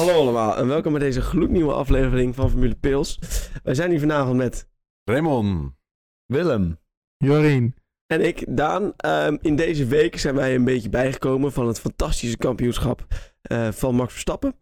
Hallo 0.00 0.20
allemaal 0.20 0.56
en 0.56 0.66
welkom 0.66 0.92
bij 0.92 1.00
deze 1.00 1.20
gloednieuwe 1.20 1.72
aflevering 1.72 2.34
van 2.34 2.50
Formule 2.50 2.74
Pils. 2.74 3.18
Wij 3.62 3.74
zijn 3.74 3.90
hier 3.90 4.00
vanavond 4.00 4.36
met 4.36 4.68
Raymond. 5.04 5.72
Willem. 6.26 6.78
Jorien. 7.16 7.74
en 8.06 8.26
ik, 8.26 8.44
Daan. 8.48 8.92
Ehm, 8.96 9.36
in 9.40 9.56
deze 9.56 9.86
week 9.86 10.18
zijn 10.18 10.34
wij 10.34 10.54
een 10.54 10.64
beetje 10.64 10.88
bijgekomen 10.88 11.52
van 11.52 11.66
het 11.66 11.80
fantastische 11.80 12.36
kampioenschap 12.36 13.06
eh, 13.42 13.68
van 13.68 13.94
Max 13.94 14.12
Verstappen. 14.12 14.54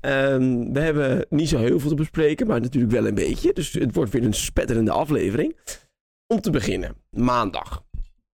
Ehm, 0.00 0.72
we 0.72 0.80
hebben 0.80 1.26
niet 1.28 1.48
zo 1.48 1.58
heel 1.58 1.80
veel 1.80 1.90
te 1.90 1.96
bespreken, 1.96 2.46
maar 2.46 2.60
natuurlijk 2.60 2.92
wel 2.92 3.06
een 3.06 3.14
beetje. 3.14 3.52
Dus 3.52 3.72
het 3.72 3.94
wordt 3.94 4.12
weer 4.12 4.24
een 4.24 4.34
spetterende 4.34 4.92
aflevering. 4.92 5.56
Om 6.26 6.40
te 6.40 6.50
beginnen, 6.50 6.96
maandag. 7.10 7.84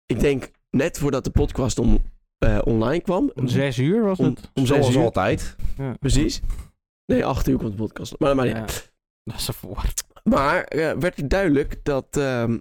Ik 0.07 0.21
denk 0.21 0.51
net 0.71 0.99
voordat 0.99 1.25
de 1.25 1.31
podcast 1.31 1.79
om, 1.79 2.03
eh, 2.41 2.59
online 2.65 3.01
kwam. 3.03 3.31
Om 3.35 3.49
zes 3.49 3.79
uur 3.79 4.03
was 4.03 4.19
het? 4.19 4.51
om 4.55 4.67
zes 4.67 4.69
Zoals 4.77 4.95
uur. 4.95 5.03
altijd. 5.03 5.57
Ja. 5.79 5.93
Precies. 6.01 6.41
Nee, 7.07 7.25
acht 7.25 7.49
uur 7.49 7.57
komt 7.59 7.71
de 7.71 7.77
podcast. 7.77 8.15
Maar, 8.19 8.35
maar, 8.37 8.47
ja. 8.47 8.57
Ja. 8.57 8.65
Dat 9.25 9.35
is 9.41 9.49
ervoor. 9.49 9.83
maar 10.25 10.65
eh, 10.65 10.93
werd 10.93 11.19
er 11.19 11.29
duidelijk 11.29 11.85
dat 11.85 12.17
ehm, 12.17 12.59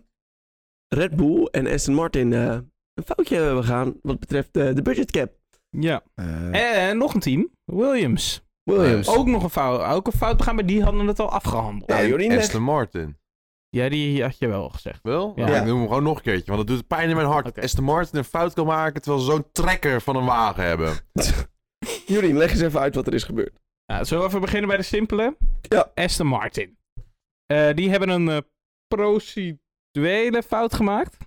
Red 0.87 1.15
Bull 1.15 1.43
en 1.45 1.67
Aston 1.67 1.93
Martin 1.93 2.33
eh, 2.33 2.57
een 2.93 3.03
foutje 3.05 3.35
hebben 3.35 3.55
begaan 3.55 3.95
wat 4.01 4.19
betreft 4.19 4.57
eh, 4.57 4.75
de 4.75 4.81
budget 4.81 5.11
cap. 5.11 5.31
Ja. 5.69 6.03
Eh, 6.15 6.87
En 6.89 6.97
nog 6.97 7.13
een 7.13 7.19
team. 7.19 7.49
Williams. 7.65 8.43
Williams. 8.63 9.07
Ook 9.07 9.27
nog 9.27 9.43
een 9.43 9.49
fout. 9.49 9.81
Ook 9.95 10.07
een 10.07 10.13
fout 10.13 10.37
begaan, 10.37 10.55
maar 10.55 10.65
die 10.65 10.83
hadden 10.83 11.07
het 11.07 11.19
al 11.19 11.29
afgehandeld. 11.31 11.91
Ja, 11.91 11.99
En 11.99 12.07
Jorien 12.07 12.29
leg- 12.29 12.39
Aston 12.39 12.61
Martin. 12.63 13.17
Ja, 13.69 13.89
die 13.89 14.23
had 14.23 14.37
je 14.37 14.47
wel 14.47 14.69
gezegd. 14.69 14.99
Wel? 15.03 15.33
Ja. 15.35 15.47
Ja. 15.47 15.59
Ik 15.59 15.65
noem 15.65 15.77
hem 15.77 15.87
gewoon 15.87 16.03
nog 16.03 16.17
een 16.17 16.23
keertje, 16.23 16.51
want 16.51 16.57
het 16.57 16.67
doet 16.67 16.87
pijn 16.87 17.09
in 17.09 17.15
mijn 17.15 17.27
hart. 17.27 17.47
Oké. 17.47 17.61
Aston 17.61 17.83
Martin 17.83 18.17
een 18.17 18.23
fout 18.23 18.53
kan 18.53 18.65
maken 18.65 19.01
terwijl 19.01 19.23
ze 19.23 19.31
zo'n 19.31 19.51
trekker 19.51 20.01
van 20.01 20.15
een 20.15 20.25
wagen 20.25 20.63
hebben. 20.63 20.93
Jorien, 22.05 22.37
leg 22.37 22.51
eens 22.51 22.61
even 22.61 22.79
uit 22.79 22.95
wat 22.95 23.07
er 23.07 23.13
is 23.13 23.23
gebeurd. 23.23 23.59
Nou, 23.85 24.05
zullen 24.05 24.23
we 24.23 24.29
even 24.29 24.41
beginnen 24.41 24.67
bij 24.67 24.77
de 24.77 24.83
simpele? 24.83 25.37
Ja. 25.61 25.91
Aston 25.95 26.27
Martin. 26.27 26.77
Eh, 27.45 27.73
die 27.73 27.89
hebben 27.89 28.09
een 28.09 28.29
eh, 28.29 28.37
procedurele 28.87 30.43
fout 30.47 30.73
gemaakt. 30.73 31.17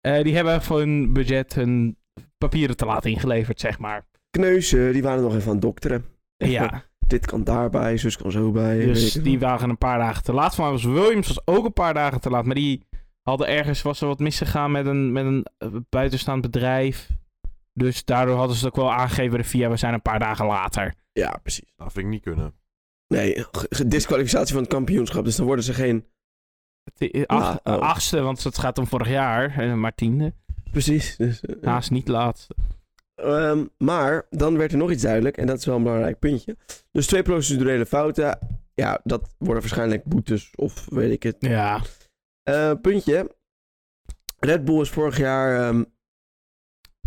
Eh, 0.00 0.22
die 0.22 0.34
hebben 0.34 0.62
voor 0.62 0.78
hun 0.78 1.12
budget 1.12 1.54
hun 1.54 1.98
papieren 2.38 2.76
te 2.76 2.86
laat 2.86 3.04
ingeleverd, 3.04 3.60
zeg 3.60 3.78
maar. 3.78 4.06
Kneuzen, 4.30 4.92
die 4.92 5.02
waren 5.02 5.22
nog 5.22 5.34
even 5.34 5.46
aan 5.46 5.52
het 5.52 5.62
dokteren. 5.62 6.04
Ja, 6.36 6.84
Dit 7.10 7.26
kan 7.26 7.44
daarbij, 7.44 7.96
zus 7.96 8.16
kan 8.16 8.30
zo 8.30 8.50
bij. 8.50 8.78
dus 8.78 9.12
die 9.12 9.38
waren 9.38 9.68
een 9.70 9.78
paar 9.78 9.98
dagen 9.98 10.22
te 10.22 10.32
laat. 10.32 10.54
Van 10.54 10.70
was 10.70 10.84
Williams 10.84 11.26
was 11.26 11.40
ook 11.44 11.64
een 11.64 11.72
paar 11.72 11.94
dagen 11.94 12.20
te 12.20 12.30
laat. 12.30 12.44
Maar 12.44 12.54
die 12.54 12.86
hadden 13.22 13.48
ergens, 13.48 13.82
was 13.82 14.00
er 14.00 14.06
wat 14.06 14.18
misgegaan 14.18 14.70
met 14.70 14.86
een, 14.86 15.12
met 15.12 15.24
een 15.24 15.46
eh, 15.58 15.68
buitenstaand 15.88 16.42
bedrijf. 16.42 17.08
Dus 17.72 18.04
daardoor 18.04 18.36
hadden 18.36 18.56
ze 18.56 18.64
het 18.66 18.74
ook 18.74 18.80
wel 18.84 18.92
aangegeven 18.92 19.30
bij 19.30 19.38
de 19.42 19.48
VIA. 19.48 19.70
We 19.70 19.76
zijn 19.76 19.94
een 19.94 20.02
paar 20.02 20.18
dagen 20.18 20.46
later. 20.46 20.94
Ja, 21.12 21.38
precies. 21.42 21.72
Dat 21.76 21.92
vind 21.92 22.04
ik 22.06 22.10
niet 22.12 22.22
kunnen. 22.22 22.54
Nee, 23.08 23.44
disqualificatie 23.86 24.52
van 24.54 24.62
het 24.62 24.72
kampioenschap. 24.72 25.24
Dus 25.24 25.36
dan 25.36 25.46
worden 25.46 25.64
ze 25.64 25.74
geen... 25.74 26.04
Eh, 26.98 27.22
acht- 27.26 27.60
oh. 27.64 27.78
Achtste, 27.78 28.20
want 28.20 28.44
het 28.44 28.58
gaat 28.58 28.78
om 28.78 28.86
vorig 28.86 29.08
jaar. 29.08 29.58
eh, 29.58 29.74
Maar 29.74 29.94
tiende. 29.94 30.32
Precies. 30.70 31.16
Dus, 31.16 31.42
Haast 31.62 31.90
niet 31.90 32.08
laatste. 32.08 32.54
Ehm, 33.20 33.66
maar 33.78 34.26
dan 34.30 34.56
werd 34.56 34.72
er 34.72 34.78
nog 34.78 34.90
iets 34.90 35.02
duidelijk, 35.02 35.36
en 35.36 35.46
dat 35.46 35.58
is 35.58 35.64
wel 35.64 35.76
een 35.76 35.82
belangrijk 35.82 36.18
puntje. 36.18 36.56
Dus 36.92 37.06
twee 37.06 37.22
procedurele 37.22 37.86
fouten. 37.86 38.38
Ja, 38.74 39.00
dat 39.04 39.34
worden 39.38 39.60
waarschijnlijk 39.62 40.04
boetes 40.04 40.50
of 40.56 40.86
weet 40.90 41.10
ik 41.12 41.22
het. 41.22 41.36
Ja. 41.38 41.80
Eh, 42.42 42.72
puntje. 42.82 43.36
Red 44.38 44.64
Bull 44.64 44.80
is 44.80 44.90
vorig 44.90 45.16
jaar 45.18 45.68
ehm, 45.68 45.76
een 45.76 45.86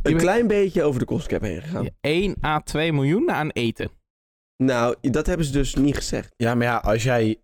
bent- 0.02 0.22
klein 0.22 0.48
beetje 0.48 0.84
over 0.84 1.00
de 1.00 1.06
kostcap 1.06 1.42
heen 1.42 1.62
gegaan. 1.62 1.88
1 2.02 2.36
à 2.44 2.60
2 2.60 2.94
miljoen 2.94 3.32
aan 3.32 3.50
eten. 3.50 3.90
Nou, 4.64 4.96
dat 5.02 5.26
hebben 5.26 5.46
ze 5.46 5.52
dus 5.52 5.76
niet 5.76 5.96
gezegd. 5.96 6.34
ja, 6.38 6.56
maar 6.56 6.68
ja, 6.68 6.78
als 6.78 7.04
jij 7.04 7.42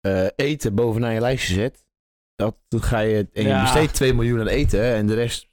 eh, 0.00 0.26
eten 0.36 0.74
bovenaan 0.74 1.12
je 1.14 1.20
lijstje 1.20 1.54
zet, 1.54 1.84
dat, 2.34 2.56
dan 2.68 2.82
ga 2.82 2.98
je, 2.98 3.28
en 3.32 3.42
je 3.42 3.48
Ja. 3.48 3.62
besteedt 3.62 3.94
2 3.94 4.14
miljoen 4.14 4.40
aan 4.40 4.46
eten 4.46 4.82
en 4.94 5.06
de 5.06 5.14
rest... 5.14 5.48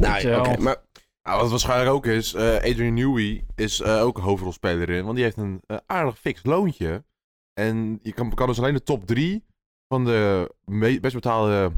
Nou, 0.00 0.34
oké, 0.38 0.56
maar 0.60 0.76
Nou, 1.22 1.40
wat 1.40 1.50
waarschijnlijk 1.50 1.90
ook 1.90 2.06
is, 2.06 2.34
eh, 2.34 2.54
Adrian 2.56 2.94
Newey 2.94 3.44
is 3.54 3.80
eh, 3.80 4.02
ook 4.02 4.16
een 4.16 4.22
hoofdrolspeler 4.24 4.90
in, 4.90 5.02
want 5.04 5.14
die 5.14 5.24
heeft 5.24 5.36
een 5.36 5.60
eh, 5.66 5.76
aardig 5.86 6.18
fix 6.18 6.44
loontje. 6.44 7.04
En 7.52 7.98
je 8.02 8.12
kan, 8.12 8.34
kan 8.34 8.46
dus 8.46 8.58
alleen 8.58 8.74
de 8.74 8.82
top 8.82 9.06
drie 9.06 9.44
van 9.88 10.04
de 10.04 10.54
best 11.00 11.14
betaalde 11.14 11.72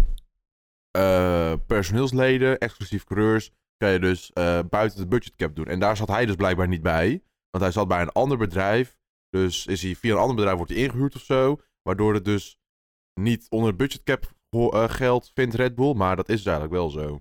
eh, 0.90 1.52
personeelsleden, 1.66 2.58
exclusief 2.58 3.04
coureurs, 3.04 3.50
kan 3.76 3.90
je 3.90 3.98
dus 3.98 4.32
eh, 4.32 4.58
buiten 4.70 4.98
de 4.98 5.06
budgetcap 5.06 5.56
doen. 5.56 5.66
En 5.66 5.78
daar 5.78 5.96
zat 5.96 6.08
hij 6.08 6.26
dus 6.26 6.34
blijkbaar 6.36 6.68
niet 6.68 6.82
bij, 6.82 7.22
want 7.50 7.64
hij 7.64 7.72
zat 7.72 7.88
bij 7.88 8.00
een 8.00 8.12
ander 8.12 8.38
bedrijf. 8.38 8.96
Dus 9.30 9.66
is 9.66 9.82
hij 9.82 9.94
via 9.94 10.12
een 10.12 10.18
ander 10.20 10.36
bedrijf 10.36 10.56
wordt 10.56 10.72
hij 10.72 10.80
ingehuurd 10.82 11.14
of 11.14 11.22
zo, 11.22 11.60
waardoor 11.82 12.14
het 12.14 12.24
dus 12.24 12.58
niet 13.20 13.46
onder 13.50 13.70
de 13.70 13.76
budgetcap 13.76 14.32
ho- 14.48 14.70
eh, 14.70 14.88
geld 14.88 15.30
vindt 15.34 15.54
Red 15.54 15.74
Bull, 15.74 15.94
maar 15.94 16.16
dat 16.16 16.28
is 16.28 16.36
dus 16.36 16.44
eigenlijk 16.52 16.74
wel 16.74 16.90
zo. 16.90 17.20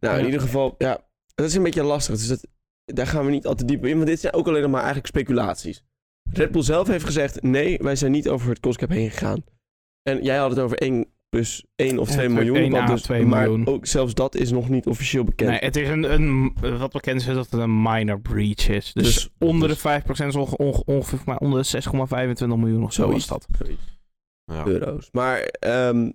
nou, 0.00 0.18
in 0.18 0.24
ieder 0.24 0.40
geval, 0.40 0.74
ja, 0.78 1.05
dat 1.36 1.46
is 1.46 1.54
een 1.54 1.62
beetje 1.62 1.82
lastig. 1.82 2.14
Dus 2.16 2.28
dat, 2.28 2.46
daar 2.84 3.06
gaan 3.06 3.24
we 3.24 3.30
niet 3.30 3.46
al 3.46 3.54
te 3.54 3.64
diep 3.64 3.84
in, 3.86 3.94
want 3.94 4.06
dit 4.06 4.20
zijn 4.20 4.32
ook 4.32 4.46
alleen 4.48 4.62
nog 4.62 4.70
maar 4.70 4.82
eigenlijk 4.82 5.08
speculaties. 5.08 5.82
Red 6.32 6.50
Bull 6.50 6.62
zelf 6.62 6.86
heeft 6.88 7.04
gezegd, 7.04 7.42
nee, 7.42 7.78
wij 7.78 7.96
zijn 7.96 8.12
niet 8.12 8.28
over 8.28 8.48
het 8.48 8.60
kostcap 8.60 8.88
heen 8.88 9.10
gegaan. 9.10 9.44
En 10.02 10.22
jij 10.22 10.36
had 10.36 10.50
het 10.50 10.58
over 10.58 10.76
1 10.78 11.06
plus 11.28 11.64
1 11.74 11.98
of 11.98 12.08
Ja, 12.08 12.14
2 12.14 12.26
twee- 12.26 12.36
miljoen. 12.38 12.56
één 12.56 12.70
wat 12.70 12.80
à 12.80 12.86
dus, 12.86 13.02
twee 13.02 13.24
maar 13.26 13.42
miljoen. 13.48 13.66
ook 13.66 13.86
zelfs 13.86 14.14
dat 14.14 14.34
is 14.34 14.50
nog 14.50 14.68
niet 14.68 14.86
officieel 14.86 15.24
bekend. 15.24 15.50
Nee, 15.50 15.58
het 15.58 15.76
is 15.76 15.88
een, 15.88 16.12
een 16.12 16.52
wat 16.78 16.92
bekend 16.92 17.20
is 17.20 17.26
dat 17.26 17.50
het 17.50 17.60
een 17.60 17.82
minor 17.82 18.20
breach 18.20 18.68
is. 18.68 18.92
Dus, 18.92 19.04
Dus- 19.04 19.28
onder 19.38 19.68
dus- 19.68 19.76
de 19.82 19.82
5% 19.82 20.28
is 20.28 20.36
onge- 20.36 20.56
onge- 20.56 20.82
ongeveer 20.84 21.18
maar 21.24 21.38
onder 21.38 21.58
de 21.62 21.68
6,25 21.68 22.56
miljoen 22.58 22.82
of 22.82 22.92
zo 22.92 23.02
Zoiets. 23.06 23.26
was 23.28 23.38
dat. 23.48 23.68
Ja. 24.44 24.66
euro's. 24.66 25.08
Maar 25.12 25.40
ehm, 25.40 26.10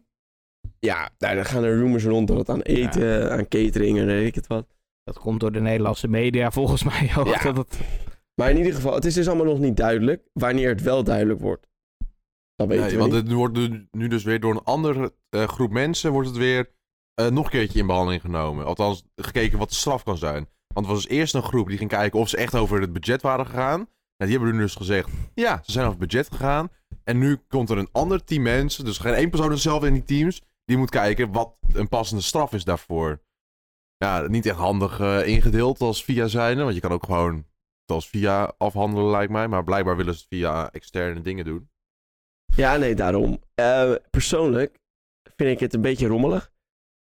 ja, 0.80 1.10
dan 1.18 1.46
gaan 1.46 1.64
er 1.64 1.78
rumors 1.78 2.04
rond 2.06 2.28
dat 2.28 2.38
het 2.38 2.50
aan 2.50 2.62
eten, 2.62 3.32
aan 3.32 3.48
catering 3.48 4.00
en 4.00 4.06
weet 4.06 4.28
ik 4.28 4.36
het 4.36 4.48
wat. 4.48 4.68
Dat 5.14 5.24
komt 5.24 5.40
door 5.40 5.52
de 5.52 5.62
Nederlandse 5.62 6.08
media 6.08 6.52
volgens 6.52 6.84
mij 6.84 7.12
ook. 7.18 7.28
Ja. 7.28 7.44
Dat 7.44 7.58
het, 7.58 7.80
Maar 8.36 8.50
in 8.50 8.58
ieder 8.58 8.74
geval, 8.74 8.94
het 8.94 9.06
is 9.06 9.14
dus 9.14 9.28
allemaal 9.28 9.46
nog 9.46 9.60
niet 9.60 9.78
duidelijk 9.78 10.24
wanneer 10.34 10.70
het 10.70 10.82
wel 10.82 11.04
duidelijk 11.04 11.40
wordt. 11.40 11.68
Dat 12.56 12.68
weten 12.68 12.84
Nee, 12.86 12.94
we 12.94 13.00
want 13.00 13.12
niet. 13.12 13.22
het 13.24 13.32
wordt 13.32 13.58
nu- 13.92 14.08
dus 14.08 14.24
weer 14.24 14.40
door 14.40 14.52
een 14.52 14.64
andere 14.64 15.14
eh, 15.30 15.44
groep 15.48 15.72
mensen 15.72 16.12
wordt 16.12 16.28
het 16.28 16.38
weer 16.38 16.70
eh, 17.14 17.28
nog 17.28 17.44
een 17.46 17.52
keertje 17.52 17.80
in 17.80 17.88
behandeling 17.88 18.22
genomen. 18.22 18.66
Althans, 18.66 19.04
gekeken 19.16 19.58
wat 19.58 19.70
de 19.70 19.76
straf 19.76 20.04
kan 20.04 20.18
zijn. 20.18 20.48
Want 20.74 20.86
er 20.86 20.92
was 20.94 21.02
dus 21.04 21.12
eerst 21.12 21.34
een 21.36 21.44
groep 21.44 21.68
die 21.68 21.78
ging 21.78 21.90
kijken 21.90 22.20
of 22.20 22.30
ze 22.30 22.38
echt 22.38 22.56
over 22.56 22.82
het 22.82 22.94
budget 22.94 23.22
waren 23.22 23.46
gegaan. 23.46 23.78
Nou, 24.18 24.32
die 24.32 24.40
hebben 24.40 24.52
nu 24.52 24.62
dus 24.62 24.76
gezegd, 24.76 25.10
ja, 25.34 25.60
ze 25.64 25.72
zijn 25.72 25.86
over 25.88 26.00
het 26.00 26.10
budget 26.10 26.28
gegaan. 26.32 26.70
En 27.04 27.18
nu 27.18 27.38
komt 27.48 27.70
er 27.70 27.78
een 27.78 27.90
ander 27.92 28.24
team 28.24 28.42
mensen, 28.44 28.86
dus 28.86 28.98
geen 28.98 29.14
één 29.14 29.30
persoon 29.30 29.58
zelf 29.58 29.84
in 29.84 29.94
die 29.94 30.04
teams, 30.04 30.42
die 30.66 30.78
moet 30.78 30.90
kijken 30.90 31.32
wat 31.32 31.56
een 31.74 31.88
passende 31.90 32.22
straf 32.24 32.54
is 32.54 32.64
daarvoor. 32.64 33.22
Ja, 34.02 34.28
niet 34.28 34.46
echt 34.46 34.58
handig 34.58 35.00
eh, 35.00 35.28
ingedeeld 35.28 35.82
als 35.82 36.04
via 36.04 36.28
zijnde, 36.28 36.64
want 36.64 36.76
je 36.76 36.82
kan 36.82 36.92
ook 36.92 37.04
gewoon 37.06 37.36
het 37.36 37.92
als 37.92 38.10
via 38.10 38.54
afhandelen 38.58 39.10
lijkt 39.12 39.32
mij. 39.32 39.48
Maar 39.48 39.64
blijkbaar 39.64 39.98
willen 39.98 40.14
ze 40.14 40.20
het 40.20 40.28
via 40.30 40.72
externe 40.72 41.22
dingen 41.22 41.46
doen. 41.46 41.70
Ja, 42.56 42.78
nee, 42.78 42.96
daarom. 42.96 43.42
Eh, 43.56 43.94
persoonlijk 44.10 44.80
vind 45.36 45.50
ik 45.52 45.60
het 45.60 45.74
een 45.74 45.82
beetje 45.82 46.08
rommelig. 46.08 46.52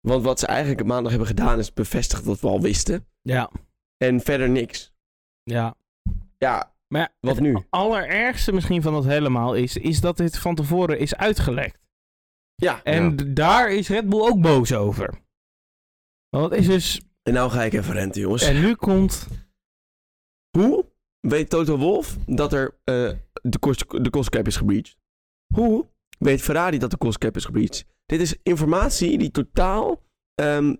Want 0.00 0.24
wat 0.24 0.38
ze 0.38 0.46
eigenlijk 0.46 0.86
maandag 0.86 1.10
hebben 1.10 1.28
gedaan 1.28 1.58
is 1.58 1.72
bevestigd 1.72 2.24
wat 2.24 2.40
we 2.40 2.48
al 2.48 2.60
wisten. 2.60 3.06
ja, 3.22 3.50
En 3.96 4.20
verder 4.20 4.48
niks. 4.50 4.92
ja. 5.42 5.74
Ja, 6.38 6.72
Maar 6.88 7.00
ja, 7.00 7.08
Wat 7.20 7.34
het 7.34 7.44
nu? 7.44 7.58
allerergste 7.70 8.52
misschien 8.52 8.82
van 8.82 8.92
dat 8.92 9.04
helemaal 9.04 9.54
is, 9.54 9.76
is 9.76 10.00
dat 10.00 10.16
dit 10.16 10.38
van 10.38 10.54
tevoren 10.54 10.98
is 10.98 11.16
uitgelekt. 11.16 11.78
ja. 12.54 12.82
En 12.82 13.04
Ja. 13.16 13.24
daar 13.34 13.70
is 13.72 13.88
Red 13.88 14.08
Bull 14.08 14.20
ook 14.20 14.40
boos 14.40 14.72
over. 14.74 15.14
Want 16.30 16.50
het 16.50 16.60
is 16.60 16.66
dus... 16.66 17.00
En 17.22 17.32
nou 17.32 17.50
ga 17.50 17.62
ik 17.62 17.72
even 17.72 17.92
renten, 17.92 18.20
jongens. 18.20 18.42
En 18.42 18.60
nu 18.60 18.74
komt... 18.74 19.26
Hoe 20.58 20.86
weet 21.20 21.50
Toto 21.50 21.76
Wolff 21.76 22.16
dat 22.26 22.52
er 22.52 22.78
eh, 22.84 23.12
de, 23.42 23.58
kost, 23.58 24.04
de 24.04 24.10
kostcap 24.10 24.46
is 24.46 24.56
gebreached? 24.56 24.96
Hoe 25.54 25.86
weet 26.18 26.42
Ferrari 26.42 26.78
dat 26.78 26.90
de 26.90 26.96
kostcap 26.96 27.36
is 27.36 27.44
gebreached? 27.44 27.86
Dit 28.06 28.20
is 28.20 28.36
informatie 28.42 29.18
die 29.18 29.30
totaal... 29.30 30.02
ehm, 30.34 30.74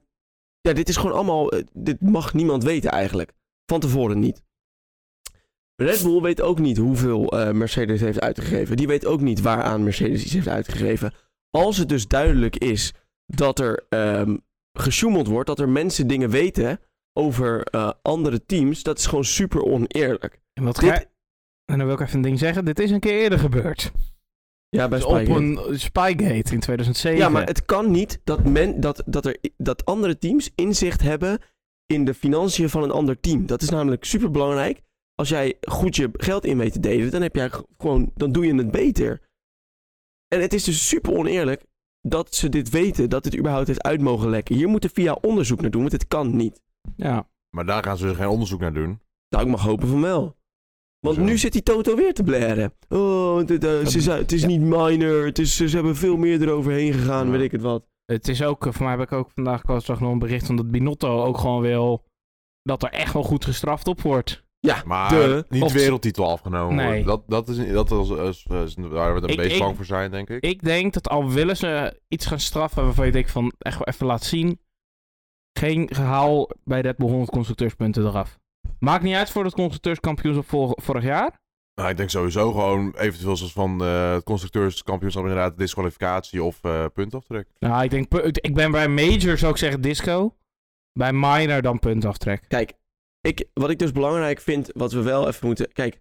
ja, 0.60 0.72
dit 0.72 0.88
is 0.88 0.96
gewoon 0.96 1.12
allemaal... 1.12 1.50
eh, 1.50 1.64
dit 1.72 2.00
mag 2.00 2.34
niemand 2.34 2.64
weten 2.64 2.90
eigenlijk. 2.90 3.32
Van 3.66 3.80
tevoren 3.80 4.18
niet. 4.18 4.42
Red 5.76 6.02
Bull 6.02 6.20
weet 6.20 6.40
ook 6.40 6.58
niet 6.58 6.76
hoeveel 6.76 7.28
eh, 7.28 7.52
Mercedes 7.52 8.00
heeft 8.00 8.20
uitgegeven. 8.20 8.76
Die 8.76 8.86
weet 8.86 9.06
ook 9.06 9.20
niet 9.20 9.40
waaraan 9.40 9.82
Mercedes 9.82 10.24
iets 10.24 10.32
heeft 10.32 10.48
uitgegeven. 10.48 11.12
Als 11.50 11.76
het 11.76 11.88
dus 11.88 12.06
duidelijk 12.06 12.56
is 12.56 12.92
dat 13.26 13.58
er 13.58 13.86
ehm 13.88 14.36
gesjoemeld 14.72 15.26
wordt, 15.26 15.46
dat 15.46 15.58
er 15.58 15.68
mensen 15.68 16.06
dingen 16.06 16.30
weten 16.30 16.80
over 17.12 17.62
eh, 17.64 17.90
andere 18.02 18.44
teams, 18.46 18.82
dat 18.82 18.98
is 18.98 19.06
gewoon 19.06 19.24
super 19.24 19.62
oneerlijk. 19.62 20.40
En, 20.52 20.64
wat 20.64 20.76
Dit- 20.76 20.90
ga- 20.90 21.04
en 21.64 21.78
dan 21.78 21.86
wil 21.86 21.94
ik 21.94 22.00
even 22.00 22.16
een 22.16 22.22
ding 22.22 22.38
zeggen. 22.38 22.64
Dit 22.64 22.78
is 22.78 22.90
een 22.90 23.00
keer 23.00 23.20
eerder 23.20 23.38
gebeurd. 23.38 23.92
Ja, 24.68 24.88
bij 24.88 24.98
Dus 24.98 25.06
op 25.06 25.16
Spygate. 25.16 25.40
een 25.40 25.80
Spygate 25.80 26.52
in 26.54 26.60
2007. 26.60 27.18
Ja, 27.18 27.28
maar 27.28 27.46
het 27.46 27.64
kan 27.64 27.90
niet 27.90 28.20
dat, 28.24 28.44
men, 28.44 28.80
dat, 28.80 29.02
dat, 29.06 29.26
er, 29.26 29.36
dat 29.56 29.84
andere 29.84 30.18
teams 30.18 30.50
inzicht 30.54 31.02
hebben 31.02 31.38
in 31.86 32.04
de 32.04 32.14
financiën 32.14 32.68
van 32.68 32.82
een 32.82 32.90
ander 32.90 33.20
team. 33.20 33.46
Dat 33.46 33.62
is 33.62 33.68
namelijk 33.68 34.04
super 34.04 34.30
belangrijk. 34.30 34.80
als 35.14 35.28
jij 35.28 35.56
goed 35.60 35.96
je 35.96 36.10
geld 36.12 36.44
in 36.44 36.58
weet 36.58 36.72
te 36.72 36.80
delen, 36.80 37.10
dan 37.10 37.22
heb 37.22 37.34
jij 37.34 37.50
gewoon, 37.78 38.10
dan 38.14 38.32
doe 38.32 38.46
je 38.46 38.54
het 38.54 38.70
beter. 38.70 39.20
En 40.28 40.40
het 40.40 40.52
is 40.52 40.64
dus 40.64 40.88
super 40.88 41.12
oneerlijk 41.12 41.64
dat 42.00 42.34
ze 42.34 42.48
dit 42.48 42.70
weten, 42.70 43.10
dat 43.10 43.22
dit 43.22 43.36
überhaupt 43.38 43.66
heeft 43.66 43.82
uit 43.82 44.00
mogen 44.00 44.30
lekken. 44.30 44.54
Hier 44.54 44.68
moet 44.68 44.82
de 44.82 44.90
VIA 44.92 45.12
onderzoek 45.20 45.60
naar 45.60 45.70
doen, 45.70 45.80
want 45.80 45.92
het 45.92 46.08
kan 46.08 46.36
niet. 46.36 46.60
Ja. 46.96 47.28
Maar 47.56 47.66
daar 47.66 47.82
gaan 47.82 47.96
ze 47.96 48.14
geen 48.14 48.28
onderzoek 48.28 48.60
naar 48.60 48.72
doen. 48.74 49.00
Nou, 49.28 49.44
ik 49.44 49.50
mag 49.50 49.62
hopen 49.62 49.88
van 49.88 50.00
wel. 50.00 50.36
Want 51.00 51.16
Zo. 51.16 51.22
nu 51.22 51.38
zit 51.38 51.52
die 51.52 51.62
Toto 51.62 51.96
weer 51.96 52.14
te 52.14 52.22
blaren. 52.22 52.72
Oh, 52.88 53.46
dit, 53.46 53.64
eh, 53.64 53.86
ze 53.86 54.00
zei- 54.00 54.20
het 54.20 54.32
is 54.32 54.40
Ja. 54.40 54.46
niet 54.46 54.60
minor, 54.60 55.24
het 55.24 55.38
is, 55.38 55.56
ze 55.56 55.64
hebben 55.68 55.96
veel 55.96 56.16
meer 56.16 56.42
eroverheen 56.42 56.92
gegaan, 56.92 57.26
Ja. 57.26 57.32
weet 57.32 57.40
ik 57.42 57.50
het 57.52 57.60
wat. 57.62 57.84
Het 58.04 58.28
is 58.28 58.42
ook, 58.42 58.66
eh, 58.66 58.72
voor 58.72 58.82
mij 58.86 58.96
heb 58.96 59.00
ik 59.06 59.12
ook 59.12 59.30
vandaag, 59.30 59.62
ik 59.64 59.80
zag 59.80 60.00
nog 60.00 60.12
een 60.12 60.18
bericht 60.18 60.46
van 60.46 60.56
dat 60.56 60.70
Binotto 60.70 61.22
ook 61.24 61.38
gewoon 61.38 61.60
wil 61.62 62.04
dat 62.62 62.82
er 62.82 62.90
echt 62.90 63.12
wel 63.12 63.22
goed 63.22 63.44
gestraft 63.44 63.88
op 63.88 64.00
wordt. 64.00 64.44
Ja, 64.60 64.82
Maar 64.86 65.10
de, 65.10 65.44
niet 65.48 65.62
Of- 65.62 65.72
wereldtitel 65.72 66.30
afgenomen 66.30 66.74
Nee. 66.76 67.04
Dat, 67.04 67.22
dat 67.26 67.48
is, 67.48 67.56
dat 67.72 67.90
is, 67.90 68.10
is, 68.10 68.46
is 68.48 68.74
waar 68.78 69.08
we 69.14 69.20
het 69.20 69.24
een 69.24 69.30
Ik- 69.30 69.36
beetje 69.36 69.52
ik- 69.56 69.62
bang 69.62 69.76
voor 69.76 69.84
zijn, 69.84 70.10
denk 70.10 70.30
ik. 70.30 70.42
Ik 70.44 70.62
denk 70.62 70.92
dat 70.92 71.08
al 71.08 71.30
willen 71.30 71.56
ze 71.56 72.00
iets 72.08 72.26
gaan 72.26 72.40
straffen 72.40 72.84
waarvan 72.84 73.06
je 73.06 73.12
denkt 73.12 73.30
van 73.30 73.52
echt 73.58 73.78
wel 73.78 73.86
even 73.86 74.06
laten 74.06 74.26
zien. 74.26 74.60
Geen 75.58 75.88
gehaal 75.94 76.50
bij 76.64 76.80
Red 76.80 76.96
Bull 76.96 77.08
100 77.08 77.30
constructeurspunten 77.30 78.06
eraf. 78.06 78.38
Maakt 78.78 79.02
niet 79.02 79.14
uit 79.14 79.30
voor 79.30 79.44
het 79.44 79.54
constructeurskampioenschap 79.54 80.48
vor- 80.48 80.78
vorig 80.82 81.02
jaar. 81.04 81.38
Nou, 81.74 81.90
ik 81.90 81.96
denk 81.96 82.10
sowieso 82.10 82.50
gewoon 82.50 82.94
eventueel 82.96 83.36
zoals 83.36 83.52
van 83.52 83.84
eh, 83.84 84.12
het 84.12 84.24
constructeurskampioenschap 84.24 85.22
inderdaad 85.22 85.58
disqualificatie 85.58 86.42
of 86.42 86.58
eh 86.64 86.84
puntaftrek. 86.94 87.48
Nou, 87.58 87.84
ik 87.84 87.90
denk, 87.90 88.14
ik 88.34 88.54
ben 88.54 88.70
bij 88.70 88.88
Major 88.88 89.38
zou 89.38 89.52
ik 89.52 89.58
zeggen 89.58 89.80
disco. 89.80 90.36
Bij 90.92 91.12
Minor 91.12 91.62
dan 91.62 91.78
puntaftrek. 91.78 92.44
Kijk, 92.48 92.72
ik, 93.20 93.48
wat 93.54 93.70
ik 93.70 93.78
dus 93.78 93.92
belangrijk 93.92 94.40
vind, 94.40 94.70
wat 94.74 94.92
we 94.92 95.02
wel 95.02 95.28
even 95.28 95.46
moeten... 95.46 95.72
Kijk, 95.72 96.00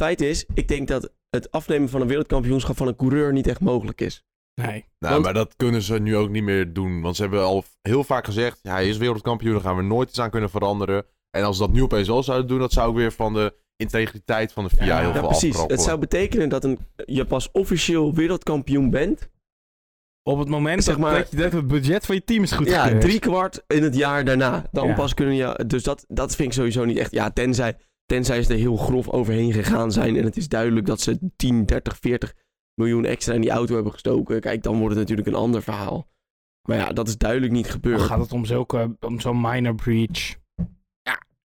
feit 0.00 0.20
is, 0.20 0.44
ik 0.54 0.68
denk 0.68 0.88
dat 0.88 1.12
het 1.30 1.50
afnemen 1.50 1.88
van 1.88 2.00
een 2.00 2.08
wereldkampioenschap 2.08 2.76
van 2.76 2.86
een 2.86 2.96
coureur 2.96 3.32
niet 3.32 3.46
echt 3.46 3.60
mogelijk 3.60 4.00
is. 4.00 4.24
Nee. 4.60 4.84
Nou, 4.98 5.12
Want- 5.12 5.24
maar 5.24 5.34
dat 5.34 5.56
kunnen 5.56 5.82
ze 5.82 5.98
nu 5.98 6.16
ook 6.16 6.28
niet 6.30 6.42
meer 6.42 6.72
doen. 6.72 7.00
Want 7.00 7.16
ze 7.16 7.22
hebben 7.22 7.42
al 7.42 7.64
heel 7.82 8.04
vaak 8.04 8.24
gezegd, 8.24 8.58
ja, 8.62 8.72
hij 8.72 8.88
is 8.88 8.96
wereldkampioen, 8.96 9.52
daar 9.52 9.62
gaan 9.62 9.76
we 9.76 9.82
nooit 9.82 10.08
iets 10.08 10.20
aan 10.20 10.30
kunnen 10.30 10.50
veranderen. 10.50 11.04
En 11.30 11.44
als 11.44 11.56
ze 11.56 11.62
dat 11.62 11.72
nu 11.72 11.82
opeens 11.82 12.08
wel 12.08 12.22
zouden 12.22 12.48
doen, 12.48 12.58
dat 12.58 12.72
zou 12.72 12.88
ook 12.88 12.96
weer 12.96 13.12
van 13.12 13.32
de 13.34 13.54
integriteit 13.76 14.52
van 14.52 14.64
de 14.64 14.70
FIA 14.70 14.84
Ja, 14.84 14.98
heel 14.98 15.06
ja, 15.06 15.12
veel 15.12 15.22
Ja, 15.22 15.28
precies. 15.28 15.62
Het 15.66 15.82
zou 15.82 15.98
betekenen 15.98 16.48
dat 16.48 16.64
een, 16.64 16.78
je 17.04 17.24
pas 17.24 17.50
officieel 17.52 18.14
wereldkampioen 18.14 18.90
bent. 18.90 19.28
Op 20.30 20.38
het 20.38 20.48
moment 20.48 20.84
Zeg 20.84 20.94
dat- 20.94 21.02
maar- 21.04 21.18
dat 21.18 21.30
je 21.30 21.36
denkt, 21.36 21.52
het 21.54 21.66
budget 21.66 22.06
van 22.06 22.14
je 22.14 22.24
team 22.24 22.42
is 22.42 22.52
goed 22.52 22.68
ja, 22.68 22.98
drie 22.98 23.18
kwart 23.18 23.62
in 23.66 23.82
het 23.82 23.96
jaar 23.96 24.24
daarna. 24.24 24.64
Dan 24.72 24.86
Ja. 24.88 24.94
pas 24.94 25.14
kunnen 25.14 25.34
je... 25.34 25.64
Dus 25.66 25.82
dat, 25.82 26.04
dat 26.08 26.34
vind 26.36 26.48
ik 26.48 26.54
sowieso 26.54 26.84
niet 26.84 26.96
echt... 26.98 27.10
Ja, 27.12 27.30
tenzij, 27.30 27.76
tenzij 28.06 28.42
ze 28.42 28.52
er 28.52 28.58
heel 28.58 28.76
grof 28.76 29.08
overheen 29.08 29.52
gegaan 29.52 29.92
zijn... 29.92 30.16
en 30.16 30.24
het 30.24 30.36
is 30.36 30.48
duidelijk 30.48 30.86
dat 30.86 31.00
ze 31.00 31.18
10, 31.36 31.66
30, 31.66 31.96
40 32.00 32.34
miljoen 32.74 33.04
extra 33.04 33.34
in 33.34 33.40
die 33.40 33.50
auto 33.50 33.74
hebben 33.74 33.92
gestoken. 33.92 34.40
Kijk, 34.40 34.62
dan 34.62 34.74
wordt 34.78 34.90
het 34.90 34.98
natuurlijk 34.98 35.28
een 35.28 35.42
ander 35.42 35.62
verhaal. 35.62 36.08
Maar 36.68 36.76
ja, 36.76 36.92
dat 36.92 37.08
is 37.08 37.18
duidelijk 37.18 37.52
niet 37.52 37.70
gebeurd. 37.70 37.98
Dan 37.98 38.06
gaat 38.06 38.18
het 38.20 38.32
om 38.32 38.44
zulke, 38.44 38.96
om 39.00 39.20
zo'n 39.20 39.40
minor 39.40 39.74
breach. 39.74 40.34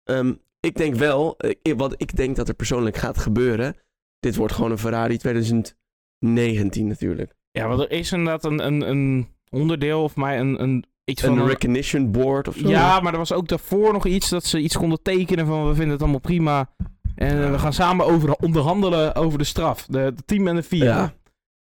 Ehm, 0.03 0.33
ik 0.59 0.75
denk 0.75 0.95
wel, 0.95 1.37
eh, 1.37 1.73
wat 1.77 1.93
ik 1.97 2.15
denk 2.15 2.35
dat 2.35 2.47
er 2.47 2.53
persoonlijk 2.53 2.97
gaat 2.97 3.17
gebeuren. 3.17 3.75
Dit 4.19 4.35
wordt 4.35 4.53
gewoon 4.53 4.71
een 4.71 4.77
Ferrari 4.77 5.17
2019 5.17 6.87
natuurlijk. 6.87 7.34
Ja, 7.55 7.67
want 7.67 7.79
er 7.79 7.91
is 7.91 8.11
inderdaad 8.11 8.43
een, 8.43 8.65
een, 8.65 8.89
een 8.89 9.27
onderdeel 9.49 10.03
of 10.03 10.15
mij 10.15 10.39
een, 10.39 10.61
een 10.61 10.85
iets 11.05 11.21
van 11.21 11.37
Een 11.37 11.47
recognition 11.47 12.11
board 12.11 12.47
of 12.47 12.55
zo. 12.55 12.67
Ja, 12.69 12.99
maar 12.99 13.11
er 13.11 13.17
was 13.17 13.33
ook 13.33 13.47
daarvoor 13.47 13.93
nog 13.93 14.05
iets 14.05 14.29
dat 14.29 14.43
ze 14.43 14.59
iets 14.59 14.77
konden 14.77 15.01
tekenen 15.01 15.45
van 15.45 15.67
we 15.67 15.73
vinden 15.73 15.91
het 15.91 16.01
allemaal 16.01 16.19
prima. 16.19 16.69
En 17.15 17.51
we 17.51 17.59
gaan 17.59 17.73
samen 17.73 18.05
over 18.05 18.33
onderhandelen 18.33 19.15
over 19.15 19.37
de 19.37 19.43
straf. 19.43 19.85
De, 19.85 20.13
de 20.15 20.23
team 20.25 20.47
en 20.47 20.55
de 20.55 20.63
vier. 20.63 20.83
Ja. 20.83 21.13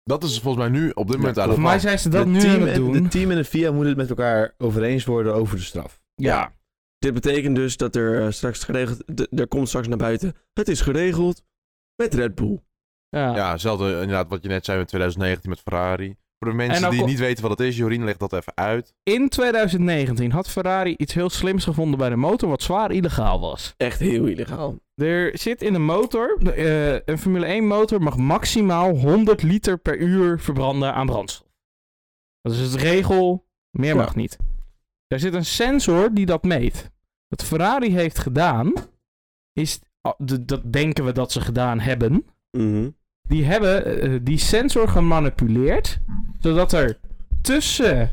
Dat 0.05 0.23
is 0.23 0.41
volgens 0.41 0.65
mij 0.65 0.81
nu 0.81 0.91
op 0.91 1.07
dit 1.09 1.17
moment 1.17 1.37
Ja, 1.37 1.43
aan 1.43 1.49
de 1.49 1.55
Voor 1.55 1.63
mij 1.63 1.79
zijn 1.79 1.99
ze 1.99 2.09
dat 2.09 2.25
de, 2.25 2.31
nu 2.31 2.39
team 2.39 2.55
aan 2.55 2.61
het 2.61 2.71
en, 2.71 2.81
doen. 2.81 2.93
de 2.93 3.09
team 3.09 3.31
en 3.31 3.37
de 3.37 3.45
FIA 3.45 3.71
moeten 3.71 3.89
het 3.89 3.97
met 3.99 4.09
elkaar 4.09 4.55
over 4.59 4.83
eens 4.83 5.05
worden 5.05 5.35
over 5.35 5.57
de 5.57 5.63
straf. 5.63 6.01
ja. 6.15 6.53
Dit 6.99 7.15
betekent 7.15 7.57
dus 7.57 7.77
dat 7.77 7.97
er 7.97 8.23
eh, 8.23 8.31
straks 8.31 8.65
geregeld... 8.65 9.03
Er 9.31 9.49
komt 9.49 9.69
straks 9.69 9.89
naar 9.89 9.99
buiten... 9.99 10.35
Het 10.53 10.69
is 10.69 10.81
geregeld 10.81 11.43
met 11.97 12.15
Red 12.15 12.35
Bull. 12.35 12.59
Ja. 13.17 13.35
Ja, 13.37 13.51
hetzelfde 13.51 13.93
inderdaad 13.93 14.29
wat 14.29 14.43
je 14.43 14.49
net 14.49 14.65
zei 14.65 14.79
met 14.79 14.89
2019 14.89 15.51
met 15.51 15.61
Ferrari. 15.61 16.17
Voor 16.39 16.51
de 16.51 16.57
mensen 16.57 16.91
die 16.91 17.05
niet 17.05 17.19
weten 17.19 17.43
wat 17.43 17.59
het 17.59 17.69
is, 17.69 17.77
Jorien, 17.77 18.05
leg 18.05 18.17
dat 18.17 18.33
even 18.33 18.53
uit. 18.57 18.95
In 19.03 19.29
2019 19.29 20.31
had 20.33 20.49
Ferrari 20.49 20.95
iets 20.97 21.15
heel 21.15 21.31
slims 21.31 21.65
gevonden 21.65 21.99
bij 21.99 22.09
de 22.09 22.17
motor 22.17 22.49
wat 22.49 22.63
zwaar 22.63 22.91
illegaal 22.93 23.41
was. 23.41 23.75
Echt 23.77 23.99
heel 24.01 24.27
illegaal. 24.27 24.79
Er 24.95 25.39
zit 25.39 25.63
in 25.63 25.73
de 25.73 25.79
motor, 25.79 26.39
eh, 26.47 26.93
een 27.05 27.19
Formule 27.19 27.47
1 27.47 27.67
motor 27.67 28.03
mag 28.03 28.17
maximaal 28.17 28.91
100 28.97 29.43
liter 29.43 29.79
per 29.79 29.99
uur 29.99 30.41
verbranden 30.41 30.95
aan 30.95 31.07
brandstof. 31.07 31.47
Dat 32.41 32.53
is 32.53 32.73
de 32.73 32.79
regel, 32.79 33.47
meer 33.71 33.95
Ja. 33.95 34.01
mag 34.01 34.15
niet. 34.17 34.37
Er 35.07 35.21
zit 35.21 35.35
een 35.35 35.45
sensor 35.45 36.15
die 36.15 36.27
dat 36.27 36.43
meet. 36.43 36.91
Wat 37.29 37.45
Ferrari 37.45 37.95
heeft 37.95 38.19
gedaan, 38.19 38.73
is, 39.53 39.81
de- 40.19 40.45
dat 40.45 40.73
denken 40.73 41.05
we 41.05 41.13
dat 41.13 41.33
ze 41.33 41.41
gedaan 41.41 41.81
hebben, 41.81 42.25
Mhm. 42.51 42.91
Die 43.33 43.45
hebben 43.45 44.01
eh, 44.03 44.19
die 44.23 44.39
sensor 44.39 44.89
gemanipuleerd, 44.89 45.99
zodat 46.39 46.73
er 46.73 46.99
tussen 47.43 48.11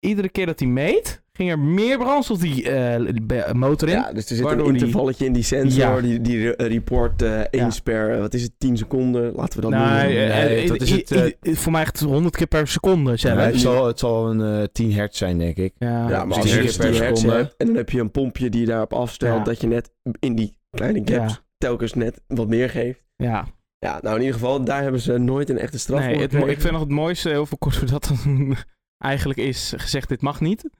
iedere 0.00 0.28
keer 0.28 0.46
dat 0.46 0.58
hij 0.60 0.68
meet, 0.68 1.22
ging 1.32 1.50
er 1.50 1.58
meer 1.58 1.98
brandstof 1.98 2.38
die 2.38 2.70
eh, 2.70 3.52
motor 3.52 3.88
in. 3.88 3.94
Ja, 3.94 4.12
dus 4.12 4.30
er 4.30 4.36
zit 4.36 4.44
waardoor 4.44 4.66
een 4.68 4.72
die- 4.74 4.82
intervalletje 4.84 5.24
in 5.26 5.32
die 5.32 5.42
sensor. 5.42 5.80
Ja. 5.80 6.00
Die, 6.00 6.20
die 6.20 6.50
re- 6.50 6.66
report 6.66 7.22
eh 7.22 7.40
eens 7.50 7.80
per... 7.80 8.18
Wat 8.18 8.34
is 8.34 8.42
het? 8.42 8.52
10 8.58 8.76
seconden? 8.76 9.32
Laten 9.34 9.56
we 9.60 9.60
dat 9.60 9.70
noemen. 9.70 9.98
eh, 9.98 10.44
Nee, 10.44 10.66
dat 10.68 10.80
is 10.80 10.90
het, 10.90 11.10
eh, 11.10 11.54
voor 11.54 11.72
mij 11.72 11.82
echt 11.82 12.00
100 12.00 12.36
keer 12.36 12.46
per 12.46 12.68
seconde 12.68 13.10
Ja, 13.10 13.16
zelfs. 13.16 13.44
het, 13.44 13.60
zal, 13.60 13.86
het 13.86 13.98
zal 13.98 14.30
een 14.30 14.60
eh 14.60 14.66
10 14.72 14.92
hertz 14.92 15.18
zijn, 15.18 15.38
denk 15.38 15.56
ik. 15.56 15.72
Ja, 15.78 16.08
Ja, 16.08 16.24
maar 16.24 16.26
dus 16.26 16.36
als 16.36 16.46
je 16.50 16.56
die 16.56 16.66
dus 16.66 16.76
hertz 16.76 16.90
per 16.96 17.04
hertz 17.04 17.20
seconde. 17.20 17.42
hebt 17.42 17.54
en 17.58 17.66
dan 17.66 17.76
heb 17.76 17.90
je 17.90 18.00
een 18.00 18.10
pompje 18.10 18.48
die 18.50 18.66
daarop 18.66 18.92
afstelt... 18.92 19.38
Ja. 19.38 19.44
dat 19.44 19.60
je 19.60 19.66
net 19.66 19.90
in 20.18 20.34
die 20.34 20.56
kleine 20.70 20.98
gaps 21.04 21.32
Ja. 21.32 21.38
telkens 21.58 21.94
net 21.94 22.20
wat 22.26 22.48
meer 22.48 22.70
geeft. 22.70 23.02
ja. 23.16 23.46
Ja, 23.82 23.98
nou 24.02 24.14
in 24.14 24.20
ieder 24.20 24.34
geval, 24.34 24.64
daar 24.64 24.82
hebben 24.82 25.00
ze 25.00 25.18
nooit 25.18 25.50
een 25.50 25.58
echte 25.58 25.78
straf 25.78 26.00
Nee, 26.00 26.28
voor 26.28 26.50
ik 26.50 26.60
vind 26.60 26.72
nog 26.72 26.80
het 26.80 26.90
mooiste, 26.90 27.28
heel 27.28 27.46
veel 27.46 27.58
kort 27.58 27.88
dat 27.88 28.04
dan 28.24 28.56
eigenlijk 28.98 29.38
is 29.38 29.72
gezegd, 29.76 30.08
dit 30.08 30.20
mag 30.20 30.40
niet. 30.40 30.70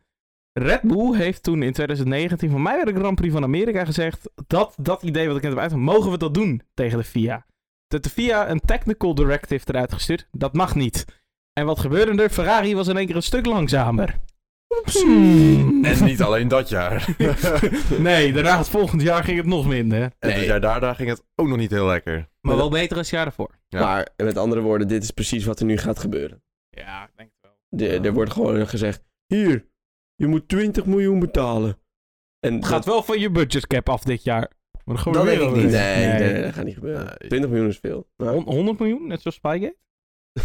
Red 0.52 0.82
Bull 0.82 1.16
heeft 1.16 1.43
toen 1.43 1.62
in 1.62 1.72
2019 1.72 2.50
van 2.50 2.62
mij 2.62 2.82
bij 2.84 2.93
de 2.93 2.99
Grand 2.99 3.14
Prix 3.14 3.32
van 3.32 3.43
Amerika 3.43 3.84
gezegd, 3.84 4.31
dat, 4.46 4.75
dat 4.76 5.02
idee 5.02 5.26
wat 5.26 5.37
ik 5.37 5.43
net 5.43 5.52
heb 5.52 5.60
uit, 5.60 5.75
mogen 5.75 6.10
we 6.10 6.19
dat 6.19 6.34
doen 6.34 6.62
tegen 6.75 6.99
de 6.99 7.04
FIA? 7.04 7.46
Dat 7.87 8.02
de 8.02 8.10
FIA 8.10 8.50
een 8.50 8.60
technical 8.60 9.15
directive 9.15 9.65
eruit 9.69 9.93
gestuurd, 9.93 10.29
dat 10.31 10.55
mag 10.55 10.74
niet. 10.74 11.05
En 11.53 11.67
wat 11.67 11.81
gebeurde 11.81 12.22
er? 12.22 12.31
Ferrari 12.31 12.74
was 12.74 12.88
in 12.88 12.96
één 12.96 13.06
keer 13.06 13.17
een 13.17 13.22
stuk 13.22 13.46
langzamer. 13.46 14.19
Hmm. 15.02 15.84
En 15.84 16.05
niet 16.05 16.22
alleen 16.22 16.48
dat 16.48 16.69
jaar. 16.69 17.14
nee, 17.98 18.32
daarna 18.32 18.58
het 18.58 18.69
volgend 18.69 19.02
jaar 19.02 19.24
ging 19.24 19.36
het 19.36 19.46
nog 19.46 19.67
minder. 19.69 20.02
En 20.02 20.12
Nee. 20.29 20.32
het 20.36 20.44
jaar 20.46 20.60
daarna 20.60 20.94
ging 20.94 21.08
het 21.08 21.22
ook 21.34 21.48
nog 21.48 21.56
niet 21.58 21.70
heel 21.70 21.86
lekker. 21.86 22.29
Maar 22.41 22.56
wel 22.56 22.70
beter 22.70 22.88
dan 22.88 22.98
het 22.98 23.08
jaar 23.08 23.26
ervoor. 23.26 23.58
Ja. 23.69 23.81
Maar 23.81 24.08
met 24.17 24.36
andere 24.38 24.60
woorden, 24.60 24.88
dit 24.88 25.02
is 25.02 25.10
precies 25.10 25.44
wat 25.44 25.60
er 25.60 25.67
nu 25.67 25.76
gaat 25.76 25.98
gebeuren. 25.98 26.43
Ja, 26.70 27.05
ik 27.05 27.10
denk 27.17 27.31
het 27.31 27.38
wel. 27.43 27.56
De, 27.69 28.08
Er 28.08 28.12
wordt 28.14 28.32
gewoon 28.32 28.69
gezegd, 28.69 29.02
hier, 29.26 29.67
je 30.14 30.26
moet 30.26 30.48
20 30.48 30.86
miljoen 30.86 31.19
betalen. 31.19 31.79
En 32.41 32.55
Het 32.55 32.64
gaat 32.67 32.84
wel 32.84 33.02
van 33.02 33.19
je 33.20 33.31
budgetcap 33.31 33.88
af 33.88 34.02
dit 34.02 34.24
jaar. 34.24 34.50
Maar 34.84 35.02
Dat 35.05 35.24
weer 35.24 35.38
denk 35.38 35.50
ik 35.50 35.62
niet. 35.62 35.70
Nee, 35.70 35.96
Nee. 36.06 36.19
nee, 36.19 36.32
nee, 36.32 36.43
dat 36.43 36.52
gaat 36.52 36.64
niet 36.64 36.74
gebeuren. 36.74 37.05
Nee. 37.05 37.29
20 37.29 37.50
miljoen 37.50 37.69
is 37.69 37.79
veel. 37.79 38.08
Nou, 38.17 38.32
Hon- 38.34 38.55
100 38.55 38.79
miljoen, 38.79 39.06
net 39.06 39.20
zoals 39.20 39.36
Spygate? 39.36 39.76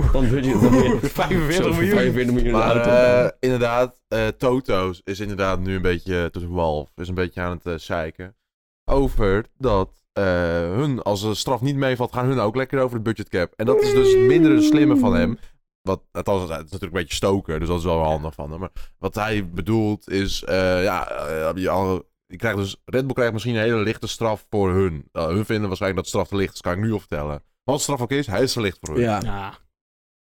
Van 0.12 0.28
budget 0.28 0.70
weer 0.70 0.98
45 1.00 1.54
zo, 1.54 1.70
miljoen. 1.72 1.94
45 1.96 2.32
miljoen 2.34 2.52
Maar 2.52 2.76
auto. 2.76 2.90
eh, 2.90 3.30
inderdaad, 3.40 4.00
eh 4.08 4.26
Toto's 4.26 5.00
is 5.04 5.20
inderdaad 5.20 5.60
nu 5.60 5.74
een 5.74 5.82
beetje 5.82 6.28
tussen 6.32 6.52
wal. 6.52 6.88
Is 6.94 7.08
een 7.08 7.14
beetje 7.14 7.40
aan 7.40 7.50
het 7.50 7.66
eh 7.66 7.74
zeiken. 7.78 8.36
Over 8.90 9.44
dat 9.58 9.90
hun, 10.12 11.02
als 11.02 11.22
de 11.22 11.34
straf 11.34 11.60
niet 11.60 11.76
meevalt, 11.76 12.12
gaan 12.12 12.26
hun 12.26 12.38
ook 12.38 12.56
lekker 12.56 12.80
over 12.80 12.96
de 12.96 13.02
budgetcap. 13.02 13.52
En 13.56 13.66
dat 13.66 13.82
is 13.82 13.92
dus 13.92 14.12
het 14.12 14.22
mindere 14.22 14.62
slimme 14.62 14.96
van 14.96 15.14
hem. 15.14 15.38
Wat, 15.82 16.02
althans, 16.12 16.40
het 16.40 16.50
is 16.50 16.56
natuurlijk 16.56 16.82
een 16.82 16.90
beetje 17.00 17.14
stoken, 17.14 17.58
dus 17.58 17.68
dat 17.68 17.78
is 17.78 17.84
wel 17.84 18.02
handig 18.02 18.34
van 18.34 18.50
hem. 18.50 18.60
Maar 18.60 18.70
wat 18.98 19.14
hij 19.14 19.48
bedoelt 19.48 20.10
is, 20.10 20.42
ja, 20.46 21.26
je, 21.54 21.68
al- 21.70 22.02
je 22.26 22.36
krijgt 22.36 22.58
dus, 22.58 22.76
Red 22.84 23.04
Bull 23.04 23.14
krijgt 23.14 23.32
misschien 23.32 23.54
een 23.54 23.60
hele 23.62 23.82
lichte 23.82 24.06
straf 24.06 24.46
voor 24.50 24.72
hun. 24.72 25.08
Uh, 25.12 25.26
hun 25.26 25.44
vinden 25.44 25.66
waarschijnlijk 25.68 26.02
dat 26.02 26.06
straf 26.10 26.28
te 26.28 26.36
licht 26.36 26.54
is, 26.54 26.60
kan 26.60 26.72
ik 26.72 26.78
nu 26.78 26.92
al 26.92 26.98
vertellen. 26.98 27.42
Wat 27.64 27.76
de 27.76 27.82
straf 27.82 28.00
ook 28.00 28.10
is, 28.10 28.26
hij 28.26 28.42
is 28.42 28.52
te 28.52 28.60
licht 28.60 28.78
voor 28.80 28.94
hun. 28.94 29.02
ja. 29.04 29.20
Ja. 29.22 29.54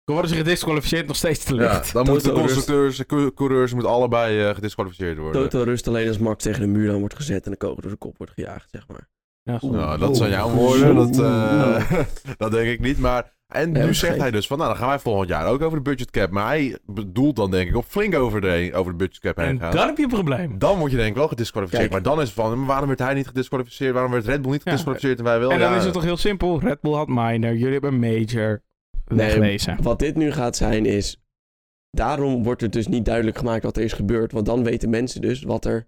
Worden 0.03 0.29
ze 0.31 0.35
gedisqualificeerd 0.37 1.07
nog 1.07 1.15
steeds 1.15 1.43
te 1.43 1.55
Ja, 1.55 1.61
licht. 1.73 1.93
dan 1.93 2.05
moeten 2.05 2.29
Toto 2.29 2.39
constructeurs 2.41 2.99
en 2.99 3.05
cou- 3.05 3.33
coureurs 3.33 3.73
moeten 3.73 3.91
allebei 3.91 4.41
eh, 4.41 4.55
gedisqualificeerd 4.55 5.17
worden. 5.17 5.41
Toto 5.41 5.63
rust 5.63 5.87
alleen 5.87 6.07
als 6.07 6.17
Max 6.17 6.43
tegen 6.43 6.61
de 6.61 6.67
muur 6.67 6.91
aan 6.93 6.99
wordt 6.99 7.15
gezet 7.15 7.45
en 7.45 7.51
de 7.51 7.57
kogel 7.57 7.81
door 7.81 7.91
de 7.91 7.97
kop 7.97 8.17
wordt 8.17 8.33
gejaagd, 8.33 8.69
zeg 8.71 8.87
maar. 8.87 9.09
Ja. 9.43 9.59
Nou, 9.61 9.97
dat 9.99 10.17
zijn 10.17 10.29
jouw 10.29 10.49
woorden. 10.49 10.95
Dat, 10.95 11.19
eh, 11.19 12.01
dat 12.37 12.51
denk 12.51 12.69
ik 12.69 12.79
niet. 12.79 12.99
Maar 12.99 13.33
En 13.53 13.73
Ja, 13.73 13.85
nu 13.85 13.93
zegt 13.93 13.99
geeft. 14.11 14.21
hij 14.21 14.31
dus 14.31 14.47
van, 14.47 14.57
nou 14.57 14.69
dan 14.69 14.79
gaan 14.79 14.87
wij 14.89 14.99
volgend 14.99 15.29
jaar 15.29 15.47
ook 15.47 15.61
over 15.61 15.77
de 15.77 15.83
budgetcap. 15.83 16.31
Maar 16.31 16.45
hij 16.47 16.77
bedoelt 16.85 17.35
dan 17.35 17.51
denk 17.51 17.69
ik 17.69 17.75
op 17.75 17.85
flink 17.85 18.15
over 18.15 18.41
de, 18.41 18.71
over 18.73 18.91
de 18.91 18.97
budgetcap 18.97 19.35
heen 19.37 19.45
En 19.47 19.59
gaan. 19.59 19.71
dan 19.75 19.87
heb 19.87 19.97
je 19.97 20.03
een 20.03 20.09
probleem. 20.09 20.59
Dan 20.59 20.77
word 20.79 20.91
je 20.91 20.97
denk 20.97 21.09
ik 21.09 21.15
wel 21.15 21.27
gedisqualificeerd. 21.27 21.89
Kijk. 21.89 22.03
Maar 22.03 22.11
dan 22.13 22.21
is 22.21 22.27
het 22.27 22.37
van, 22.37 22.57
maar 22.57 22.67
waarom 22.67 22.87
werd 22.87 22.99
hij 22.99 23.13
niet 23.13 23.27
gedisqualificeerd? 23.27 23.93
Waarom 23.93 24.11
werd 24.11 24.25
Red 24.25 24.41
Bull 24.41 24.51
niet 24.51 24.61
Ja. 24.63 24.69
gedisqualificeerd 24.71 25.17
en 25.17 25.23
wij 25.23 25.39
wel? 25.39 25.51
en 25.51 25.59
dan 25.59 25.71
Ja, 25.71 25.77
is 25.77 25.83
het 25.83 25.93
toch 25.93 26.03
heel 26.03 26.17
simpel. 26.17 26.59
Red 26.59 26.81
Bull 26.81 26.93
had 26.93 27.07
minor, 27.07 27.53
jullie 27.55 27.71
hebben 27.73 27.99
major 27.99 28.63
Nee, 29.07 29.17
wegwezen. 29.17 29.77
Wat 29.81 29.99
dit 29.99 30.15
nu 30.15 30.31
gaat 30.31 30.55
zijn 30.55 30.85
is... 30.85 31.19
Daarom 31.91 32.43
wordt 32.43 32.61
het 32.61 32.73
dus 32.73 32.87
niet 32.87 33.05
duidelijk 33.05 33.37
gemaakt 33.37 33.63
wat 33.63 33.77
er 33.77 33.83
is 33.83 33.93
gebeurd. 33.93 34.31
Want 34.31 34.45
dan 34.45 34.63
weten 34.63 34.89
mensen 34.89 35.21
dus 35.21 35.43
wat 35.43 35.65
er... 35.65 35.87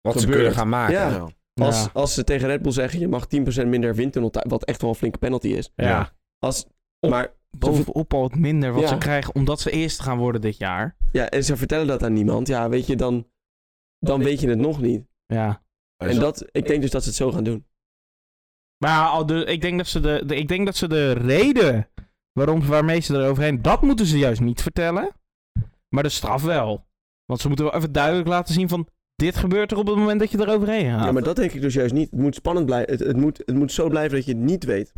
Wat 0.00 0.20
ze 0.20 0.26
kunnen 0.28 0.52
gaan 0.52 0.68
maken. 0.68 0.94
Ja. 0.94 1.26
Als, 1.54 1.82
Ja. 1.84 1.90
als 1.92 2.14
ze 2.14 2.24
tegen 2.24 2.48
Red 2.48 2.62
Bull 2.62 2.72
zeggen, 2.72 3.00
je 3.00 3.08
mag 3.08 3.26
10% 3.64 3.66
minder 3.66 3.94
windtunneltijd... 3.94 4.50
Wat 4.50 4.64
echt 4.64 4.80
wel 4.80 4.90
een 4.90 4.96
flinke 4.96 5.18
penalty 5.18 5.48
is. 5.48 5.72
ja. 5.76 6.16
Als, 6.38 6.66
Op- 7.00 7.10
maar, 7.10 7.36
Bovenop 7.58 8.14
al 8.14 8.22
het 8.22 8.36
minder 8.36 8.72
wat 8.72 8.82
Ja. 8.82 8.88
ze 8.88 8.98
krijgen 8.98 9.34
omdat 9.34 9.60
ze 9.60 9.70
eerst 9.70 10.00
gaan 10.00 10.18
worden 10.18 10.40
dit 10.40 10.56
jaar. 10.56 10.96
ja, 11.12 11.28
en 11.28 11.44
ze 11.44 11.56
vertellen 11.56 11.86
dat 11.86 12.02
aan 12.02 12.12
niemand. 12.12 12.48
Ja, 12.48 12.68
weet 12.68 12.86
je, 12.86 12.96
dan, 12.96 13.26
dan 13.98 14.22
weet 14.22 14.40
je 14.40 14.48
het 14.48 14.58
nog 14.58 14.80
niet. 14.80 15.06
Ja. 15.26 15.62
En 15.96 16.18
dat, 16.18 16.48
ik 16.50 16.66
denk 16.66 16.82
dus 16.82 16.90
dat 16.90 17.02
ze 17.02 17.08
het 17.08 17.16
zo 17.18 17.32
gaan 17.32 17.44
doen. 17.44 17.66
Maar 18.84 19.08
al 19.08 19.26
de, 19.26 19.44
ik, 19.44 19.60
denk 19.60 19.76
dat 19.76 19.86
ze 19.86 20.00
de, 20.00 20.22
de, 20.26 20.36
ik 20.36 20.48
denk 20.48 20.66
dat 20.66 20.76
ze 20.76 20.88
de 20.88 21.12
reden 21.12 21.88
waarom, 22.32 22.66
waarmee 22.66 23.00
ze 23.00 23.14
eroverheen... 23.14 23.62
Dat 23.62 23.82
moeten 23.82 24.06
ze 24.06 24.18
juist 24.18 24.40
niet 24.40 24.62
vertellen. 24.62 25.10
Maar 25.88 26.02
de 26.02 26.08
straf 26.08 26.42
wel. 26.42 26.86
Want 27.24 27.40
ze 27.40 27.46
moeten 27.46 27.66
wel 27.66 27.74
even 27.74 27.92
duidelijk 27.92 28.28
laten 28.28 28.54
zien 28.54 28.68
van... 28.68 28.88
Dit 29.14 29.36
gebeurt 29.36 29.72
er 29.72 29.78
op 29.78 29.86
het 29.86 29.96
moment 29.96 30.20
dat 30.20 30.30
je 30.30 30.38
eroverheen 30.40 30.90
gaat. 30.90 31.04
Ja, 31.04 31.12
maar 31.12 31.22
dat 31.22 31.36
denk 31.36 31.52
ik 31.52 31.60
dus 31.60 31.74
juist 31.74 31.94
niet. 31.94 32.10
Het 32.10 32.20
moet 32.20 32.34
spannend 32.34 32.66
blijven. 32.66 32.90
Het, 32.92 33.00
het, 33.00 33.16
moet, 33.16 33.38
het 33.38 33.54
moet 33.54 33.72
zo 33.72 33.88
blijven 33.88 34.16
dat 34.16 34.26
je 34.26 34.32
het 34.32 34.40
niet 34.42 34.64
weet. 34.64 34.92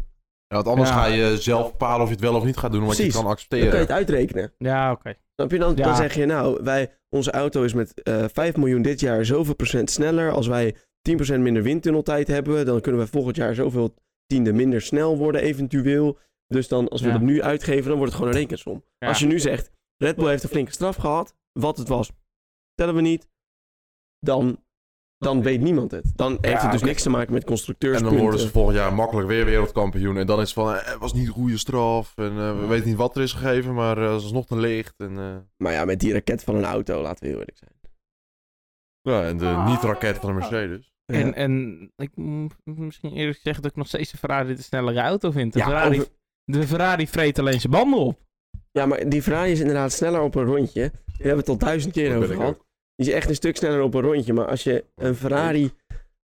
Ja, 0.50 0.56
want 0.56 0.68
anders 0.68 0.88
Ja. 0.88 0.94
ga 0.94 1.06
je 1.06 1.36
zelf 1.40 1.70
bepalen 1.70 2.00
of 2.00 2.06
je 2.08 2.14
het 2.14 2.22
wel 2.24 2.34
of 2.34 2.44
niet 2.44 2.56
gaat 2.56 2.72
doen, 2.72 2.80
omdat 2.82 2.96
je 2.96 3.02
het 3.02 3.12
Precies. 3.12 3.28
kan 3.28 3.36
Dan 3.36 3.46
kan 3.48 3.58
je 3.58 3.64
accepteren. 3.64 3.80
het 3.80 3.90
uitrekenen. 3.98 4.52
Ja, 4.58 4.92
oké. 4.92 5.08
Je? 5.08 5.58
Dan, 5.58 5.76
Ja. 5.76 5.84
dan 5.84 5.96
zeg 5.96 6.14
je, 6.14 6.26
nou, 6.26 6.62
wij, 6.62 6.92
onze 7.08 7.30
auto 7.30 7.62
is 7.62 7.72
met 7.74 8.02
eh 8.02 8.24
5 8.32 8.56
miljoen 8.56 8.82
dit 8.82 9.00
jaar 9.00 9.24
zoveel 9.24 9.54
procent 9.54 9.90
sneller. 9.90 10.30
Als 10.32 10.46
wij 10.46 10.76
10% 11.02 11.40
minder 11.42 11.62
windtunneltijd 11.62 12.28
hebben, 12.28 12.66
dan 12.66 12.80
kunnen 12.80 13.00
we 13.00 13.06
volgend 13.06 13.36
jaar 13.36 13.54
zoveel 13.54 13.94
tiende 14.26 14.52
minder 14.52 14.80
snel 14.80 15.16
worden 15.18 15.40
eventueel. 15.42 16.18
Dus 16.46 16.68
dan, 16.68 16.88
als 16.88 17.00
we 17.00 17.06
Ja. 17.06 17.12
het 17.12 17.22
nu 17.22 17.42
uitgeven, 17.42 17.88
dan 17.88 17.96
wordt 17.96 18.12
het 18.12 18.14
gewoon 18.20 18.34
een 18.34 18.40
rekensom. 18.40 18.84
Ja. 18.98 19.08
Als 19.08 19.18
je 19.18 19.26
nu 19.26 19.38
zegt, 19.38 19.70
Red 19.96 20.16
Bull 20.16 20.28
heeft 20.28 20.42
een 20.42 20.48
flinke 20.48 20.72
straf 20.72 20.96
gehad, 20.96 21.34
wat 21.52 21.76
het 21.78 21.88
was, 21.88 22.10
tellen 22.74 22.94
we 22.94 23.00
niet. 23.00 23.28
Dan, 24.18 24.64
dan 25.20 25.42
weet 25.42 25.60
niemand 25.60 25.90
het. 25.90 26.12
Dan 26.14 26.38
heeft 26.40 26.54
Ja, 26.54 26.62
het 26.62 26.72
dus 26.72 26.82
niks 26.82 27.02
te 27.02 27.10
maken 27.10 27.32
met 27.32 27.42
En 27.42 27.48
constructeurspunten. 27.48 28.12
dan 28.16 28.22
worden 28.22 28.40
ze 28.40 28.50
volgend 28.50 28.76
jaar 28.76 28.94
makkelijk 28.94 29.28
weer 29.28 29.44
wereldkampioen. 29.44 30.16
En 30.16 30.26
dan 30.26 30.40
is 30.40 30.44
het 30.44 30.52
van, 30.52 30.74
eh, 30.74 30.84
het 30.86 30.98
was 30.98 31.12
niet 31.12 31.26
een 31.26 31.32
goede 31.32 31.58
straf. 31.58 32.12
En 32.16 32.30
eh, 32.38 32.58
we 32.60 32.66
weten 32.66 32.88
niet 32.88 32.96
wat 32.96 33.16
er 33.16 33.22
is 33.22 33.32
gegeven, 33.32 33.74
maar 33.74 33.98
eh, 33.98 34.12
het 34.14 34.22
is 34.22 34.32
nog 34.32 34.46
te 34.46 34.56
licht. 34.56 34.94
En, 34.96 35.18
eh, 35.18 35.36
Maar 35.56 35.72
ja, 35.72 35.84
met 35.84 36.00
die 36.00 36.12
raket 36.12 36.42
van 36.44 36.54
een 36.54 36.64
auto, 36.64 37.00
laten 37.02 37.22
we 37.22 37.28
heel 37.28 37.38
eerlijk 37.38 37.58
zijn. 37.58 37.70
ja, 39.02 39.24
en 39.26 39.36
de 39.38 39.46
Ah. 39.46 39.66
niet-raket 39.70 40.16
van 40.16 40.28
de 40.28 40.34
Mercedes. 40.34 40.92
En, 41.12 41.34
en 41.34 41.80
ik 41.96 42.10
moet 42.16 42.54
misschien 42.64 43.12
eerlijk 43.12 43.38
zeggen 43.42 43.62
dat 43.62 43.70
ik 43.70 43.76
nog 43.76 43.86
steeds 43.86 44.10
de 44.10 44.16
Ferrari 44.18 44.54
de 44.54 44.62
snellere 44.62 45.00
auto 45.00 45.30
vind. 45.30 45.52
De, 45.52 45.58
Ja, 45.58 45.64
Ferrari, 45.64 45.98
over- 46.00 46.12
de 46.44 46.66
Ferrari 46.66 47.08
vreet 47.08 47.38
alleen 47.38 47.60
zijn 47.60 47.72
banden 47.72 47.98
op. 47.98 48.20
Ja, 48.72 48.86
maar 48.86 49.08
die 49.08 49.22
Ferrari 49.22 49.50
is 49.52 49.60
inderdaad 49.60 49.92
sneller 49.92 50.20
op 50.20 50.34
een 50.34 50.44
rondje. 50.44 50.80
Daar 50.80 50.90
hebben 51.06 51.30
we 51.32 51.38
het 51.38 51.48
al 51.48 51.56
duizend 51.58 51.92
keer 51.92 52.16
over 52.16 52.34
gehad. 52.34 52.64
Is 53.00 53.08
echt 53.08 53.28
een 53.28 53.34
stuk 53.34 53.56
sneller 53.56 53.82
op 53.82 53.94
een 53.94 54.00
rondje. 54.00 54.32
Maar 54.32 54.46
als 54.46 54.62
je 54.62 54.84
een 54.94 55.14
Ferrari... 55.14 55.70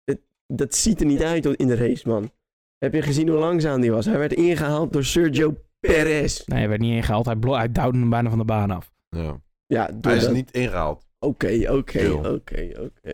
Het, 0.03 0.19
dat 0.47 0.75
ziet 0.75 0.99
er 0.99 1.05
niet 1.05 1.21
uit 1.23 1.45
in 1.45 1.67
de 1.67 1.75
race, 1.75 2.07
man. 2.07 2.31
Heb 2.77 2.93
je 2.93 3.01
gezien 3.01 3.27
hoe 3.29 3.39
langzaam 3.39 3.81
die 3.81 3.91
was? 3.91 4.05
Hij 4.05 4.17
werd 4.17 4.33
ingehaald 4.33 4.93
door 4.93 5.03
Sergio 5.03 5.55
Perez. 5.79 6.45
Nee, 6.45 6.59
hij 6.59 6.69
werd 6.69 6.81
niet 6.81 6.93
ingehaald. 6.95 7.25
Hij, 7.25 7.35
blo- 7.35 7.55
hij 7.55 7.71
duwde 7.71 7.97
hem 7.99 8.09
bijna 8.09 8.29
van 8.29 8.37
de 8.37 8.45
baan 8.45 8.71
af. 8.71 8.93
Ja. 9.09 9.41
Ja, 9.65 9.89
Hij 10.01 10.15
is 10.15 10.23
dat- 10.23 10.33
niet 10.33 10.51
ingehaald. 10.51 11.05
Oké, 11.19 11.65
oké, 11.71 12.11
oké, 12.11 12.69
oké. 12.79 13.11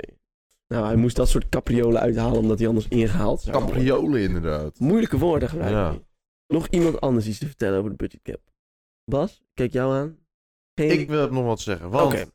Nou, 0.68 0.86
hij 0.86 0.96
moest 0.96 1.16
dat 1.16 1.30
soort 1.30 1.50
capriolen 1.50 2.02
uithalen 2.02 2.38
omdat 2.40 2.60
hij 2.60 2.68
anders 2.68 2.88
ingehaald 2.88 3.42
zou. 3.42 3.58
Capriolen 3.66 4.22
inderdaad. 4.22 4.80
Moeilijke 4.80 5.18
woorden 5.18 5.50
gebruiken. 5.50 5.80
Ja. 5.82 6.06
Nog 6.48 6.68
iemand 6.68 7.02
anders 7.02 7.28
iets 7.28 7.38
te 7.40 7.46
vertellen 7.48 7.78
over 7.78 7.90
de 7.90 7.96
budget 7.96 8.22
cap? 8.22 8.40
Bas, 9.06 9.44
kijk 9.54 9.74
jou 9.74 9.94
aan. 9.96 10.18
Geen... 10.76 11.00
Ik 11.00 11.10
wil 11.10 11.30
nog 11.32 11.46
wat 11.46 11.60
zeggen. 11.60 11.90
Want 11.90 12.14
Oké, 12.14 12.26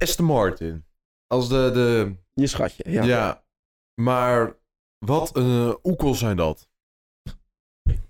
Aston 0.00 0.26
Martin. 0.26 0.84
Als 1.26 1.48
de... 1.48 1.70
de 1.72 2.14
je 2.34 2.46
schatje. 2.46 2.90
Ja. 2.90 3.02
ja. 3.02 3.44
Maar 4.00 4.56
wat 5.06 5.36
een 5.36 5.66
uh, 5.66 5.74
oekel 5.82 6.14
zijn 6.14 6.36
dat. 6.36 6.68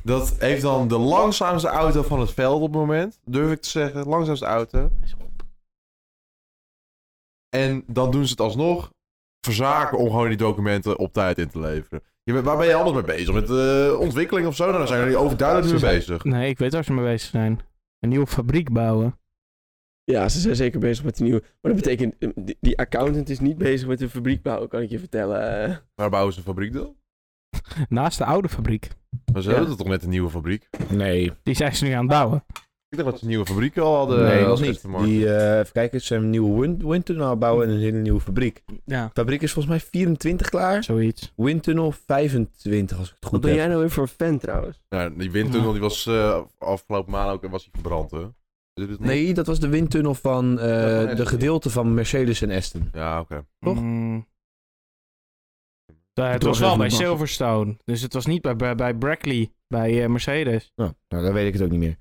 Dat 0.03 0.39
heeft 0.39 0.63
dan 0.63 0.89
de 0.89 0.99
langzaamste 0.99 1.69
auto 1.69 2.03
van 2.03 2.21
het 2.21 2.33
veld 2.33 2.57
op 2.57 2.63
het 2.63 2.73
moment. 2.73 3.19
Durf 3.25 3.53
ik 3.53 3.61
te 3.61 3.69
zeggen. 3.69 4.09
Langzaamste 4.09 4.47
auto. 4.47 4.91
En 7.49 7.85
dan 7.87 8.11
doen 8.11 8.25
ze 8.25 8.31
het 8.31 8.41
alsnog 8.41 8.91
verzaken 9.47 9.99
om 9.99 10.07
gewoon 10.11 10.29
die 10.29 10.37
documenten 10.37 10.99
op 10.99 11.13
tijd 11.13 11.39
in 11.39 11.49
te 11.51 11.61
leveren. 11.61 12.03
Je, 12.23 12.33
bent- 12.33 12.45
waar 12.45 12.57
ben 12.57 12.67
je 12.67 12.75
anders 12.75 12.97
mee 13.07 13.17
bezig? 13.17 13.35
Met 13.35 13.51
eh, 13.51 13.99
ontwikkeling 14.01 14.47
of 14.47 14.57
zo? 14.57 14.65
Nou, 14.65 14.79
dan 14.79 14.87
zijn 14.87 15.01
jullie 15.01 15.17
overduidelijk 15.17 15.83
mee 15.83 15.93
bezig. 15.93 16.25
Nee, 16.25 16.49
ik 16.49 16.59
weet 16.59 16.73
waar 16.73 16.85
ze 16.85 16.93
mee 16.93 17.05
bezig 17.05 17.31
zijn. 17.31 17.61
Een 17.99 18.09
nieuwe 18.09 18.27
fabriek 18.27 18.73
bouwen. 18.73 19.20
Ja, 20.11 20.29
ze 20.29 20.41
zijn 20.41 20.57
zeker 20.57 20.81
bezig 20.81 21.05
met 21.05 21.17
die 21.17 21.25
nieuwe. 21.25 21.41
Maar 21.61 21.73
dat 21.73 21.83
betekent, 21.83 22.15
eh, 22.19 22.29
die, 22.35 22.57
die 22.61 22.79
accountant 22.79 23.29
is 23.29 23.41
niet 23.41 23.59
bezig 23.59 23.89
met 23.89 24.01
een 24.01 24.11
fabriek 24.11 24.43
bouwen, 24.43 24.69
kan 24.69 24.81
ik 24.83 24.91
je 24.91 24.99
vertellen. 24.99 25.81
Waar 25.95 26.11
bouwen 26.11 26.33
ze 26.33 26.39
een 26.39 26.45
fabriek 26.45 26.73
dan? 26.73 26.95
Naast 27.89 28.19
de 28.19 28.25
oude 28.25 28.49
fabriek. 28.49 28.89
Maar 29.33 29.43
ze 29.43 29.51
Ja. 29.51 29.57
hebben 29.57 29.77
toch 29.77 29.87
net 29.89 30.03
een 30.03 30.09
nieuwe 30.11 30.31
fabriek? 30.31 30.69
Nee, 30.89 31.33
Die 31.43 31.55
zijn 31.55 31.75
ze 31.77 31.85
nu 31.85 31.91
aan 31.93 31.99
het 31.99 32.09
bouwen. 32.09 32.45
Ik 32.89 32.99
dacht 32.99 33.11
dat 33.11 33.19
ze 33.19 33.25
een 33.25 33.31
nieuwe 33.31 33.47
fabriek 33.47 33.79
al 33.79 33.97
hadden. 33.97 34.23
nee, 34.25 34.39
dat 34.41 34.49
als 34.49 34.61
niet. 34.61 34.83
Die, 35.05 35.35
eh, 35.35 35.59
even 35.59 35.73
kijken, 35.73 36.01
ze 36.01 36.13
hebben 36.13 36.25
een 36.33 36.41
nieuwe 36.41 36.61
wind, 36.61 36.83
windtunnel 36.83 37.37
bouwen 37.37 37.67
en 37.69 37.73
een 37.75 37.81
hele 37.81 37.99
nieuwe 37.99 38.21
fabriek. 38.21 38.63
De 38.67 38.75
Ja, 38.85 39.11
fabriek 39.15 39.43
is 39.43 39.53
volgens 39.53 39.75
mij 39.75 39.91
24 39.91 40.49
klaar. 40.49 40.85
zoiets. 40.85 41.33
Windtunnel 41.37 41.93
25, 42.07 42.99
als 42.99 43.07
ik 43.09 43.13
het 43.15 43.23
wat 43.23 43.31
goed 43.33 43.41
ben 43.41 43.51
heb. 43.51 43.59
jij 43.59 43.69
nou 43.69 43.81
weer 43.81 43.91
voor 43.91 44.03
een 44.03 44.09
fan 44.09 44.39
trouwens? 44.39 44.81
Ja, 44.89 45.09
die 45.09 45.31
windtunnel 45.31 45.73
die 45.73 45.81
was 45.81 46.07
eh, 46.07 46.41
afgelopen 46.59 47.13
maand 47.13 47.31
ook 47.31 47.51
was 47.51 47.63
die 47.63 47.73
verbrand, 47.73 48.11
hè? 48.11 48.27
Nee, 48.99 49.35
dat 49.35 49.47
was 49.47 49.61
de 49.61 49.69
windtunnel 49.69 50.15
van 50.15 50.59
eh, 50.59 50.67
van 50.67 51.05
de 51.05 51.09
Aston. 51.11 51.27
gedeelte 51.27 51.71
van 51.71 51.95
Mercedes 51.95 52.43
en 52.43 52.51
Aston. 52.51 52.89
Ja, 52.93 53.21
oké. 53.21 53.47
Toch? 53.59 53.81
Mm. 53.81 54.29
Het 56.15 56.43
was 56.43 56.59
wel 56.59 56.67
even 56.69 56.81
bij 56.81 56.89
met. 56.89 56.97
Silverstone. 56.97 57.77
Dus 57.85 58.03
het 58.03 58.13
was 58.13 58.27
niet 58.27 58.43
bij, 58.43 58.57
bij, 58.57 58.75
bij 58.75 58.95
Brackley, 58.95 59.53
bij 59.69 60.03
eh, 60.03 60.09
Mercedes. 60.09 60.73
Nou, 60.75 60.93
nou, 61.09 61.25
dan 61.25 61.33
weet 61.33 61.47
ik 61.47 61.53
het 61.53 61.63
ook 61.63 61.71
niet 61.71 61.81
meer. 61.81 61.99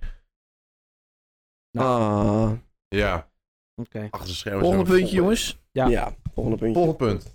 Nou. 1.71 1.87
Ah, 1.87 2.51
Ja, 2.87 3.29
Oké. 3.75 4.07
achter 4.09 4.29
de 4.29 4.35
schermen. 4.35 4.61
Volgende 4.61 4.85
zijn 4.85 4.95
we 4.97 5.01
puntje, 5.01 5.21
jongens. 5.21 5.59
Ja. 5.71 5.87
ja. 5.87 6.15
volgende 6.33 6.57
puntje. 6.57 6.83
Volgende 6.83 7.05
punt. 7.05 7.33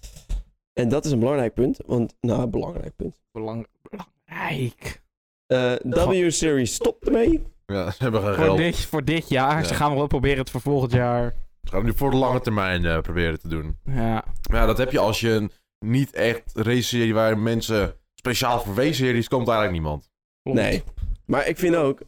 En 0.72 0.88
dat 0.88 1.04
is 1.04 1.10
een 1.12 1.18
belangrijk 1.18 1.54
punt, 1.54 1.78
want, 1.86 2.16
nou, 2.20 2.46
belangrijk 2.46 2.96
punt. 2.96 3.22
Belang- 3.32 3.66
belangrijk. 3.82 5.02
Eh 5.46 5.74
W-Series 5.82 6.74
stopt 6.74 7.06
ermee. 7.06 7.42
Ja, 7.66 7.90
ze 7.90 8.02
hebben 8.02 8.21
geen 8.23 8.35
Voor 8.35 8.44
geld. 8.44 8.56
dit, 8.59 8.76
voor 8.76 9.04
dit 9.04 9.28
jaar. 9.28 9.59
Ja. 9.61 9.64
Ze 9.64 9.75
gaan 9.75 9.94
wel 9.94 10.06
proberen 10.06 10.38
het 10.38 10.50
voor 10.50 10.61
volgend 10.61 10.92
jaar. 10.92 11.35
Ze 11.62 11.68
gaan 11.71 11.78
het 11.78 11.87
nu 11.88 11.97
voor 11.97 12.11
de 12.11 12.16
lange 12.16 12.40
termijn 12.40 12.85
eh, 12.85 13.00
proberen 13.00 13.40
te 13.40 13.49
doen. 13.49 13.76
Ja. 13.85 14.25
Maar 14.50 14.61
ja, 14.61 14.66
dat 14.66 14.78
heb 14.78 14.90
je 14.92 14.99
als 14.99 15.21
je 15.21 15.30
een 15.30 15.50
niet 15.87 16.12
echt 16.12 16.42
race-serie 16.54 17.14
waar 17.14 17.38
mensen 17.38 17.94
speciaal 18.14 18.61
voor 18.61 18.75
race-series 18.75 19.28
komt 19.28 19.49
eigenlijk 19.49 19.78
niemand. 19.80 20.11
klopt. 20.42 20.59
Nee. 20.59 20.83
Maar 21.26 21.49
ik 21.49 21.59
vind 21.59 21.75
ook, 21.76 22.00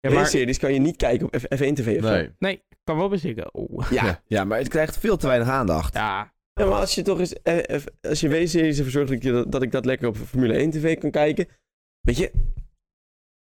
Ja, 0.00 0.10
maar, 0.10 0.12
race-series 0.12 0.58
kan 0.58 0.72
je 0.72 0.80
niet 0.80 0.96
kijken 0.96 1.26
op 1.26 1.36
F- 1.36 1.44
F1 1.60 1.72
TV 1.72 1.96
of. 1.96 2.10
Nee. 2.10 2.30
nee, 2.38 2.62
kan 2.84 2.96
wel 2.96 3.08
beziggen. 3.08 3.54
Oh. 3.54 3.90
Ja. 3.90 4.22
Ja. 4.26 4.44
Maar 4.44 4.58
het 4.58 4.68
krijgt 4.68 4.98
veel 4.98 5.16
te 5.16 5.26
weinig 5.26 5.48
aandacht. 5.48 5.94
Ja. 5.94 6.32
Ja, 6.52 6.66
maar 6.66 6.78
als 6.80 6.94
je 6.94 7.02
toch 7.02 7.18
eens, 7.18 7.32
eh, 7.42 7.74
eh, 7.74 7.82
als 8.00 8.20
je 8.20 8.28
W-series 8.28 8.78
ervoor 8.78 9.06
zorgt 9.06 9.52
dat 9.52 9.62
ik 9.62 9.72
dat 9.72 9.84
lekker 9.84 10.08
op 10.08 10.16
Formule 10.16 10.54
1 10.58 10.70
TV 10.70 10.98
kan 10.98 11.10
kijken, 11.10 11.48
weet 12.00 12.16
je, 12.16 12.32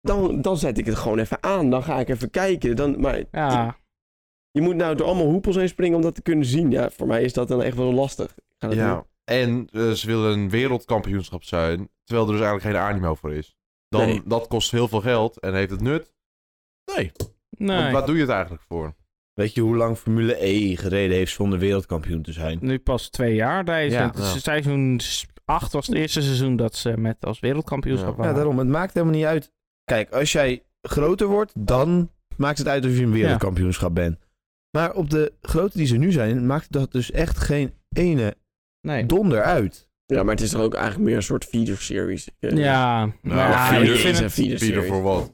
dan, 0.08 0.42
dan 0.42 0.56
zet 0.56 0.78
ik 0.78 0.86
het 0.86 0.94
gewoon 0.96 1.18
even 1.18 1.42
aan. 1.42 1.70
Dan 1.70 1.82
ga 1.82 1.98
ik 2.00 2.08
even 2.08 2.30
kijken. 2.30 2.76
Dan, 2.76 3.00
maar 3.00 3.24
Ja. 3.32 3.76
je 4.50 4.60
moet 4.60 4.76
nou 4.76 4.94
door 4.96 5.06
allemaal 5.06 5.26
hoepels 5.30 5.56
heen 5.56 5.68
springen 5.68 5.96
om 5.96 6.02
dat 6.02 6.14
te 6.14 6.22
kunnen 6.22 6.46
zien. 6.46 6.70
Ja, 6.70 6.90
voor 6.90 7.06
mij 7.06 7.22
is 7.22 7.32
dat 7.32 7.48
dan 7.48 7.62
echt 7.62 7.76
wel 7.76 7.92
lastig. 7.92 8.30
Ik 8.36 8.54
ga 8.58 8.68
dat 8.68 8.76
Ja. 8.76 8.94
doen. 8.94 9.04
En 9.24 9.68
eh, 9.72 9.90
ze 9.90 10.06
willen 10.06 10.38
een 10.38 10.50
wereldkampioenschap 10.50 11.44
zijn, 11.44 11.88
terwijl 12.04 12.26
er 12.26 12.32
dus 12.32 12.42
eigenlijk 12.42 12.76
geen 12.76 12.86
animo 12.86 13.14
voor 13.14 13.32
is. 13.34 13.56
Dan, 13.88 14.00
Nee. 14.06 14.22
Dat 14.24 14.46
kost 14.46 14.70
heel 14.70 14.88
veel 14.88 15.00
geld 15.00 15.38
en 15.40 15.54
heeft 15.54 15.70
het 15.70 15.80
nut? 15.80 16.12
Nee. 16.96 17.12
Nee. 17.50 17.76
Want 17.80 17.92
Waar 17.92 18.06
doe 18.06 18.14
je 18.14 18.20
het 18.20 18.30
eigenlijk 18.30 18.62
voor? 18.68 18.94
Weet 19.34 19.54
je 19.54 19.60
hoe 19.60 19.76
lang 19.76 19.96
Formule 19.98 20.44
E 20.46 20.76
gereden 20.76 21.16
heeft 21.16 21.32
zonder 21.32 21.58
wereldkampioen 21.58 22.22
te 22.22 22.32
zijn? 22.32 22.58
Nu 22.60 22.78
pas 22.78 23.08
twee 23.08 23.34
jaar. 23.34 23.64
Deze. 23.64 23.96
Ja. 23.96 24.06
Het 24.06 24.18
is 24.18 24.32
Ja. 24.32 24.38
Seizoen 24.38 25.00
8 25.44 25.72
was 25.72 25.86
het 25.86 25.96
eerste 25.96 26.22
seizoen 26.22 26.56
dat 26.56 26.74
ze 26.74 26.96
met 26.96 27.24
als 27.24 27.40
wereldkampioenschap 27.40 28.10
Ja. 28.10 28.16
waren. 28.16 28.30
Ja, 28.30 28.36
daarom. 28.36 28.58
Het 28.58 28.68
maakt 28.68 28.94
helemaal 28.94 29.14
niet 29.16 29.24
uit. 29.24 29.52
Kijk, 29.88 30.10
als 30.10 30.32
jij 30.32 30.62
groter 30.82 31.26
wordt, 31.26 31.52
dan 31.56 32.10
maakt 32.36 32.58
het 32.58 32.68
uit 32.68 32.84
of 32.84 32.90
je 32.96 33.02
een 33.02 33.12
wereldkampioenschap 33.12 33.94
bent. 33.94 34.18
Maar 34.70 34.92
op 34.94 35.10
de 35.10 35.32
grootte 35.42 35.78
die 35.78 35.86
ze 35.86 35.96
nu 35.96 36.12
zijn, 36.12 36.46
maakt 36.46 36.72
dat 36.72 36.92
dus 36.92 37.10
echt 37.10 37.38
geen 37.38 37.72
ene 37.88 38.36
Nee. 38.80 39.06
donder 39.06 39.42
uit. 39.42 39.88
Ja, 40.06 40.22
maar 40.22 40.34
het 40.34 40.44
is 40.44 40.50
toch 40.50 40.60
ook 40.62 40.74
eigenlijk 40.74 41.04
meer 41.04 41.16
een 41.16 41.22
soort 41.22 41.44
feeder-series. 41.44 42.28
Eh, 42.40 42.50
Ja, 42.56 42.98
Nou, 43.04 43.14
maar 43.22 43.68
feeder 43.68 43.94
ik 43.94 44.00
vind 44.00 44.20
is 44.20 44.36
een 44.38 44.50
het... 44.50 44.60
Bieder 44.60 44.84
voor 44.84 45.02
wat? 45.02 45.32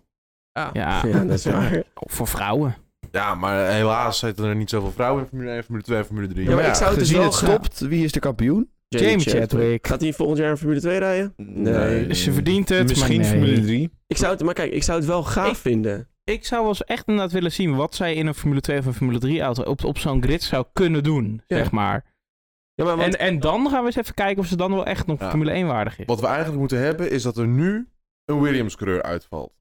Ja, 0.53 0.71
Ja, 0.73 1.03
dat 1.25 1.31
is 1.39 1.45
waar. 1.45 1.83
voor 1.95 2.29
vrouwen. 2.29 2.77
Ja, 3.11 3.35
maar 3.35 3.71
helaas 3.73 4.19
zitten 4.19 4.45
er 4.45 4.57
niet 4.57 4.71
zoveel 4.71 4.93
vrouwen 4.93 5.23
in 5.23 5.29
Formule 5.29 5.51
1, 5.51 5.63
Formule 5.65 5.85
2 5.85 5.99
en 5.99 6.05
Formule 6.05 6.27
3. 6.29 6.49
Ja, 6.49 6.55
maar 6.55 6.67
ik 6.69 6.75
zou 6.75 6.91
het 6.91 6.99
dus 6.99 7.09
gezien 7.09 7.23
wel 7.23 7.33
stopt, 7.33 7.79
wie 7.81 8.05
is 8.05 8.13
de 8.13 8.21
kampioen? 8.21 8.71
Jamie 9.01 9.19
Chadwick. 9.29 9.87
Gaat 9.87 10.01
hij 10.01 10.13
volgend 10.13 10.39
jaar 10.39 10.51
in 10.51 10.57
Formule 10.57 10.81
2 10.81 10.99
rijden? 10.99 11.33
Nee. 11.37 12.07
Dus 12.07 12.25
je 12.25 12.33
verdient 12.33 12.69
het, 12.69 12.89
Misschien 12.89 13.21
maar 13.21 13.31
nee. 13.31 13.41
Formule 13.41 13.61
3. 13.61 13.91
Ik 14.07 14.17
zou 14.17 14.33
het, 14.33 14.43
maar 14.43 14.55
kijk, 14.55 14.73
ik 14.73 14.83
zou 14.83 14.99
het 14.99 15.07
wel 15.07 15.23
gaaf 15.23 15.51
Ik- 15.51 15.57
vinden. 15.57 16.09
Ik 16.25 16.45
zou 16.47 16.61
wel 16.61 16.71
eens 16.71 16.85
echt 16.85 17.07
inderdaad 17.09 17.33
willen 17.33 17.53
zien 17.53 17.77
wat 17.77 17.95
zij 17.95 18.15
in 18.15 18.27
een 18.27 18.35
Formule 18.35 18.61
2 18.61 18.79
of 18.79 18.87
een 18.87 18.95
Formule 18.95 19.19
3 19.19 19.41
auto 19.41 19.63
op, 19.63 19.85
op 19.85 19.99
zo'n 19.99 20.23
grid 20.23 20.43
zou 20.43 20.67
kunnen 20.73 21.03
doen, 21.03 21.43
Ja. 21.47 21.57
zeg 21.57 21.71
maar. 21.71 22.13
Ja, 22.75 22.85
maar 22.85 22.97
want, 22.97 23.17
En, 23.17 23.27
en 23.27 23.41
dan 23.41 23.69
gaan 23.71 23.81
we 23.81 23.87
eens 23.87 23.97
even 23.97 24.15
kijken 24.15 24.43
of 24.43 24.47
ze 24.49 24.57
dan 24.57 24.71
wel 24.73 24.87
echt 24.87 25.07
nog 25.07 25.21
Ja. 25.21 25.29
Formule 25.31 25.51
1 25.53 25.67
waardig 25.67 25.99
is. 25.99 26.07
Wat 26.07 26.21
we 26.21 26.27
eigenlijk 26.27 26.59
moeten 26.59 26.79
hebben 26.79 27.11
is 27.11 27.23
dat 27.23 27.37
er 27.37 27.47
nu 27.47 27.89
een 28.25 28.41
Williams-coureur 28.41 29.03
uitvalt. 29.03 29.53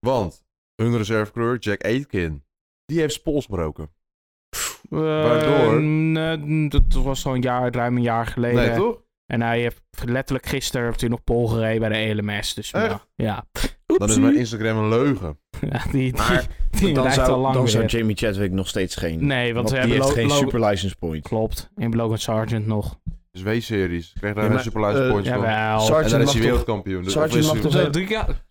Want 0.00 0.44
hun 0.82 0.96
reservecoureur, 0.96 1.58
Jack 1.58 1.84
Aitken, 1.84 2.44
die 2.84 2.98
heeft 3.00 3.12
zijn 3.12 3.24
pols 3.24 3.44
gebroken. 3.44 3.90
Waardoor? 4.88 5.76
Eh, 5.76 5.82
nee, 5.82 6.68
dat 6.68 6.82
was 6.92 7.26
al 7.26 7.34
een 7.34 7.40
jaar, 7.42 7.74
ruim 7.74 7.96
een 7.96 8.02
jaar 8.02 8.26
geleden. 8.26 8.66
Nee, 8.66 8.76
toch? 8.76 9.02
En 9.26 9.40
hij 9.42 9.60
heeft 9.60 9.82
letterlijk 10.04 10.46
gisteren 10.46 10.86
heeft 10.86 11.00
hij 11.00 11.10
nog 11.10 11.24
pol 11.24 11.46
gereden 11.48 11.80
bij 11.80 11.88
de 11.88 11.94
ELMS. 12.22 12.54
Dus 12.54 12.70
Echt? 12.70 12.86
ja, 12.86 13.00
ja. 13.14 13.44
Dan 13.86 14.08
is 14.08 14.18
mijn 14.18 14.36
Instagram 14.36 14.76
een 14.78 14.88
leugen. 14.88 15.38
Ja, 15.70 15.82
die, 15.90 15.90
die, 15.92 16.12
Maar 16.12 16.46
die 16.70 16.94
Dan 16.94 17.02
lijkt 17.02 17.18
al 17.18 17.24
zou, 17.26 17.40
lang 17.40 17.54
dan 17.54 17.68
zou. 17.68 17.86
Jamie 17.86 18.16
Chadwick 18.16 18.52
nog 18.52 18.68
steeds 18.68 18.96
geen... 18.96 19.26
Nee, 19.26 19.54
want, 19.54 19.70
want 19.70 19.82
ze 19.84 19.88
hebben 19.90 20.12
geen 20.12 20.30
super 20.30 20.64
license 20.64 20.96
point. 20.96 21.22
Klopt, 21.28 21.70
in 21.76 21.94
Logan 21.96 22.18
Sargent 22.18 22.66
nog. 22.66 22.98
Dus 23.30 23.42
W-series. 23.42 24.12
Ik 24.14 24.20
kreeg 24.20 24.34
daar 24.34 24.44
Ja, 24.44 24.50
een 24.50 24.60
super 24.60 24.80
license 24.80 25.04
eh, 25.06 25.10
van. 25.12 25.22
Jawel. 25.22 25.80
En 25.80 25.88
dan 25.88 26.02
is 26.04 26.10
mag 26.12 26.12
hij 26.12 26.24
toch- 26.24 26.34
wereldkampioen. 26.34 27.02
Dus 27.02 27.12
Sargent 27.12 27.34
is 27.44 27.46
mag 27.52 27.56
toch 27.56 27.72
wel- 27.72 27.90
drie 27.90 28.06
keer- 28.06 28.44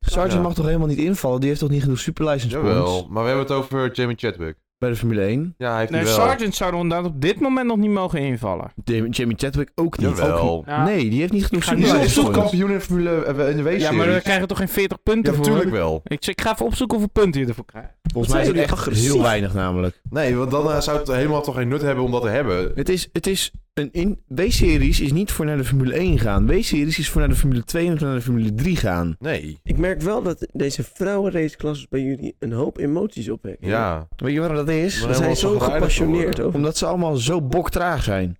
Sargent 0.00 0.42
mag 0.42 0.54
toch 0.54 0.66
helemaal 0.66 0.86
niet 0.86 0.98
invallen? 0.98 1.38
Die 1.40 1.48
heeft 1.48 1.60
toch 1.60 1.70
niet 1.70 1.82
genoeg 1.82 1.98
super 1.98 2.24
license 2.24 2.56
Jawel, 2.56 2.84
points 2.84 3.08
maar 3.08 3.22
we 3.22 3.28
hebben 3.28 3.46
het 3.46 3.54
over 3.56 3.92
Jamie 3.92 4.16
Chadwick. 4.16 4.56
Bij 4.78 4.88
de 4.90 4.96
Formule 4.96 5.20
1? 5.22 5.54
Ja, 5.58 5.70
hij 5.70 5.78
heeft 5.78 5.90
Nee, 5.90 6.04
wel. 6.04 6.14
Sargent 6.14 6.54
zou 6.54 6.72
er 6.74 6.78
inderdaad 6.80 7.06
op 7.06 7.20
dit 7.20 7.40
moment 7.40 7.66
nog 7.66 7.76
niet 7.76 7.90
mogen 7.90 8.18
invallen. 8.20 8.72
Jamie, 8.84 9.10
Jamie 9.10 9.36
Chadwick 9.38 9.70
ook 9.74 9.98
niet. 9.98 10.08
Jawel. 10.18 10.38
Ook- 10.38 10.66
Ja. 10.66 10.84
Nee, 10.84 11.10
die 11.10 11.20
heeft 11.20 11.32
niet 11.32 11.44
genoeg 11.46 11.64
ga 11.64 11.70
super 11.70 11.84
niet 11.86 11.94
Die 11.96 12.04
is 12.04 12.14
points. 12.14 12.38
kampioen 12.38 12.70
in, 12.70 12.80
Formule, 12.80 13.10
eh, 13.24 13.48
in 13.50 13.56
de 13.56 13.62
W-series? 13.62 13.82
Ja, 13.82 13.92
maar 13.92 14.06
dan 14.06 14.20
krijgen 14.20 14.42
we 14.42 14.48
toch 14.48 14.58
geen 14.58 14.68
40 14.68 15.02
punten 15.02 15.32
Ja, 15.32 15.38
voor? 15.38 15.46
natuurlijk 15.46 15.76
wel. 15.76 16.00
Ik, 16.04 16.26
ik 16.26 16.40
ga 16.40 16.52
even 16.52 16.66
opzoeken 16.66 16.96
hoeveel 16.98 17.22
punten 17.22 17.40
je 17.40 17.46
ervoor 17.46 17.64
krijgt. 17.64 17.90
Volgens 18.12 18.32
mij 18.32 18.42
is 18.42 18.48
het 18.48 18.56
zijn 18.56 18.68
echt 18.68 18.78
agressief? 18.78 19.12
heel 19.12 19.22
weinig 19.22 19.54
namelijk. 19.54 20.00
Nee, 20.10 20.36
want 20.36 20.50
dan 20.50 20.70
eh, 20.70 20.80
zou 20.80 20.98
het 20.98 21.08
helemaal 21.08 21.42
toch 21.42 21.54
geen 21.54 21.68
nut 21.68 21.82
hebben 21.82 22.04
om 22.04 22.10
dat 22.10 22.22
te 22.22 22.28
hebben. 22.28 22.72
Het 22.74 22.88
is, 22.88 23.08
het 23.12 23.26
is 23.26 23.52
een 23.78 23.88
in, 23.92 24.20
W-series 24.26 25.00
is 25.00 25.12
niet 25.12 25.32
voor 25.32 25.44
naar 25.44 25.56
de 25.56 25.64
Formule 25.64 25.94
1 25.94 26.18
gaan. 26.18 26.46
W-series 26.46 26.98
is 26.98 27.10
voor 27.10 27.20
naar 27.20 27.30
de 27.30 27.36
Formule 27.36 27.64
2 27.64 27.86
en 27.86 27.96
naar 28.00 28.14
de 28.14 28.20
Formule 28.20 28.54
3 28.54 28.76
gaan. 28.76 29.16
Nee. 29.18 29.58
ik 29.62 29.76
merk 29.76 30.00
wel 30.00 30.22
dat 30.22 30.48
deze 30.52 30.84
vrouwenraceklasses 30.84 31.88
bij 31.88 32.00
jullie 32.00 32.36
een 32.38 32.52
hoop 32.52 32.78
emoties 32.78 33.30
opwekken. 33.30 33.68
Ja. 33.68 34.08
Weet 34.16 34.32
je 34.32 34.38
waarom 34.38 34.56
dat 34.56 34.68
is? 34.68 35.00
Ze 35.00 35.14
zijn 35.14 35.36
zo 35.36 35.58
gepassioneerd 35.58 36.40
over. 36.40 36.54
Omdat 36.54 36.76
ze 36.76 36.86
allemaal 36.86 37.16
zo 37.16 37.42
boktraag 37.42 38.02
zijn. 38.02 38.38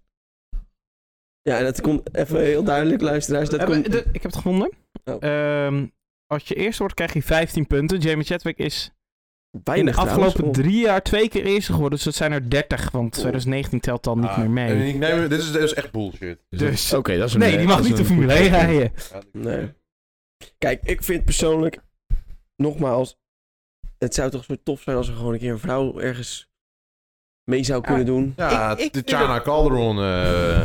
Ja, 1.42 1.58
en 1.58 1.64
dat 1.64 1.80
komt 1.80 2.14
even 2.14 2.40
heel 2.40 2.64
duidelijk, 2.64 3.00
luisteraars. 3.00 3.48
Dat 3.48 3.64
komt... 3.64 3.86
ik 3.86 4.12
heb 4.12 4.22
het 4.22 4.36
gevonden. 4.36 4.72
Oh. 5.04 5.22
Ehm, 5.22 5.86
als 6.26 6.48
je 6.48 6.54
eerst 6.54 6.78
wordt, 6.78 6.94
krijg 6.94 7.12
je 7.12 7.22
15 7.22 7.66
punten. 7.66 7.98
Jamie 7.98 8.24
Chadwick 8.24 8.58
is 8.58 8.92
in 9.50 9.60
weinig 9.64 9.94
de 9.94 10.00
afgelopen 10.00 10.32
trouwens. 10.32 10.58
drie 10.58 10.80
jaar 10.80 11.02
twee 11.02 11.28
keer 11.28 11.44
eerste 11.44 11.72
geworden. 11.72 11.94
Dus 11.96 12.04
dat 12.04 12.14
zijn 12.14 12.32
er 12.32 12.50
30, 12.50 12.90
want 12.90 13.12
2019 13.12 13.80
telt 13.80 14.04
dan 14.04 14.20
niet 14.20 14.28
Ah, 14.28 14.36
meer 14.36 14.46
en 14.46 14.52
mee. 14.78 14.88
ik- 14.88 14.98
Nee, 14.98 15.28
dit 15.28 15.38
is, 15.40 15.52
dit 15.52 15.62
is 15.62 15.74
echt 15.74 15.90
bullshit. 15.92 16.38
Dus 16.50 16.92
Oké, 16.92 17.16
dat 17.18 17.28
is 17.28 17.34
een 17.34 17.40
nee, 17.40 17.56
die 17.56 17.66
mag 17.66 17.76
dat 17.76 17.84
is 17.84 17.90
niet 17.90 17.98
de 17.98 18.04
Formule 18.04 18.32
goed 18.32 18.40
1 18.40 18.50
teken. 18.52 18.66
rijden. 18.66 18.92
Nee. 19.32 19.72
Kijk, 20.58 20.80
ik 20.82 21.02
vind 21.02 21.24
persoonlijk, 21.24 21.78
nogmaals, 22.56 23.18
het 23.98 24.14
zou 24.14 24.30
toch 24.30 24.44
zo 24.44 24.54
tof 24.62 24.80
zijn 24.82 24.96
als 24.96 25.08
er 25.08 25.14
gewoon 25.14 25.32
een 25.32 25.38
keer 25.38 25.52
een 25.52 25.58
vrouw 25.58 25.98
ergens 26.00 26.50
mee 27.44 27.62
zou 27.64 27.82
kunnen 27.82 28.06
doen. 28.06 28.32
Ja, 28.36 28.76
Ik- 28.76 28.94
ik 28.96 29.04
Calderon. 29.42 29.98
eh 29.98 30.60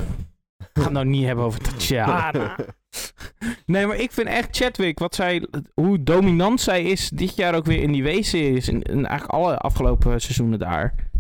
Ik 0.60 0.70
ga 0.74 0.84
het 0.84 0.92
nou 0.92 1.06
niet 1.06 1.25
hebben 1.25 1.46
over 1.46 1.60
Tatjana. 1.60 2.56
nee, 3.66 3.88
maar 3.88 3.98
ik 3.98 4.12
vind 4.12 4.28
echt 4.28 4.58
Chadwick, 4.58 5.00
wat 5.00 5.16
zij, 5.16 5.48
hoe 5.74 6.04
dominant 6.04 6.62
zij 6.62 6.84
is 6.84 7.10
dit 7.10 7.36
jaar 7.36 7.56
ook 7.56 7.66
weer 7.66 7.82
in 7.82 7.92
die 7.92 8.03
W-series. 8.03 8.68
En, 8.68 8.82
en 8.82 9.06
eigenlijk 9.06 9.44
alle 9.44 9.58
afgelopen 9.58 10.22
seizoenen 10.22 10.60
daar. 10.60 11.12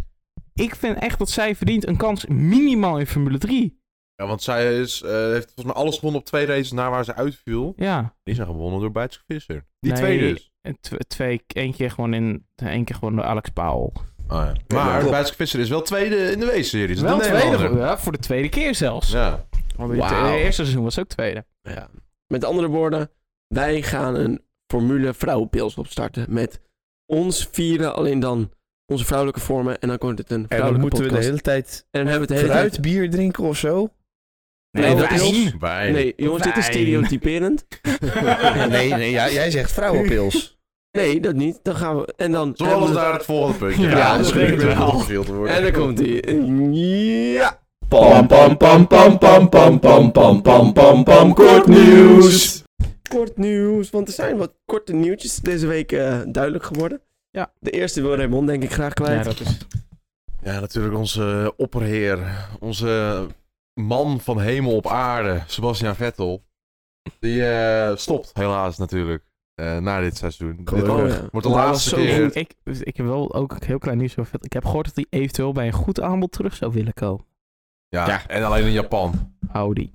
Ik 0.53 0.75
vind 0.75 0.99
echt 0.99 1.19
dat 1.19 1.29
zij 1.29 1.55
verdient 1.55 1.87
een 1.87 1.97
kans 1.97 2.25
minimaal 2.25 2.99
in 2.99 3.07
Formule 3.07 3.37
3. 3.37 3.81
Ja, 4.15 4.27
want 4.27 4.41
zij 4.41 4.79
is, 4.79 5.01
eh, 5.01 5.11
heeft 5.11 5.45
volgens 5.45 5.65
mij 5.65 5.75
alles 5.75 5.95
gewonnen 5.95 6.19
op 6.19 6.25
twee 6.25 6.45
races 6.45 6.71
na 6.71 6.89
waar 6.89 7.05
ze 7.05 7.15
uitviel. 7.15 7.73
Ja. 7.75 8.15
Die 8.23 8.35
zijn 8.35 8.47
gewonnen 8.47 8.79
door 8.79 8.91
Bijtske 8.91 9.23
Visser. 9.27 9.65
Die 9.79 9.91
Nee, 9.91 10.01
twee 10.01 10.19
dus. 10.19 10.51
Twee, 11.07 11.41
één 11.47 11.73
keer 11.73 11.91
gewoon 11.91 12.13
in, 12.13 12.47
één 12.55 12.83
keer 12.83 12.95
gewoon 12.95 13.15
door 13.15 13.25
Alex 13.25 13.49
Paul. 13.49 13.93
Oh, 14.27 14.45
ja. 14.45 14.53
Maar. 14.67 15.09
Bijtske 15.09 15.35
Visser 15.35 15.59
is 15.59 15.69
wel 15.69 15.81
tweede 15.81 16.31
in 16.31 16.39
de 16.39 16.45
W-series. 16.45 17.01
Wel 17.01 17.17
de 17.17 17.23
tweede, 17.23 17.75
ja, 17.75 17.97
voor 17.97 18.11
de 18.11 18.17
tweede 18.17 18.49
keer 18.49 18.75
zelfs. 18.75 19.11
Ja. 19.11 19.45
Want 19.75 19.93
in 19.93 20.01
het 20.01 20.35
eerste 20.35 20.61
seizoen 20.61 20.83
was 20.83 20.99
ook 20.99 21.07
tweede. 21.07 21.45
Ja. 21.63 21.89
Met 22.27 22.43
andere 22.45 22.67
woorden, 22.67 23.11
wij 23.47 23.81
gaan 23.81 24.15
een 24.15 24.41
formule 24.67 25.13
vrouwenpils 25.13 25.75
opstarten. 25.75 26.25
Met 26.29 26.61
ons 27.05 27.47
vieren, 27.51 27.95
alleen 27.95 28.19
dan 28.19 28.51
onze 28.85 29.05
vrouwelijke 29.05 29.41
vormen. 29.41 29.79
En 29.79 29.87
dan 29.87 29.97
komt 29.97 30.17
het 30.17 30.31
een 30.31 30.35
En 30.35 30.41
dan 30.41 30.57
vrouwelijke 30.57 30.87
moeten 30.87 31.13
we 31.13 31.19
de 31.19 31.25
hele 31.25 31.41
tijd 31.41 31.87
En 31.91 32.03
dan 32.03 32.09
hebben 32.11 32.27
we 32.27 32.33
het 32.33 32.43
de 32.43 32.49
hele 32.49 32.59
tijd... 32.61 32.73
fruitbier 32.73 33.09
drinken 33.09 33.43
of 33.43 33.57
zo? 33.57 33.89
Nee, 34.71 34.95
dat 34.95 35.11
is-. 35.11 35.53
Nee, 35.61 36.13
jongens, 36.17 36.43
dit 36.43 36.57
is 36.57 36.65
stereotyperend. 36.65 37.65
nee, 38.69 38.93
nee 38.93 39.11
ja, 39.11 39.29
jij 39.29 39.51
zegt 39.51 39.71
vrouwenpils. 39.71 40.57
Nee, 40.91 41.19
dat 41.19 41.35
niet. 41.35 41.59
Dan 41.63 41.75
gaan 41.75 41.97
we... 41.97 42.13
En 42.17 42.31
dan... 42.31 42.53
We 42.55 42.63
we- 42.63 42.91
naar 42.93 43.13
het 43.13 43.25
volgende 43.25 43.57
puntje 43.57 43.81
Ja, 43.87 43.89
gaan? 43.89 44.17
dat 44.17 44.33
het 44.33 44.63
wel. 44.63 44.75
nog 44.75 45.05
veel 45.05 45.23
te 45.23 45.33
worden. 45.33 45.55
En 45.55 45.61
dan 45.63 45.71
komt 45.71 45.99
hij. 45.99 46.21
Ja. 47.33 47.62
Pam 47.93 48.27
pam 48.27 48.57
pam 48.57 48.87
pam 48.87 49.17
pam 49.19 49.49
pam 49.49 49.79
pam 49.79 50.11
pam 50.11 50.41
pam 50.41 50.73
pam 50.73 51.03
pam 51.03 51.33
kort 51.33 51.67
nieuws. 51.67 52.63
Kort 53.09 53.37
nieuws, 53.37 53.89
want 53.89 54.07
er 54.07 54.13
zijn 54.13 54.37
wat 54.37 54.53
korte 54.65 54.93
nieuwtjes 54.93 55.35
deze 55.37 55.67
week 55.67 55.91
eh, 55.91 56.19
duidelijk 56.27 56.63
geworden. 56.63 57.01
Ja. 57.29 57.51
De 57.59 57.69
eerste 57.71 58.01
wil 58.01 58.15
Raymond 58.15 58.47
denk 58.47 58.63
ik 58.63 58.71
graag 58.73 58.93
kwijt. 58.93 59.17
Ja, 59.17 59.23
dat 59.23 59.39
is... 59.39 59.57
Ja, 60.43 60.59
natuurlijk 60.59 60.95
onze 60.95 61.53
opperheer. 61.57 62.47
Onze 62.59 63.25
man 63.73 64.19
van 64.19 64.39
hemel 64.39 64.75
op 64.75 64.87
aarde, 64.87 65.43
Sebastian 65.47 65.95
Vettel. 65.95 66.43
Die 67.19 67.45
eh, 67.45 67.95
stopt 67.95 68.31
helaas 68.33 68.77
natuurlijk. 68.77 69.23
eh, 69.55 69.77
na 69.77 69.99
dit 70.01 70.17
seizoen. 70.17 70.55
Dit 70.57 70.69
wordt, 70.69 70.87
Oh, 70.89 71.07
ja. 71.07 71.27
wordt 71.31 71.47
de 71.47 71.53
laatste 71.53 71.95
keer. 71.95 72.35
Ik, 72.37 72.53
ik 72.63 72.97
heb 72.97 73.05
wel 73.05 73.33
ook 73.33 73.51
een 73.51 73.65
heel 73.65 73.79
klein 73.79 73.97
nieuws 73.97 74.17
over. 74.17 74.39
Ik 74.41 74.53
heb 74.53 74.65
gehoord 74.65 74.85
dat 74.85 74.95
hij 74.95 75.19
eventueel 75.19 75.51
bij 75.51 75.65
een 75.67 75.73
goed 75.73 76.01
aanbod 76.01 76.31
terug 76.31 76.55
zou 76.55 76.71
willen 76.73 76.93
komen. 76.93 77.25
Ja, 77.93 78.07
Ja. 78.07 78.27
en 78.27 78.43
alleen 78.43 78.65
in 78.65 78.71
Japan. 78.71 79.35
Audi. 79.51 79.91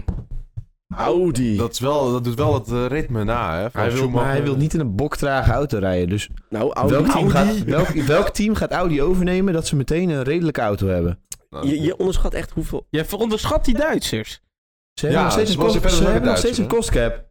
Audi. 0.95 1.57
Dat, 1.57 1.73
is 1.73 1.81
wel, 1.81 2.13
dat 2.13 2.25
doet 2.25 2.35
wel 2.35 2.55
het 2.55 2.69
eh, 2.73 2.87
ritme 2.87 3.25
na, 3.25 3.59
hè? 3.61 3.71
van 3.71 3.81
Hij 3.81 3.91
wil, 3.91 4.01
maar 4.01 4.09
Schumacher. 4.09 4.31
hij 4.31 4.43
wil 4.43 4.57
niet 4.57 4.75
in 4.75 4.81
een 4.81 4.95
boktrage 4.97 5.53
auto 5.53 5.79
rijden. 5.79 6.09
Dus 6.09 6.29
nou, 6.51 6.73
Audi. 6.73 6.93
welk 6.95 7.07
team, 7.07 7.31
Audi. 7.31 7.55
gaat, 7.57 7.65
welk, 7.65 7.89
welk 7.89 8.29
team 8.29 8.55
gaat 8.55 8.71
Audi 8.71 9.03
overnemen 9.03 9.53
dat 9.53 9.67
ze 9.67 9.77
meteen 9.77 10.09
een 10.09 10.23
redelijke 10.23 10.61
auto 10.61 10.87
hebben? 10.87 11.19
Nou, 11.51 11.67
Je, 11.69 11.81
je 11.81 11.97
onderschat 11.97 12.35
echt 12.35 12.51
hoeveel... 12.51 12.87
Je 12.91 13.07
onderschat 13.17 13.65
die 13.65 13.75
Duitsers. 13.75 14.31
Ze 14.93 15.07
hebben 15.07 15.19
Ja, 15.19 15.23
nog 15.25 15.33
steeds 15.33 15.51
ze 15.51 15.57
een, 15.57 15.63
was 15.63 15.73
kost, 15.73 15.81
verder 15.81 15.99
ze 15.99 16.03
dan 16.05 16.13
hebben 16.13 16.31
nog 16.31 16.41
de 16.41 16.47
steeds 16.47 16.59
een 16.59 16.69
Duitsers, 16.69 17.01
kostcap. 17.01 17.27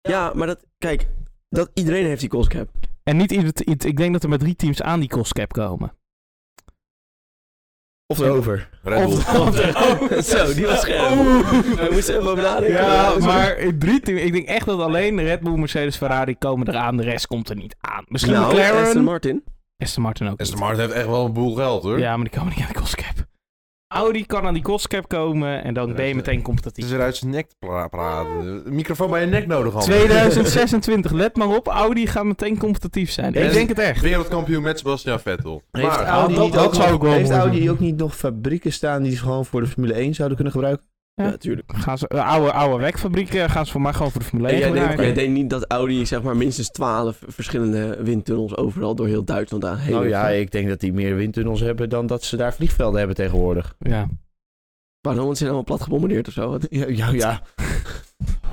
Ja, 0.00 0.32
maar 0.34 0.46
dat... 0.46 0.66
Kijk, 0.78 1.08
dat, 1.48 1.70
iedereen 1.74 2.04
heeft 2.06 2.20
die 2.20 2.28
cost 2.30 2.48
cap. 2.48 2.68
En 3.02 3.16
niet 3.16 3.32
ieder, 3.32 3.52
ik 3.86 3.96
denk 3.96 4.12
dat 4.12 4.22
er 4.22 4.28
maar 4.28 4.38
drie 4.38 4.56
teams 4.56 4.82
aan 4.82 5.00
die 5.00 5.08
kostcap 5.08 5.52
komen. 5.52 5.92
Of 8.10 8.20
erover. 8.20 8.68
Red 8.82 9.04
Bull. 9.06 9.16
Of- 9.16 10.24
Zo, 10.30 10.54
die 10.54 10.66
was 10.66 10.80
scherp. 10.80 11.08
We 11.10 11.88
moesten 11.92 12.16
even 12.18 12.30
over 12.30 12.42
nadenken. 12.42 12.82
Ja, 12.82 13.14
maar 13.18 13.58
in 13.58 13.78
drie 13.78 14.00
teams. 14.00 14.20
Ik 14.20 14.32
denk 14.32 14.46
echt 14.46 14.66
dat 14.66 14.80
alleen 14.80 15.22
Red 15.22 15.40
Bull, 15.40 15.56
Mercedes, 15.58 15.96
Ferrari 15.96 16.36
komen 16.38 16.68
eraan. 16.68 16.96
De 16.96 17.02
rest 17.02 17.26
komt 17.26 17.48
er 17.50 17.56
niet 17.56 17.76
aan. 17.80 18.04
Misschien 18.08 18.32
Nou, 18.34 18.52
McLaren. 18.52 18.84
Aston 18.86 19.04
Martin. 19.04 19.44
Aston 19.78 20.02
Martin 20.02 20.28
ook. 20.28 20.40
Aston. 20.40 20.58
Martin 20.58 20.80
heeft 20.80 20.92
echt 20.92 21.06
wel 21.06 21.24
een 21.24 21.32
boel 21.32 21.54
geld, 21.54 21.82
hoor. 21.82 21.98
Ja, 21.98 22.16
maar 22.16 22.28
die 22.30 22.38
komen 22.38 22.52
niet 22.56 22.64
aan 22.66 22.72
de 22.72 22.80
kostcap. 22.80 23.17
Audi 23.94 24.26
kan 24.26 24.46
aan 24.46 24.54
die 24.54 24.62
kostcap 24.62 25.08
komen 25.08 25.64
en 25.64 25.74
dan 25.74 25.94
ben 25.94 26.06
je 26.06 26.14
meteen 26.14 26.34
Het 26.34 26.44
competitief. 26.44 26.84
is 26.84 26.90
er 26.90 27.00
uit 27.00 27.16
zijn 27.16 27.30
nek 27.30 27.48
te 27.48 27.54
pra- 27.58 27.88
praten. 27.88 28.46
Een 28.66 28.74
microfoon 28.74 29.10
bij 29.10 29.20
je 29.20 29.26
nek 29.26 29.46
nodig, 29.46 29.72
Hans. 29.72 29.84
2026, 29.84 31.10
let 31.12 31.36
maar 31.36 31.48
op. 31.48 31.66
Audi 31.66 32.06
gaat 32.06 32.24
meteen 32.24 32.58
competitief 32.58 33.10
zijn. 33.10 33.34
En- 33.34 33.44
Ik 33.46 33.52
denk 33.52 33.68
het 33.68 33.78
echt. 33.78 34.00
Wereldkampioen 34.00 34.62
met 34.62 34.78
Sebastian 34.78 35.20
Vettel. 35.20 35.62
Heeft 35.70 35.86
Maar, 35.86 36.04
Audi, 36.04 36.34
dat- 36.34 36.44
ook 36.56 36.74
zou 36.74 36.86
nog- 36.86 36.96
ik 36.96 37.02
wel 37.02 37.12
heeft 37.12 37.30
Audi 37.30 37.70
ook 37.70 37.78
niet 37.78 37.96
nog 37.96 38.16
fabrieken 38.16 38.72
staan 38.72 39.02
die 39.02 39.12
ze 39.12 39.18
gewoon 39.18 39.44
voor 39.44 39.60
de 39.60 39.66
Formule 39.66 39.94
1 40.00 40.14
zouden 40.14 40.36
kunnen 40.36 40.54
gebruiken? 40.54 40.86
Ja. 41.18 41.24
Natuurlijk. 41.24 41.72
Gaan 41.74 41.98
ze, 41.98 42.10
uh, 42.14 42.30
oude, 42.30 42.52
oude 42.52 42.82
wekfabrieken 42.84 43.50
gaan 43.50 43.66
ze 43.66 43.72
voor 43.72 43.80
mij 43.80 43.92
gewoon 43.92 44.10
voor 44.10 44.20
de 44.20 44.26
Formule 44.26 44.48
1 44.48 44.62
En 44.62 44.74
jij 44.74 44.96
denkt, 44.96 45.14
denkt 45.14 45.32
niet 45.32 45.50
dat 45.50 45.64
Audi 45.66 46.06
zeg 46.06 46.22
maar 46.22 46.36
minstens 46.36 46.70
12 46.70 47.18
verschillende 47.26 48.02
windtunnels 48.02 48.56
overal 48.56 48.94
door 48.94 49.06
heel 49.06 49.24
Duitsland 49.24 49.64
aan 49.64 49.76
heeft? 49.76 49.92
nou 49.92 50.08
ja, 50.08 50.28
ik 50.28 50.50
denk 50.50 50.68
dat 50.68 50.80
die 50.80 50.92
meer 50.92 51.16
windtunnels 51.16 51.60
hebben 51.60 51.88
dan 51.88 52.06
dat 52.06 52.24
ze 52.24 52.36
daar 52.36 52.54
vliegvelden 52.54 52.98
hebben 52.98 53.16
tegenwoordig. 53.16 53.74
Ja. 53.78 54.08
Waarom? 55.00 55.24
Want 55.24 55.36
ze 55.36 55.44
zijn 55.44 55.54
allemaal 55.54 55.64
plat 55.76 55.82
gebombardeerd 55.82 56.28
of 56.28 56.32
zo. 56.32 56.58
Ja, 56.70 56.86
ja, 56.88 57.10
ja. 57.10 57.42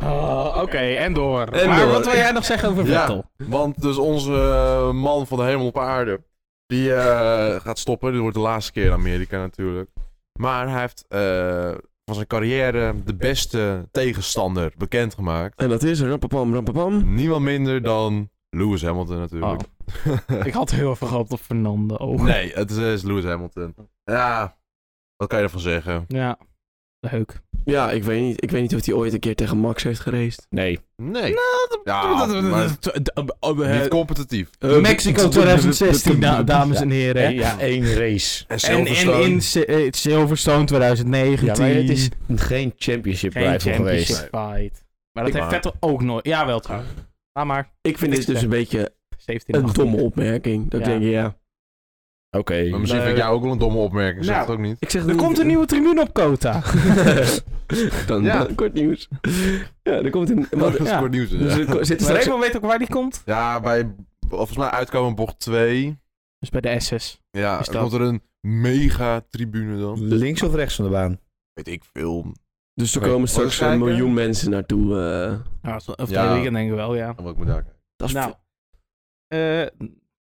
Oh, 0.04 0.62
Oké, 0.62 0.78
en 0.78 1.14
door. 1.14 1.48
En 1.48 1.70
maar 1.70 1.80
door. 1.80 1.92
wat 1.92 2.06
wil 2.06 2.16
jij 2.16 2.32
nog 2.32 2.46
zeggen 2.46 2.70
over 2.70 2.86
Ja. 2.86 3.00
Vettel? 3.00 3.26
Want 3.38 3.82
dus 3.82 3.98
onze 3.98 4.34
eh, 4.34 4.92
man 4.92 5.28
van 5.28 5.38
de 5.38 5.44
hemel 5.44 5.66
op 5.66 5.80
aarde, 5.80 6.22
die 6.68 6.94
eh, 6.94 7.62
gaat 7.62 7.80
stoppen. 7.80 8.12
Dit 8.12 8.22
wordt 8.22 8.36
de 8.36 8.42
laatste 8.42 8.72
keer 8.72 8.86
in 8.86 8.92
Amerika 8.92 9.38
natuurlijk. 9.38 9.90
Maar 10.40 10.70
hij 10.70 10.82
heeft 10.82 11.06
eh, 11.08 11.72
van 12.06 12.16
zijn 12.16 12.28
carrière 12.28 13.04
de 13.04 13.16
beste 13.16 13.88
tegenstander 13.92 14.74
bekendgemaakt. 14.78 15.60
En 15.60 15.70
dat 15.70 15.84
is 15.84 16.02
rapapam, 16.02 16.54
rapapam. 16.54 17.14
Niemand 17.14 17.44
minder 17.44 17.82
dan 17.82 18.30
Lewis 18.50 18.82
Hamilton 18.84 19.18
natuurlijk. 19.18 19.62
Ik 20.46 20.54
had 20.54 20.72
heel 20.72 20.92
even 20.92 21.08
gehoopt 21.08 21.32
op 21.32 21.40
Fernando. 21.40 21.96
Oh. 21.96 22.22
nee, 22.22 22.52
het 22.54 22.72
is, 22.72 22.78
is 22.78 23.04
Lewis 23.04 23.24
Hamilton. 23.24 23.76
Ja, 24.04 24.58
wat 25.16 25.28
kan 25.28 25.38
je 25.38 25.44
ervan 25.44 25.60
zeggen? 25.60 26.06
Ja, 26.08 26.38
leuk. 27.12 27.42
Ja, 27.66 27.92
ik 27.92 28.04
weet 28.04 28.22
niet. 28.22 28.44
Ik 28.44 28.52
weet 28.52 28.62
niet 28.62 28.76
of 28.76 28.86
hij 28.86 28.94
ooit 28.96 29.14
een 29.14 29.20
keer 29.20 29.36
tegen 29.36 29.58
Max 29.58 29.84
heeft 29.84 30.00
geraced. 30.00 30.48
Nee. 30.50 30.80
Nee, 30.96 31.34
Nou, 31.34 31.34
Ja, 31.84 32.26
maar 32.42 33.80
niet 33.80 33.88
competitief. 33.88 34.50
Eh, 34.60 34.80
Mexico 34.80 35.28
2016, 35.28 36.20
da- 36.20 36.44
dames 36.44 36.82
en 36.82 36.90
heren. 36.90 37.34
Ja, 37.34 37.60
één 37.60 37.94
race. 37.94 38.44
En 38.48 38.58
En, 38.58 38.86
en 38.86 39.22
in 39.22 39.42
Si- 39.42 39.62
eh, 39.62 39.88
Silverstone 39.92 40.64
2019. 40.66 41.46
Ja, 41.46 41.54
maar 41.58 41.70
het 41.70 41.90
is 41.90 42.10
geen 42.36 42.74
championship 42.78 43.32
geen 43.32 43.42
rival 43.52 43.60
championship 43.74 44.16
geweest. 44.16 44.18
fight. 44.20 44.84
Maar 45.12 45.24
dat 45.24 45.28
Ik 45.28 45.34
heeft 45.34 45.46
maar. 45.46 45.50
Vettel 45.54 45.74
ook 45.80 46.02
nooit. 46.02 46.26
Ja, 46.26 46.46
wel 46.46 46.60
trouwens. 46.60 46.92
Laat 47.34 47.46
maar. 47.46 47.72
Ik 47.82 47.98
vind 47.98 48.16
dit 48.16 48.26
dus 48.28 48.42
een 48.42 48.50
beetje 48.50 48.94
17 49.18 49.56
een 49.56 49.64
18. 49.64 49.84
domme 49.84 50.02
opmerking. 50.02 50.70
Dat 50.70 50.80
ik 50.80 50.86
Ja. 50.86 50.92
denk, 50.92 51.04
ja. 51.12 51.36
Oké. 52.38 52.70
Maar 52.70 52.80
misschien 52.80 53.02
vind 53.02 53.12
ik 53.12 53.18
jou 53.18 53.36
ook 53.36 53.42
wel 53.44 53.52
een 53.52 53.58
domme 53.58 53.78
opmerking, 53.78 54.26
zeg 54.26 54.36
Nou. 54.36 54.48
het 54.48 54.56
ook 54.58 54.64
niet. 54.64 54.76
Ik 54.80 54.90
zeg 54.90 55.06
Er 55.08 55.16
komt 55.16 55.40
een 55.40 55.48
nieuwe 55.48 55.66
tribune 55.66 56.02
op 56.02 56.14
Kota. 56.14 56.62
dan, 58.08 58.24
Ja. 58.24 58.44
dan 58.44 58.56
kort 58.56 58.74
nieuws. 58.74 59.08
Ja, 59.84 59.92
er 59.92 60.10
komt 60.10 60.30
een... 60.30 60.48
Wat, 60.50 60.72
Dat 60.72 60.80
is 60.82 60.90
ja. 60.90 61.00
kort 61.00 61.12
nieuws. 61.12 61.30
dus 61.30 61.54
Ja. 61.54 61.60
er 61.60 61.66
ko- 61.66 61.84
zit 61.84 62.00
Maar 62.00 62.08
straks... 62.10 62.26
Raymond 62.26 62.44
weet 62.46 62.56
ook 62.56 62.70
waar 62.70 62.78
die 62.80 62.90
komt. 62.90 63.22
ja, 63.26 63.60
bij 63.60 63.96
volgens 64.30 64.58
mij 64.58 64.70
uitkomen 64.70 65.16
bocht 65.16 65.40
2. 65.40 66.00
Dus 66.40 66.50
bij 66.50 66.62
de 66.62 66.80
SS. 66.80 67.22
Ja, 67.32 67.60
Is 67.60 67.68
er 67.68 67.74
dat- 67.74 67.82
komt 67.82 67.94
er 67.94 68.02
een 68.02 68.22
mega 68.42 69.22
tribune 69.30 69.80
dan. 69.80 70.04
Links 70.04 70.44
of 70.44 70.56
rechts 70.56 70.76
van 70.76 70.86
de 70.86 70.92
baan? 70.92 71.20
Weet 71.54 71.68
ik 71.68 71.84
veel. 71.94 72.32
Dus 72.74 72.96
er 72.96 73.02
komen 73.02 73.28
straks 73.28 73.60
een 73.60 73.80
miljoen 73.80 74.14
mensen 74.14 74.52
naartoe. 74.52 75.00
eh. 75.62 75.76
Of 75.76 75.86
het 75.86 76.10
Ja. 76.10 76.34
weekend 76.34 76.54
denk 76.56 76.70
ik 76.70 76.76
wel, 76.76 76.96
ja. 76.96 77.14
Dan 77.14 77.24
moet 77.24 77.34
ik 77.34 77.40
me 77.40 77.46
daar 77.46 77.66
dat 77.96 78.08
is 78.08 78.14
Nou, 78.14 78.34
veel. 79.28 79.70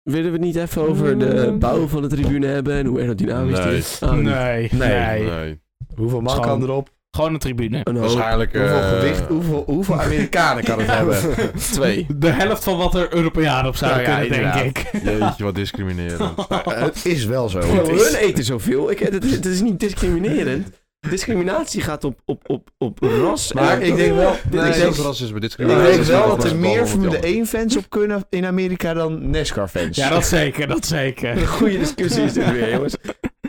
Willen 0.07 0.25
we 0.25 0.33
het 0.33 0.41
niet 0.41 0.57
even 0.57 0.89
over 0.89 1.19
de 1.19 1.57
bouw 1.59 1.87
van 1.87 2.03
de 2.03 2.09
tribune 2.09 2.47
hebben 2.47 2.75
en 2.77 2.87
hoe 2.87 3.01
aerodynamisch 3.01 3.57
die 3.57 3.67
Nee. 3.67 3.77
is? 3.77 3.99
Oh, 4.03 4.13
niet. 4.13 4.23
nee, 4.23 4.69
nee, 4.73 5.21
Nee. 5.21 5.31
Nee. 5.31 5.61
Hoeveel 5.95 6.21
man 6.21 6.41
kan 6.41 6.63
erop? 6.63 6.89
Gewoon 7.11 7.33
een 7.33 7.39
tribune. 7.39 7.81
Een. 7.85 7.99
Waarschijnlijk... 7.99 8.53
Hoeveel 8.57 8.79
eh, 8.81 8.89
gewicht? 8.89 9.27
Hoeveel, 9.27 9.63
hoeveel 9.67 10.01
Amerikanen 10.01 10.65
kan 10.65 10.79
het 10.79 10.87
Ja. 10.87 10.95
hebben? 10.97 11.19
Twee. 11.59 12.07
De 12.17 12.31
helft 12.31 12.65
van 12.65 12.77
wat 12.77 12.95
er 12.95 13.15
Europeanen 13.15 13.67
op 13.67 13.77
zouden 13.77 14.03
Nou 14.03 14.23
ja, 14.23 14.29
kunnen, 14.29 14.53
denk 14.53 14.79
ik. 14.79 14.91
Jeetje, 15.21 15.45
wat 15.45 15.55
discriminerend. 15.55 16.35
het 16.65 17.07
is 17.07 17.25
wel 17.25 17.49
zo. 17.49 17.59
Hun 17.61 18.15
eten 18.15 18.45
zoveel. 18.45 18.91
Ik, 18.91 18.99
het, 18.99 19.13
het 19.13 19.45
is 19.47 19.61
niet 19.61 19.81
discriminerend. 19.81 20.69
Discriminatie 21.11 21.81
gaat 21.81 22.05
op, 22.05 22.21
op, 22.25 22.43
op, 22.47 22.69
op 22.79 22.99
ras. 23.03 23.53
Maar 23.53 23.81
en- 23.81 23.87
ik 23.87 23.97
denk 23.97 24.15
wel- 24.15 24.37
Dit 24.51 24.61
Nee, 24.61 24.71
is 24.71 24.79
dat 24.79 24.99
racisme. 24.99 25.35
Ik 25.37 25.41
Discriminatie 25.43 25.91
denk 25.93 26.03
wel 26.05 26.27
dat 26.37 26.45
er 26.45 26.57
meer 26.57 26.79
bal 26.79 26.87
Formule 26.87 27.11
met 27.11 27.23
die 27.23 27.31
1 27.37 27.47
fans 27.47 27.77
op 27.77 27.91
kunnen 27.91 28.25
in 28.31 28.45
Amerika 28.47 28.95
dan 28.95 29.31
NASCAR 29.31 29.69
fans. 29.69 29.97
Ja, 29.97 30.09
dat 30.09 30.27
zeker, 30.27 30.67
dat 30.67 30.87
zeker. 30.87 31.31
Een 31.39 31.47
goede 31.47 31.79
discussie 31.79 32.23
is 32.25 32.33
dit 32.33 32.51
weer, 32.51 32.73
jongens. 32.73 32.97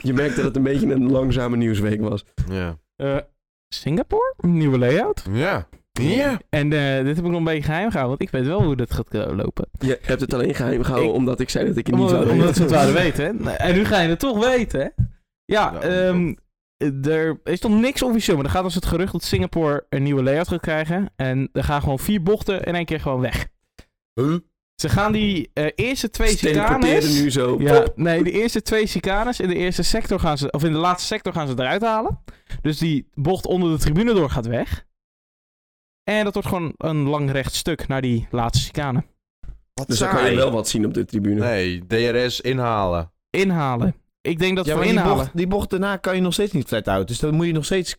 Je 0.01 0.13
merkt 0.13 0.35
dat 0.35 0.45
het 0.45 0.55
een 0.55 0.63
beetje 0.63 0.91
een 0.93 1.11
langzame 1.11 1.57
nieuwsweek 1.57 2.01
was. 2.01 2.23
Ja. 2.49 2.77
Eh, 2.95 3.17
Singapore? 3.69 4.33
Nieuwe 4.37 4.77
layout. 4.77 5.23
Ja. 5.31 5.67
Ja. 5.91 6.39
En 6.49 6.73
eh, 6.73 7.03
dit 7.03 7.15
heb 7.15 7.25
ik 7.25 7.31
nog 7.31 7.39
een 7.39 7.43
beetje 7.43 7.63
geheim 7.63 7.91
gehouden, 7.91 8.17
want 8.17 8.21
ik 8.21 8.29
weet 8.29 8.45
wel 8.47 8.63
hoe 8.63 8.75
dit 8.75 8.93
gaat 8.93 9.09
eh, 9.13 9.35
lopen. 9.35 9.67
Je 9.79 9.99
hebt 10.01 10.21
het 10.21 10.33
alleen 10.33 10.55
geheim 10.55 10.83
gehouden 10.83 11.09
Ik- 11.11 11.17
omdat 11.17 11.39
ik 11.39 11.49
zei 11.49 11.67
dat 11.67 11.77
ik 11.77 11.87
het 11.87 11.95
niet 11.95 12.09
zou 12.09 12.29
omdat 12.29 12.55
ze 12.55 12.61
weten. 12.61 12.61
het 12.61 12.71
zouden 12.71 12.93
weten, 12.93 13.57
En 13.57 13.75
nu 13.75 13.85
ga 13.85 13.99
je 14.01 14.09
het 14.09 14.19
toch 14.19 14.49
weten, 14.49 14.79
hè? 14.79 14.85
Ja, 14.85 15.73
Ja, 15.73 15.79
ehm, 15.79 16.33
er 16.77 17.39
is 17.43 17.61
nog 17.61 17.71
niks 17.71 18.01
officieel, 18.01 18.35
maar 18.35 18.45
er 18.45 18.51
gaat 18.51 18.63
dus 18.63 18.75
het 18.75 18.85
gerucht 18.85 19.11
dat 19.11 19.23
Singapore 19.23 19.85
een 19.89 20.03
nieuwe 20.03 20.23
layout 20.23 20.47
gaat 20.47 20.61
krijgen. 20.61 21.09
En 21.15 21.49
er 21.53 21.63
gaan 21.63 21.81
gewoon 21.81 21.99
vier 21.99 22.23
bochten 22.23 22.63
in 22.63 22.75
één 22.75 22.85
keer 22.85 22.99
gewoon 22.99 23.21
weg. 23.21 23.47
Huh? 24.13 24.37
Ze 24.75 24.89
gaan 24.89 25.11
die 25.11 25.49
eh, 25.53 25.65
eerste 25.75 26.09
twee 26.09 26.35
chicanes... 26.35 27.21
nu 27.21 27.31
zo. 27.31 27.55
Ja, 27.59 27.87
nee, 27.95 28.23
de 28.23 28.31
eerste 28.31 28.61
twee 28.61 28.87
chicanes 28.87 29.39
in 29.39 29.47
de 29.47 29.55
eerste 29.55 29.83
sector 29.83 30.19
gaan 30.19 30.37
ze, 30.37 30.51
of 30.51 30.63
in 30.63 30.71
de 30.71 30.77
laatste 30.77 31.07
sector 31.07 31.33
gaan 31.33 31.47
ze 31.47 31.53
eruit 31.53 31.81
halen. 31.81 32.19
Dus 32.61 32.77
die 32.77 33.09
bocht 33.13 33.45
onder 33.45 33.71
de 33.71 33.77
tribune 33.77 34.13
door 34.13 34.29
gaat 34.29 34.47
weg. 34.47 34.85
En 36.03 36.23
dat 36.23 36.33
wordt 36.33 36.47
gewoon 36.47 36.73
een 36.77 36.97
lang 36.97 37.31
recht 37.31 37.53
stuk 37.55 37.87
naar 37.87 38.01
die 38.01 38.27
laatste 38.31 38.65
chicane. 38.65 39.03
Wat 39.73 39.87
Dus 39.87 39.99
dan 39.99 40.09
kan 40.09 40.29
je 40.29 40.35
wel 40.35 40.51
wat 40.51 40.67
zien 40.67 40.85
op 40.85 40.93
de 40.93 41.05
tribune. 41.05 41.39
Nee, 41.39 41.85
DRS 41.87 42.41
inhalen. 42.41 43.11
Inhalen. 43.29 43.95
Ik 44.21 44.39
denk 44.39 44.55
dat 44.55 44.65
Ja, 44.65 44.71
voor 44.75 44.83
maar 44.85 44.93
die 44.93 45.03
bocht, 45.03 45.29
die 45.33 45.47
bocht 45.47 45.69
daarna 45.69 45.97
kan 45.97 46.15
je 46.15 46.21
nog 46.21 46.33
steeds 46.33 46.51
niet 46.51 46.67
flat 46.67 46.87
out. 46.87 47.07
Dus 47.07 47.19
dan 47.19 47.33
moet 47.33 47.45
je 47.45 47.51
nog 47.53 47.65
steeds... 47.65 47.95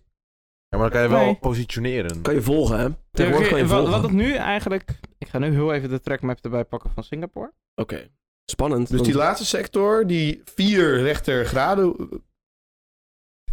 Ja, 0.69 0.79
maar 0.79 0.81
dan 0.81 0.91
kan 0.91 1.03
je 1.03 1.09
wel 1.09 1.25
Nee. 1.25 1.37
positioneren. 1.37 2.23
Kan 2.23 2.35
je 2.35 2.43
volgen, 2.43 2.77
hè? 2.79 2.83
Ja, 2.85 2.97
Tegenwoordig 3.13 3.49
kan 3.49 3.59
je 3.59 3.67
wat, 3.67 3.77
volgen. 3.77 3.93
wat 3.93 4.03
het 4.03 4.13
nu 4.13 4.33
eigenlijk... 4.35 4.99
Ik 5.19 5.29
ga 5.29 5.39
nu 5.39 5.51
heel 5.53 5.73
even 5.73 5.89
de 5.89 6.01
trackmap 6.01 6.39
erbij 6.45 6.65
pakken 6.65 6.91
van 6.95 7.05
Singapore. 7.05 7.53
Oké. 7.75 8.09
Spannend. 8.45 8.87
Dus 8.89 8.97
want- 8.97 9.05
die 9.09 9.15
laatste 9.19 9.47
sector, 9.47 10.07
die 10.07 10.43
vier 10.55 11.03
rechter 11.03 11.45
graden... 11.47 11.97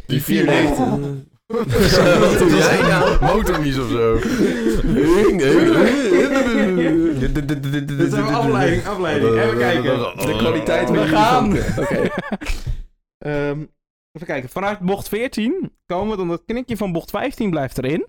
Die 0.06 0.22
vier 0.24 0.46
rechter... 0.46 0.88
Wat 2.20 2.38
doe 2.40 2.50
jij 2.56 2.82
nou? 2.82 3.22
Motornies 3.26 3.78
of 3.80 3.90
zo. 3.90 4.18
Dit 6.90 8.00
is 8.00 8.12
een 8.12 8.24
afleiding, 8.24 8.86
afleiding. 8.88 9.36
Even 9.36 9.58
kijken. 9.58 9.98
De 10.28 10.36
kwaliteit 10.38 10.90
We 10.90 11.08
gaan. 11.08 11.58
Oké. 11.80 12.10
Ehm, 13.18 13.60
even 14.12 14.28
kijken. 14.28 14.50
Vanuit 14.50 14.80
bocht 14.80 15.08
14 15.08 15.72
komen 15.86 16.10
we 16.12 16.18
dan 16.18 16.28
dat 16.28 16.44
knikje 16.46 16.78
van 16.78 16.92
bocht 16.92 17.10
15 17.10 17.50
blijft 17.50 17.78
erin. 17.78 18.08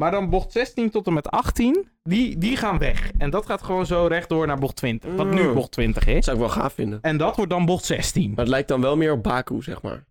Maar 0.00 0.10
dan 0.10 0.30
bocht 0.30 0.52
16 0.52 0.90
tot 0.90 1.06
en 1.06 1.12
met 1.12 1.30
18, 1.30 1.88
die, 2.02 2.38
die 2.38 2.56
gaan 2.56 2.78
weg. 2.78 3.10
En 3.18 3.30
dat 3.30 3.46
gaat 3.46 3.62
gewoon 3.62 3.86
zo 3.86 4.06
rechtdoor 4.06 4.46
naar 4.46 4.58
bocht 4.58 4.76
20. 4.76 5.14
Wat 5.14 5.30
nu 5.30 5.42
Mm. 5.42 5.54
bocht 5.54 5.70
20 5.70 6.06
is. 6.06 6.24
Zou 6.24 6.36
ik 6.36 6.42
wel 6.42 6.52
gaaf 6.52 6.72
vinden. 6.72 6.98
En 7.02 7.16
dat 7.16 7.36
wordt 7.36 7.50
dan 7.50 7.64
bocht 7.66 7.84
16. 7.84 8.28
Maar 8.28 8.38
het 8.38 8.48
lijkt 8.48 8.68
dan 8.68 8.80
wel 8.80 8.96
meer 8.96 9.12
op 9.12 9.22
Baku, 9.22 9.62
zeg 9.62 9.82
maar. 9.82 10.04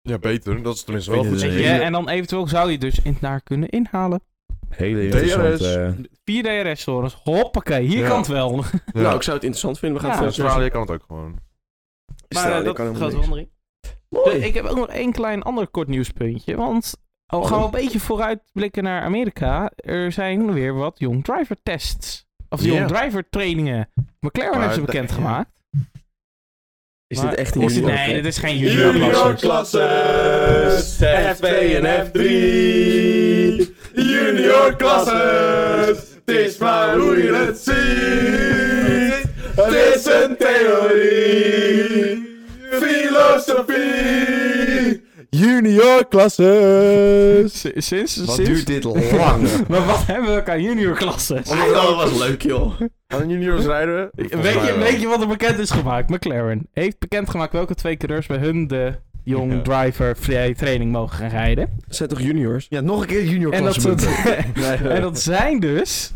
Ja, 0.00 0.18
beter. 0.18 0.62
Dat 0.62 0.74
is 0.74 0.82
tenminste 0.82 1.10
wel 1.10 1.24
goed. 1.24 1.42
en 1.42 1.92
dan 1.92 2.08
eventueel 2.08 2.46
zou 2.48 2.70
je 2.70 2.78
dus 2.78 3.00
in, 3.02 3.16
daar 3.20 3.40
kunnen 3.42 3.68
inhalen. 3.68 4.20
Hele 4.76 5.02
interessant. 5.04 5.58
DRS. 5.58 5.74
eh. 5.74 5.88
Vier 6.24 6.64
DRS-zones. 6.64 7.14
Hoppakee, 7.14 7.86
hier 7.86 7.98
Ja. 7.98 8.08
kan 8.08 8.18
het 8.18 8.26
wel. 8.26 8.56
Ja. 8.56 9.00
Nou, 9.00 9.14
ik 9.16 9.22
zou 9.22 9.36
het 9.36 9.44
interessant 9.44 9.78
vinden. 9.78 9.98
We 10.00 10.06
gaan 10.06 10.16
Ja, 10.16 10.24
het 10.24 10.34
veel 10.34 10.44
Australië 10.44 10.70
kan 10.70 10.80
het 10.80 10.90
ook 10.90 11.04
gewoon. 11.06 11.30
Maar 11.30 11.40
eh, 12.28 12.36
Australië 12.42 12.64
dat 12.64 12.74
kan 12.74 12.86
is 12.86 12.92
helemaal 12.92 13.10
grote 13.10 13.14
niks. 13.16 13.26
verandering. 13.26 13.48
Mooi. 14.08 14.36
Ik 14.48 14.54
heb 14.54 14.64
ook 14.64 14.76
nog 14.76 14.88
één 14.88 15.12
klein 15.12 15.42
ander 15.42 15.66
kort 15.68 15.88
nieuwspuntje. 15.88 16.56
Want 16.56 16.94
al 17.26 17.42
gaan 17.42 17.58
we 17.58 17.64
een 17.64 17.70
beetje 17.70 18.00
vooruitblikken 18.00 18.82
naar 18.82 19.02
Amerika. 19.02 19.70
Er 19.76 20.12
zijn 20.12 20.52
weer 20.52 20.74
wat 20.74 20.98
Young 20.98 21.24
Driver 21.24 21.56
tests. 21.62 22.26
Of 22.48 22.62
Ja. 22.64 22.72
Young 22.72 22.88
Driver 22.88 23.28
trainingen. 23.30 23.88
McLaren 24.20 24.50
Maar 24.52 24.60
hebben 24.60 24.74
ze 24.78 24.80
de- 24.80 24.86
bekendgemaakt. 24.92 25.52
Is 27.06 27.18
Maar 27.20 27.30
dit 27.30 27.38
echt 27.38 27.54
een 27.54 27.62
is 27.62 27.74
dit- 27.74 27.82
junior 27.84 27.98
Nee, 27.98 28.14
dit 28.14 28.24
is 28.26 28.38
geen 28.38 28.58
junior 28.58 29.34
klasse. 29.34 29.46
klasses, 29.46 30.94
F2 31.36 31.74
en 31.76 32.06
F3. 32.06 33.63
Junior 34.34 34.76
klasses, 34.76 35.98
het 36.24 36.36
is 36.36 36.58
maar 36.58 36.96
hoe 36.98 37.22
je 37.22 37.32
het 37.32 37.58
ziet. 37.58 39.32
Het 39.56 39.74
is 39.94 40.06
een 40.06 40.36
theorie, 40.36 42.28
filosofie. 42.70 45.02
Junior 45.30 46.06
klasses. 46.08 47.60
S- 47.60 47.70
Sinds, 47.86 48.16
Wat 48.24 48.34
sinds... 48.34 48.50
duurt 48.50 48.66
dit 48.66 48.84
lang? 48.84 49.48
Maar 49.68 49.86
wat 49.86 50.02
hebben 50.06 50.34
we 50.34 50.50
aan 50.50 50.62
junior 50.62 50.96
klasses? 50.96 51.50
Oh, 51.50 51.72
dat 51.72 51.94
was 51.94 52.18
leuk, 52.18 52.42
joh. 52.42 52.80
Gaan 53.08 53.28
juniors 53.28 53.64
rijden? 53.64 54.10
Weet 54.14 54.30
je, 54.30 54.76
weet 54.78 55.00
je 55.00 55.06
wat 55.08 55.20
er 55.20 55.26
bekend 55.28 55.58
is 55.58 55.70
gemaakt? 55.70 56.10
McLaren 56.10 56.68
heeft 56.72 56.98
bekendgemaakt 56.98 57.52
welke 57.52 57.74
twee 57.74 57.96
coureurs 57.96 58.26
bij 58.26 58.38
hun 58.38 58.66
de 58.66 58.92
Ja. 59.24 59.62
Driver 59.62 60.16
vrije 60.16 60.54
training 60.54 60.92
mogen 60.92 61.18
gaan 61.18 61.28
rijden. 61.28 61.70
Dat 61.86 61.96
zijn 61.96 62.08
toch 62.08 62.20
juniors? 62.20 62.66
Ja, 62.68 62.80
nog 62.80 63.00
een 63.00 63.06
keer 63.06 63.24
junior 63.24 63.52
En 63.52 63.62
dat, 63.64 63.76
klasse. 63.78 64.08
soort- 64.12 64.82
en 64.94 65.00
dat 65.00 65.20
zijn 65.20 65.60
dus 65.60 66.12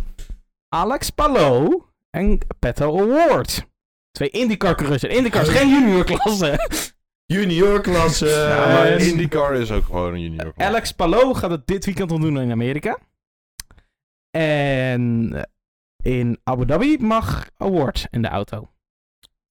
Alex 0.68 1.10
Palou 1.10 1.82
en 2.10 2.38
Petto 2.58 3.00
Award. 3.00 3.66
Twee 4.10 4.30
IndyCar 4.30 4.74
coureurs. 4.74 5.04
IndyCar 5.04 5.42
is 5.42 5.48
geen 5.48 5.68
junior 5.68 6.04
klasse. 6.04 6.58
Junior 7.26 7.80
klasse. 7.80 8.26
Ja, 8.28 8.66
maar 8.72 8.86
Eh, 8.86 9.06
IndyCar 9.08 9.54
is 9.54 9.70
ook 9.70 9.84
gewoon 9.84 10.14
een 10.14 10.20
junior. 10.20 10.52
klasse. 10.52 10.62
Alex 10.74 10.92
Palou 10.92 11.34
gaat 11.34 11.50
het 11.50 11.66
dit 11.66 11.84
weekend 11.84 12.10
al 12.10 12.18
doen 12.18 12.40
in 12.40 12.50
Amerika. 12.50 12.98
En 14.30 15.32
in 16.02 16.38
Abu 16.44 16.66
Dhabi 16.66 16.96
mag 17.00 17.46
Award 17.56 18.06
in 18.10 18.22
de 18.22 18.28
auto. 18.28 18.68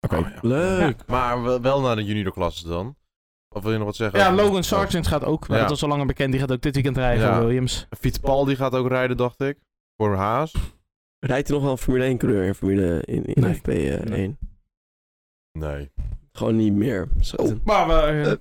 Oké. 0.01 0.15
Oh, 0.17 0.27
ja. 0.29 0.37
Leuk. 0.41 1.05
Maar 1.07 1.61
wel, 1.61 1.81
naar 1.81 1.95
de 1.95 2.03
junior 2.03 2.31
klasses 2.33 2.63
dan. 2.63 2.95
Of 3.57 3.63
wil 3.63 3.71
je 3.71 3.77
nog 3.77 3.87
wat 3.87 3.95
zeggen? 3.95 4.19
Ja, 4.19 4.33
Logan 4.33 4.63
Sargent 4.63 5.07
gaat 5.07 5.23
ook, 5.23 5.47
maar 5.47 5.55
Ja. 5.57 5.61
dat 5.61 5.71
was 5.71 5.83
al 5.83 5.89
langer 5.89 6.05
bekend, 6.05 6.31
die 6.31 6.39
gaat 6.39 6.51
ook 6.51 6.61
dit 6.61 6.73
weekend 6.73 6.97
rijden 6.97 7.25
Ja. 7.25 7.35
voor 7.35 7.45
Williams. 7.45 7.87
Fittipaldi 7.99 8.55
gaat 8.55 8.73
ook 8.73 8.87
rijden, 8.87 9.17
dacht 9.17 9.41
ik. 9.41 9.57
Voor 9.97 10.15
Haas. 10.15 10.53
Rijdt 11.19 11.47
er 11.47 11.53
nog 11.53 11.63
wel 11.63 11.71
een 11.71 11.77
Formule 11.77 12.05
1 12.05 12.17
coureur 12.17 12.43
in 12.43 12.53
Formule 12.55 13.01
in, 13.05 13.25
in 13.25 13.41
Nee. 13.41 13.53
FP1? 13.55 14.03
Nee. 14.09 14.37
Nee. 15.51 15.91
Gewoon 16.31 16.55
niet 16.55 16.73
meer. 16.73 17.07
Zo. 17.21 17.35
Oh. 17.35 17.51
Maar 17.63 17.87
we, 17.87 17.93
eh, 17.93 18.31
Eh, 18.31 18.37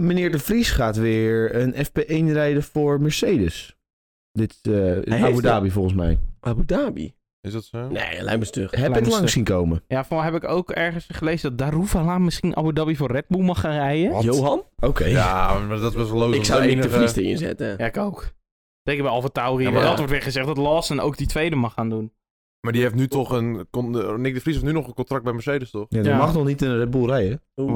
Meneer 0.00 0.30
De 0.30 0.38
Vries 0.38 0.70
gaat 0.70 0.96
weer 0.96 1.54
een 1.54 1.74
FP1 1.86 2.32
rijden 2.32 2.62
voor 2.62 3.00
Mercedes. 3.00 3.76
Dit 4.32 4.58
eh 4.62 4.96
in 4.96 5.12
heeft 5.12 5.24
Abu. 5.24 5.40
Dhabi 5.40 5.70
volgens 5.70 5.94
mij. 5.94 6.18
Abu 6.40 6.64
Dhabi? 6.64 7.14
Is 7.40 7.52
dat 7.52 7.64
zo? 7.64 7.88
Nee, 7.88 8.22
lijkt 8.22 8.38
me 8.38 8.44
stug. 8.44 8.70
Heb 8.70 8.96
ik 8.96 9.06
langs 9.06 9.32
zien 9.32 9.44
komen. 9.44 9.82
ja, 9.88 10.04
voor 10.04 10.22
heb 10.22 10.34
ik 10.34 10.44
ook 10.44 10.70
ergens 10.70 11.06
gelezen 11.12 11.56
dat 11.56 11.58
Daruvala 11.68 12.18
misschien 12.18 12.56
Abu 12.56 12.72
Dhabi 12.72 12.96
voor 12.96 13.10
Red 13.12 13.28
Bull 13.28 13.42
mag 13.42 13.60
gaan 13.60 13.72
rijden. 13.72 14.10
Wat? 14.10 14.22
Johan? 14.22 14.62
Oké. 14.78 15.04
Ja, 15.04 15.58
maar 15.58 15.78
dat 15.78 15.94
wel 15.94 16.06
logisch. 16.12 16.36
Ik 16.36 16.44
zou 16.44 16.66
Nick 16.66 16.82
de 16.82 16.90
Vries 16.90 17.16
erin 17.16 17.36
zetten. 17.38 17.74
Ja, 17.78 17.86
ik 17.86 17.96
ook. 17.96 18.32
Zeker 18.82 19.02
bij 19.02 19.12
Alfa 19.12 19.28
Tauri. 19.28 19.64
Ja, 19.64 19.70
maar 19.70 19.82
dat 19.82 19.96
wordt 19.96 20.12
weer 20.12 20.22
gezegd 20.22 20.46
dat 20.46 20.56
Lawson 20.56 21.00
ook 21.00 21.16
die 21.16 21.26
tweede 21.26 21.56
mag 21.56 21.72
gaan 21.72 21.88
doen. 21.88 22.12
Maar 22.60 22.72
die 22.72 22.82
heeft 22.82 22.94
nu 22.94 23.08
toch 23.08 23.30
een... 23.30 23.66
kon- 23.70 24.00
eh, 24.02 24.14
Nick 24.14 24.34
de 24.34 24.40
Vries 24.40 24.54
heeft 24.54 24.66
nu 24.66 24.72
nog 24.72 24.86
een 24.86 24.94
contract 24.94 25.24
bij 25.24 25.32
Mercedes, 25.32 25.70
toch? 25.70 25.86
Ja, 25.88 26.02
die 26.02 26.10
Ja. 26.10 26.16
mag 26.16 26.34
nog 26.34 26.44
niet 26.46 26.62
in 26.62 26.68
een 26.70 26.78
Red 26.78 26.90
Bull 26.90 27.04
rijden. 27.06 27.42
Oeh. 27.56 27.72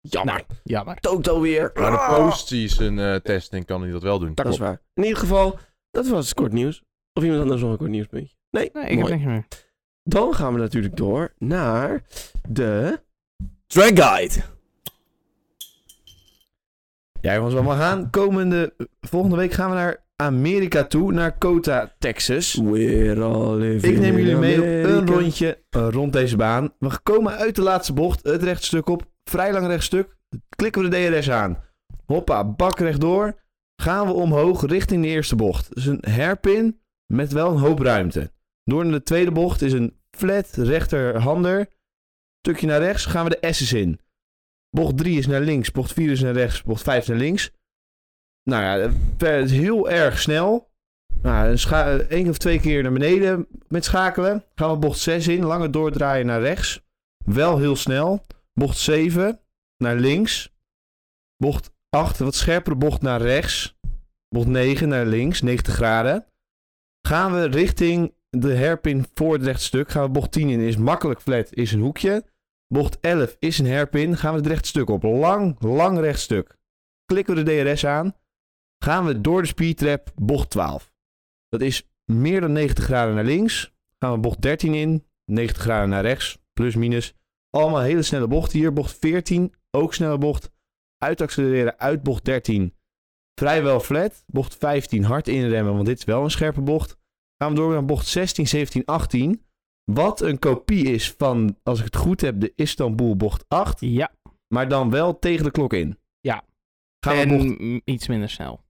Jammer. 0.00 0.34
Nou, 0.34 0.44
jammer. 0.62 0.96
Toto 1.00 1.40
weer. 1.40 1.70
Maar 1.74 1.90
de 1.90 2.14
post-season 2.22 2.98
eh, 2.98 3.14
testing 3.14 3.64
kan 3.66 3.82
hij 3.82 3.90
dat 3.90 4.02
wel 4.02 4.18
doen. 4.18 4.34
Dat 4.34 4.46
is 4.46 4.58
waar. 4.58 4.82
In 4.94 5.02
ieder 5.02 5.18
geval, 5.18 5.58
dat 5.90 6.06
was 6.08 6.34
kort 6.34 6.52
nieuws. 6.52 6.82
Of 7.12 7.22
iemand 7.22 7.42
anders 7.42 7.60
nog 7.60 7.70
een 7.70 7.76
kort 7.76 7.90
nieuwspuntje? 7.90 8.34
Nee, 8.50 8.70
Nee, 8.72 8.82
ik 8.82 8.88
heb 8.90 8.98
mooi. 8.98 9.12
niks 9.12 9.24
meer. 9.24 9.46
Dan 10.02 10.34
gaan 10.34 10.52
we 10.54 10.58
natuurlijk 10.58 10.96
door 10.96 11.32
naar 11.38 12.02
de 12.48 13.00
Track 13.66 13.98
Guide. 13.98 14.34
Ja 17.20 17.34
jongens, 17.34 17.54
we 17.54 17.60
gaan 17.70 18.10
komende... 18.10 18.74
Volgende 19.00 19.36
week 19.36 19.52
gaan 19.52 19.70
we 19.70 19.76
naar 19.76 20.04
Amerika 20.16 20.84
toe. 20.84 21.12
Naar 21.12 21.38
Kota, 21.38 21.94
Texas. 21.98 22.54
We're 22.54 23.22
all 23.22 23.56
living 23.56 23.94
Ik 23.94 24.00
neem 24.00 24.16
jullie 24.16 24.36
mee 24.36 24.58
op 24.60 24.66
een 24.66 25.06
rondje 25.06 25.62
eh, 25.70 25.88
rond 25.90 26.12
deze 26.12 26.36
baan. 26.36 26.72
We 26.78 26.98
komen 27.02 27.32
uit 27.36 27.54
de 27.54 27.62
laatste 27.62 27.92
bocht, 27.92 28.22
het 28.24 28.42
rechtstuk 28.42 28.88
op. 28.88 29.10
Vrij 29.24 29.52
lang 29.52 29.66
rechtstuk. 29.66 30.16
Klikken 30.56 30.82
we 30.82 30.88
de 30.88 31.10
DRS 31.10 31.30
aan. 31.30 31.58
Hoppa, 32.06 32.44
bak 32.44 32.78
rechtdoor. 32.78 33.40
Gaan 33.76 34.06
we 34.06 34.12
omhoog 34.12 34.66
richting 34.66 35.02
de 35.02 35.08
eerste 35.08 35.36
bocht. 35.36 35.74
Dus 35.74 35.86
een 35.86 36.04
hairpin 36.10 36.80
met 37.12 37.32
wel 37.32 37.50
een 37.50 37.58
hoop 37.58 37.78
ruimte. 37.78 38.32
Door 38.64 38.84
naar 38.84 38.92
de 38.92 39.02
tweede 39.02 39.32
bocht 39.32 39.62
is 39.62 39.72
een 39.72 39.96
flat 40.10 40.50
rechterhander. 40.52 41.68
Stukje 42.38 42.66
naar 42.66 42.80
rechts 42.80 43.06
gaan 43.06 43.28
we 43.28 43.38
de 43.40 43.52
S's 43.52 43.72
in. 43.72 44.00
Bocht 44.70 44.96
3 44.96 45.18
is 45.18 45.26
naar 45.26 45.40
links, 45.40 45.70
bocht 45.70 45.92
4 45.92 46.10
is 46.10 46.20
naar 46.20 46.32
rechts, 46.32 46.62
bocht 46.62 46.82
5 46.82 47.02
is 47.02 47.08
naar 47.08 47.16
links. 47.16 47.50
Nou 48.42 48.62
ja, 48.62 48.92
het 49.26 49.50
heel 49.50 49.90
erg 49.90 50.18
snel. 50.18 50.70
Nou, 51.22 51.56
één 52.08 52.28
of 52.28 52.38
twee 52.38 52.60
keer 52.60 52.82
naar 52.82 52.92
beneden 52.92 53.46
met 53.68 53.84
schakelen. 53.84 54.44
Gaan 54.54 54.70
we 54.70 54.76
bocht 54.76 54.98
6 54.98 55.28
in, 55.28 55.44
langer 55.44 55.70
doordraaien 55.70 56.26
naar 56.26 56.40
rechts. 56.40 56.82
Wel 57.24 57.58
heel 57.58 57.76
snel. 57.76 58.24
Bocht 58.52 58.76
7 58.76 59.40
naar 59.76 59.96
links. 59.96 60.52
Bocht 61.36 61.70
8, 61.88 62.18
wat 62.18 62.34
scherpere 62.34 62.76
bocht 62.76 63.02
naar 63.02 63.22
rechts. 63.22 63.78
Bocht 64.28 64.46
9 64.46 64.88
naar 64.88 65.06
links, 65.06 65.42
90 65.42 65.74
graden. 65.74 66.26
Gaan 67.08 67.32
we 67.32 67.44
richting 67.44 68.14
de 68.30 68.56
hairpin 68.56 69.06
voor 69.14 69.32
het 69.32 69.42
rechtstuk. 69.42 69.90
Gaan 69.90 70.02
we 70.02 70.10
bocht 70.10 70.32
10 70.32 70.48
in, 70.48 70.60
is 70.60 70.76
makkelijk 70.76 71.20
flat, 71.20 71.54
is 71.54 71.72
een 71.72 71.80
hoekje. 71.80 72.24
Bocht 72.66 73.00
11 73.00 73.36
is 73.38 73.58
een 73.58 73.66
hairpin. 73.66 74.16
Gaan 74.16 74.32
we 74.32 74.38
het 74.38 74.46
rechtstuk 74.46 74.90
op. 74.90 75.02
Lang, 75.02 75.56
lang 75.60 75.98
rechtstuk. 75.98 76.56
Klikken 77.04 77.34
we 77.34 77.42
de 77.42 77.62
DRS 77.62 77.86
aan. 77.86 78.14
Gaan 78.78 79.04
we 79.04 79.20
door 79.20 79.40
de 79.42 79.48
speedtrap 79.48 80.12
bocht 80.14 80.50
12. 80.50 80.92
Dat 81.48 81.60
is 81.60 81.90
meer 82.04 82.40
dan 82.40 82.52
90 82.52 82.84
graden 82.84 83.14
naar 83.14 83.24
links. 83.24 83.74
Gaan 83.98 84.12
we 84.12 84.18
bocht 84.18 84.42
13 84.42 84.74
in. 84.74 85.06
90 85.24 85.62
graden 85.62 85.88
naar 85.88 86.02
rechts. 86.02 86.38
Plus 86.52 86.74
minus. 86.74 87.14
Allemaal 87.50 87.80
hele 87.80 88.02
snelle 88.02 88.28
bochten 88.28 88.58
hier. 88.58 88.72
Bocht 88.72 88.98
14. 88.98 89.54
Ook 89.70 89.94
snelle 89.94 90.18
bocht. 90.18 90.50
Uitaccelereren 90.98 91.78
uit 91.78 92.02
bocht 92.02 92.24
13. 92.24 92.74
Vrijwel 93.42 93.80
flat. 93.80 94.24
Bocht 94.26 94.56
15 94.56 95.04
hard 95.04 95.28
inremmen. 95.28 95.74
Want 95.74 95.86
dit 95.86 95.98
is 95.98 96.04
wel 96.04 96.24
een 96.24 96.30
scherpe 96.30 96.60
bocht. 96.60 96.96
Gaan 97.36 97.50
we 97.50 97.58
door 97.58 97.72
naar 97.72 97.84
bocht 97.84 98.06
16, 98.06 98.48
17, 98.48 98.84
18. 98.84 99.46
Wat 99.84 100.20
een 100.20 100.38
kopie 100.38 100.84
is 100.84 101.10
van, 101.10 101.58
als 101.62 101.78
ik 101.78 101.84
het 101.84 101.96
goed 101.96 102.20
heb, 102.20 102.40
de 102.40 102.52
Istanbul 102.56 103.16
bocht 103.16 103.44
8. 103.48 103.80
Ja, 103.80 104.14
Maar 104.48 104.68
dan 104.68 104.90
wel 104.90 105.18
tegen 105.18 105.44
de 105.44 105.50
klok 105.50 105.72
in. 105.72 105.98
Ja. 106.20 106.44
Gaan 107.06 107.28
we 107.28 107.36
bocht 107.36 107.82
iets 107.84 108.08
minder 108.08 108.30
snel. 108.30 108.64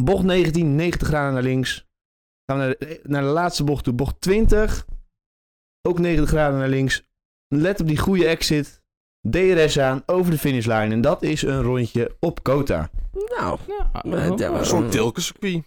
Bocht 0.00 0.24
19, 0.24 0.74
90 0.74 1.08
graden 1.08 1.34
naar 1.34 1.42
links. 1.42 1.86
Gaan 2.46 2.58
we 2.58 2.64
naar 2.64 2.76
de, 2.78 3.00
naar 3.02 3.22
de 3.22 3.28
laatste 3.28 3.64
bocht 3.64 3.84
toe. 3.84 3.94
Bocht 3.94 4.20
20. 4.20 4.86
Ook 5.88 5.98
90 5.98 6.28
graden 6.28 6.58
naar 6.58 6.68
links. 6.68 7.06
Let 7.48 7.80
op 7.80 7.86
die 7.86 7.98
goede 7.98 8.26
exit. 8.26 8.83
DRS 9.30 9.78
aan, 9.78 10.02
over 10.06 10.30
de 10.30 10.38
finishlijn. 10.38 10.92
En 10.92 11.00
dat 11.00 11.22
is 11.22 11.42
een 11.42 11.62
rondje 11.62 12.16
op 12.20 12.42
Kota. 12.42 12.90
Nou, 13.38 13.58
Ja, 13.66 14.02
Eh, 14.02 14.24
Een 14.58 14.66
soort 14.66 14.90
tilkencircuit. 14.90 15.62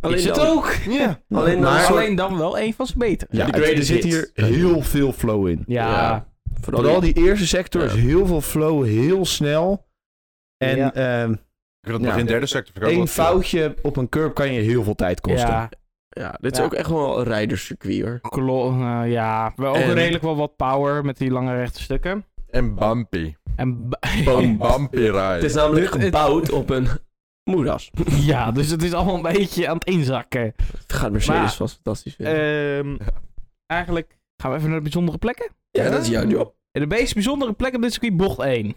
is 0.00 0.24
het 0.24 0.34
dan- 0.34 0.46
ook. 0.46 0.72
Ja. 0.88 1.20
Alleen 1.30 1.60
dan, 1.60 1.72
Maar- 1.72 1.86
Alleen 1.86 2.14
dan 2.14 2.38
wel 2.38 2.58
een 2.58 2.74
van 2.74 2.86
zijn 2.86 2.98
beter. 2.98 3.28
Ja, 3.30 3.46
de 3.46 3.64
er 3.74 3.84
zit 3.84 4.04
hier 4.04 4.30
heel 4.34 4.82
veel 4.82 5.12
flow 5.12 5.48
in. 5.48 5.62
Ja, 5.66 5.88
Ja. 5.90 6.26
vooral, 6.60 6.82
Vooral 6.82 7.00
die 7.00 7.12
eerste 7.14 7.46
sector 7.46 7.82
is 7.84 7.92
heel 7.94 8.26
veel 8.26 8.40
flow, 8.40 8.84
heel 8.84 9.24
snel. 9.26 9.86
En 10.56 10.76
Ja. 10.76 10.94
ehm 10.94 11.32
Ik 11.82 11.90
dat 11.90 12.00
nog 12.00 12.16
in 12.16 12.26
derde 12.26 12.46
sector. 12.46 12.74
wel- 12.94 13.06
foutje 13.06 13.74
op 13.82 13.96
een 13.96 14.08
curb 14.08 14.34
kan 14.34 14.52
je 14.52 14.60
heel 14.60 14.82
veel 14.84 14.94
tijd 14.94 15.20
kosten. 15.20 15.48
ja, 15.48 15.68
Ja, 16.12 16.36
dit 16.40 16.52
is 16.52 16.58
Ja. 16.58 16.64
ook 16.64 16.74
echt 16.74 16.88
wel 16.88 17.18
een 17.18 17.24
rijderscircuit 17.24 18.00
hoor. 18.02 18.20
klo- 18.20 18.70
eh, 18.80 19.10
ja. 19.10 19.52
wel 19.56 19.70
ook 19.70 19.76
En- 19.76 19.94
redelijk 19.94 20.22
wel 20.22 20.36
wat 20.36 20.56
power 20.56 21.04
met 21.04 21.18
die 21.18 21.30
lange 21.30 21.56
rechte 21.56 21.82
stukken. 21.82 22.24
En 22.50 22.74
bumpy. 22.74 23.34
En 23.56 23.88
bumpy. 24.58 25.00
Het 25.00 25.42
is 25.44 25.54
namelijk 25.54 25.84
Dit- 25.84 25.92
het- 25.92 26.02
gebouwd 26.02 26.50
op 26.50 26.70
een 26.70 26.88
moeras. 27.50 27.90
ja, 28.32 28.50
dus 28.52 28.70
het 28.70 28.82
is 28.82 28.92
allemaal 28.92 29.14
een 29.14 29.22
beetje 29.32 29.68
aan 29.68 29.74
het 29.74 29.84
inzakken. 29.84 30.54
Het 30.80 30.92
gaat 30.92 31.12
Mercedes 31.12 31.38
Maar- 31.40 31.52
vast 31.52 31.74
fantastisch 31.74 32.14
vinden. 32.14 32.34
Ehm, 32.34 32.96
Eigenlijk 33.66 34.18
gaan 34.36 34.50
we 34.50 34.56
even 34.56 34.68
naar 34.68 34.76
de 34.78 34.82
bijzondere 34.84 35.18
plekken. 35.18 35.50
ja, 35.70 35.90
dat 35.90 36.02
is 36.02 36.08
jouw 36.08 36.26
job. 36.26 36.54
En 36.72 36.80
de 36.80 36.86
meest 36.96 37.14
bijzondere 37.14 37.52
plek 37.52 37.74
op 37.74 37.82
dit 37.82 37.92
circuit, 37.92 38.16
bocht 38.16 38.38
1. 38.38 38.74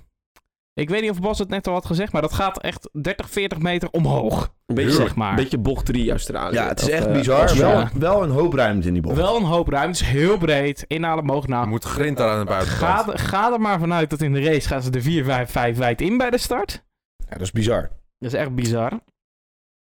Ik 0.74 0.90
weet 0.90 1.02
niet 1.02 1.10
of 1.10 1.20
Bas 1.20 1.40
het 1.40 1.50
net 1.50 1.68
al 1.68 1.74
had 1.74 1.86
gezegd, 1.86 2.12
maar 2.12 2.22
dat 2.22 2.34
gaat 2.34 2.62
echt 2.62 2.90
30, 3.02 3.30
40 3.30 3.58
meter 3.60 3.90
omhoog. 3.92 4.54
Een 4.66 4.76
beetje, 4.76 4.92
Zeg 4.92 5.16
maar. 5.16 5.30
Een 5.30 5.36
beetje 5.36 5.58
bocht 5.58 5.86
3 5.86 6.10
Australië. 6.10 6.56
Ja, 6.56 6.68
het 6.68 6.82
is 6.82 6.90
echt 6.90 7.06
eh, 7.06 7.14
bizar. 7.14 7.58
Wel, 7.58 7.88
wel 7.94 8.24
een 8.24 8.30
hoop 8.30 8.54
ruimte 8.54 8.88
in 8.88 8.94
die 8.94 9.02
bocht. 9.02 9.16
Wel 9.16 9.36
een 9.36 9.44
hoop 9.44 9.68
ruimte, 9.68 10.04
het 10.04 10.08
is 10.14 10.14
heel 10.22 10.38
breed. 10.38 10.86
Inhalen 10.88 11.24
omhoog 11.24 11.44
Je 11.44 11.50
naar. 11.50 11.68
moet 11.68 11.84
grind 11.84 12.18
daar 12.18 12.30
aan 12.30 12.40
de 12.40 12.46
buitenkant. 12.46 12.92
Ga, 13.10 13.18
ga 13.18 13.54
er 13.54 13.60
maar 13.62 13.80
vanuit 13.80 14.10
dat 14.10 14.22
in 14.22 14.34
de 14.34 14.44
race 14.44 14.68
gaan 14.68 14.82
ze 14.82 14.90
de 14.90 15.02
4, 15.02 15.24
5, 15.24 15.50
5 15.52 15.78
wijd 15.78 16.02
in 16.02 16.18
bij 16.18 16.30
de 16.30 16.38
start. 16.38 16.84
Ja, 17.18 17.30
dat 17.30 17.42
is 17.42 17.52
bizar. 17.52 17.82
Dat 18.20 18.34
is 18.34 18.40
echt 18.40 18.56
bizar. 18.56 19.00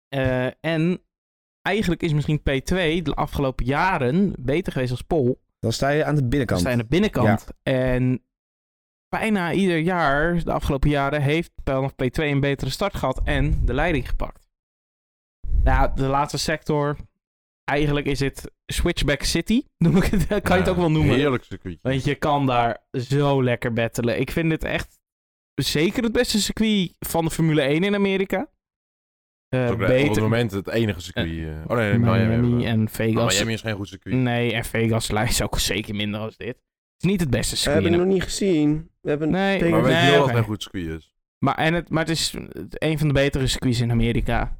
Eh, 0.10 0.45
en 0.62 1.02
eigenlijk 1.62 2.04
is 2.04 2.13
misschien 2.13 2.39
P2 2.39 3.02
de 3.02 3.13
afgelopen 3.15 3.65
jaren 3.65 4.34
beter 4.39 4.71
geweest 4.71 4.91
als 4.91 5.02
Pol. 5.02 5.41
Dan 5.60 5.71
sta 5.71 5.89
je 5.89 6.06
aan 6.06 6.15
de 6.15 6.19
Dan 6.21 6.30
binnenkant. 6.30 6.60
sta 6.60 6.69
je 6.69 6.76
aan 6.76 6.82
de 6.82 6.88
binnenkant. 6.89 7.47
En 7.63 8.21
bijna 9.10 9.54
ieder 9.54 9.78
jaar, 9.78 10.43
de 10.43 10.52
afgelopen 10.52 10.89
jaren, 10.89 11.22
heeft 11.22 11.52
nog 11.63 11.91
P2 11.91 12.24
een 12.24 12.39
betere 12.39 12.70
start 12.70 12.96
gehad 12.96 13.22
en 13.24 13.65
de 13.65 13.74
leiding 13.74 14.10
gepakt. 14.10 14.48
Nou, 15.63 15.91
de 15.96 16.08
laatste 16.08 16.38
sector. 16.38 16.96
Eigenlijk 17.63 18.06
is 18.06 18.20
het 18.20 18.52
Switchback 18.65 19.24
City. 19.24 19.62
Noem 19.78 19.98
ik 19.98 20.04
het, 20.04 20.28
kan 20.28 20.56
je 20.58 20.63
het 20.63 20.70
ook 20.72 20.78
wel 20.78 20.91
noemen. 20.91 21.15
Heerlijk 21.15 21.43
circuit. 21.43 21.80
Want 21.82 22.04
je 22.04 22.15
kan 22.15 22.46
daar 22.46 22.78
zo 22.91 23.43
lekker 23.43 23.74
battelen. 23.74 24.20
Ik 24.20 24.32
vind 24.32 24.50
dit 24.50 24.63
echt 24.63 25.00
zeker 25.56 26.04
het 26.04 26.12
beste 26.12 26.41
circuit 26.41 26.96
van 27.00 27.26
de 27.26 27.32
Formule 27.32 27.62
1 27.62 27.84
in 27.84 27.96
Amerika. 27.96 28.50
Eh, 29.48 29.65
Ook, 29.65 29.72
Op 29.74 29.80
het 29.80 29.88
beter. 29.88 30.22
moment 30.22 30.52
het 30.52 30.67
enige 30.67 31.00
circuit. 31.02 31.28
eh. 31.48 31.63
oh 31.67 31.78
nee, 31.78 31.98
Miami, 31.98 32.38
Miami. 32.48 32.65
en 32.65 32.89
Vegas. 32.89 33.34
Miami 33.36 33.54
is 33.54 33.62
geen 33.62 33.76
goed 33.76 33.88
circuit. 33.88 34.15
Nee, 34.15 34.54
en 34.54 34.65
Vegas 34.65 35.10
is 35.10 35.41
ook 35.41 35.60
zeker 35.60 35.96
minder 35.96 36.20
dan 36.20 36.34
dit. 36.38 36.58
Het 36.98 37.06
is 37.06 37.12
niet 37.12 37.20
het 37.20 37.30
beste 37.30 37.52
We 37.56 37.58
circuit. 37.62 37.82
hebben 37.84 38.00
het 38.00 38.08
nog 38.10 38.18
niet 38.20 38.30
gezien. 38.30 38.90
We 39.02 39.10
hebben 39.10 39.30
Nee, 39.30 39.58
tegen- 39.60 39.72
Maar 39.74 39.84
weet 39.84 39.96
je 39.96 40.02
nee, 40.02 40.10
wel 40.12 40.20
dat 40.20 40.28
het 40.30 40.38
een 40.38 40.44
goed 40.44 40.62
circuit 40.62 40.86
is? 40.88 41.14
Maar, 41.40 41.56
en 41.56 41.74
het, 41.74 41.90
maar 41.90 42.02
het 42.06 42.12
is 42.18 42.34
een 42.70 42.98
van 43.00 43.08
de 43.08 43.14
betere 43.14 43.48
circuits 43.48 43.80
in 43.80 43.92
Amerika. 43.92 44.60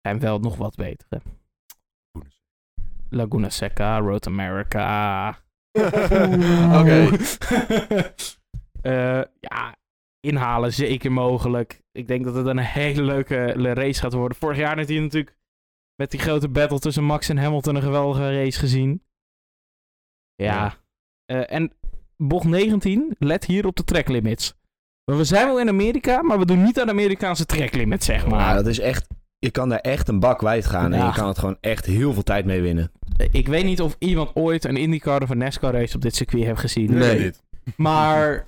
En 0.00 0.18
wel 0.18 0.38
nog 0.38 0.56
wat 0.56 0.74
betere. 0.76 1.20
Laguna 3.10 3.48
Seca, 3.50 3.98
Road 3.98 4.26
America. 4.26 5.28
Oké. 6.80 7.08
Eh, 8.82 9.22
ja, 9.40 9.76
inhalen 10.20 10.72
zeker 10.72 11.12
mogelijk. 11.12 11.82
Ik 11.92 12.08
denk 12.08 12.24
dat 12.24 12.34
het 12.34 12.46
een 12.46 12.58
hele 12.58 13.02
leuke 13.02 13.52
le- 13.56 13.72
race 13.72 14.00
gaat 14.00 14.12
worden. 14.12 14.38
Vorig 14.38 14.56
jaar 14.56 14.76
heeft 14.76 14.88
hij 14.88 14.98
natuurlijk 15.00 15.36
met 15.94 16.10
die 16.10 16.20
grote 16.20 16.48
battle 16.48 16.78
tussen 16.78 17.04
Max 17.04 17.28
en 17.28 17.38
Hamilton 17.38 17.74
een 17.74 17.82
geweldige 17.82 18.34
race 18.42 18.58
gezien. 18.58 19.02
Ja. 20.34 20.44
Ja. 20.54 20.74
Eh, 21.28 21.52
en 21.52 21.72
bocht 22.16 22.44
19, 22.46 23.14
let 23.18 23.44
hier 23.44 23.66
op 23.66 23.76
de 23.76 23.84
track 23.84 24.08
limits. 24.08 24.54
Maar 25.04 25.16
we 25.16 25.24
zijn 25.24 25.46
wel 25.46 25.60
in 25.60 25.68
Amerika, 25.68 26.22
maar 26.22 26.38
we 26.38 26.44
doen 26.46 26.62
niet 26.62 26.80
aan 26.80 26.88
Amerikaanse 26.88 27.46
tracklimit, 27.46 28.04
zeg 28.04 28.26
maar. 28.26 28.38
Maar 28.38 28.54
dat 28.54 28.66
is 28.66 28.78
echt... 28.78 29.06
Je 29.38 29.50
kan 29.50 29.68
daar 29.68 29.78
echt 29.78 30.08
een 30.08 30.20
bak 30.20 30.38
kwijt 30.38 30.66
gaan 30.66 30.92
en 30.92 30.98
Ja. 30.98 31.06
je 31.06 31.12
kan 31.12 31.28
het 31.28 31.38
gewoon 31.38 31.56
echt 31.60 31.84
heel 31.86 32.12
veel 32.12 32.22
tijd 32.22 32.44
mee 32.44 32.60
winnen. 32.60 32.92
Ik 33.30 33.48
weet 33.48 33.64
niet 33.64 33.80
of 33.80 33.96
iemand 33.98 34.30
ooit 34.34 34.64
een 34.64 34.76
IndyCar 34.76 35.22
of 35.22 35.30
een 35.30 35.38
NASCAR 35.38 35.72
race 35.72 35.94
op 35.94 36.02
dit 36.02 36.14
circuit 36.14 36.44
heeft 36.44 36.60
gezien. 36.60 36.94
Nee. 36.94 37.20
Niet. 37.20 37.42
Maar 37.76 38.46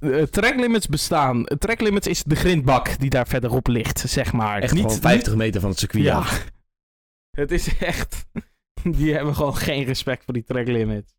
eh, 0.00 0.22
tracklimits 0.22 0.86
bestaan. 0.86 1.44
Tracklimits 1.44 2.06
is 2.06 2.22
de 2.22 2.34
grindbak 2.36 2.98
die 2.98 3.10
daar 3.10 3.26
verderop 3.26 3.66
ligt, 3.66 3.98
zeg 3.98 4.32
maar. 4.32 4.62
Echt 4.62 4.72
niet, 4.72 4.82
gewoon 4.82 5.00
50 5.00 5.34
meter 5.34 5.60
van 5.60 5.70
het 5.70 5.78
circuit 5.78 6.04
Ja. 6.04 6.16
af. 6.16 6.46
Het 7.40 7.50
is 7.50 7.78
echt... 7.78 8.26
Die 8.98 9.14
hebben 9.14 9.34
gewoon 9.34 9.56
geen 9.56 9.84
respect 9.84 10.24
voor 10.24 10.34
die 10.34 10.44
tracklimits. 10.44 11.12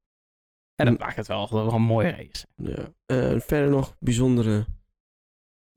En 0.86 0.92
dat 0.92 1.00
maakt 1.00 1.16
het 1.16 1.28
wel, 1.28 1.48
wel 1.52 1.74
een 1.74 1.82
mooie 1.82 2.10
race. 2.10 2.46
Ja. 2.56 2.76
Eh, 3.06 3.40
verder 3.40 3.70
nog 3.70 3.96
bijzondere... 4.00 4.66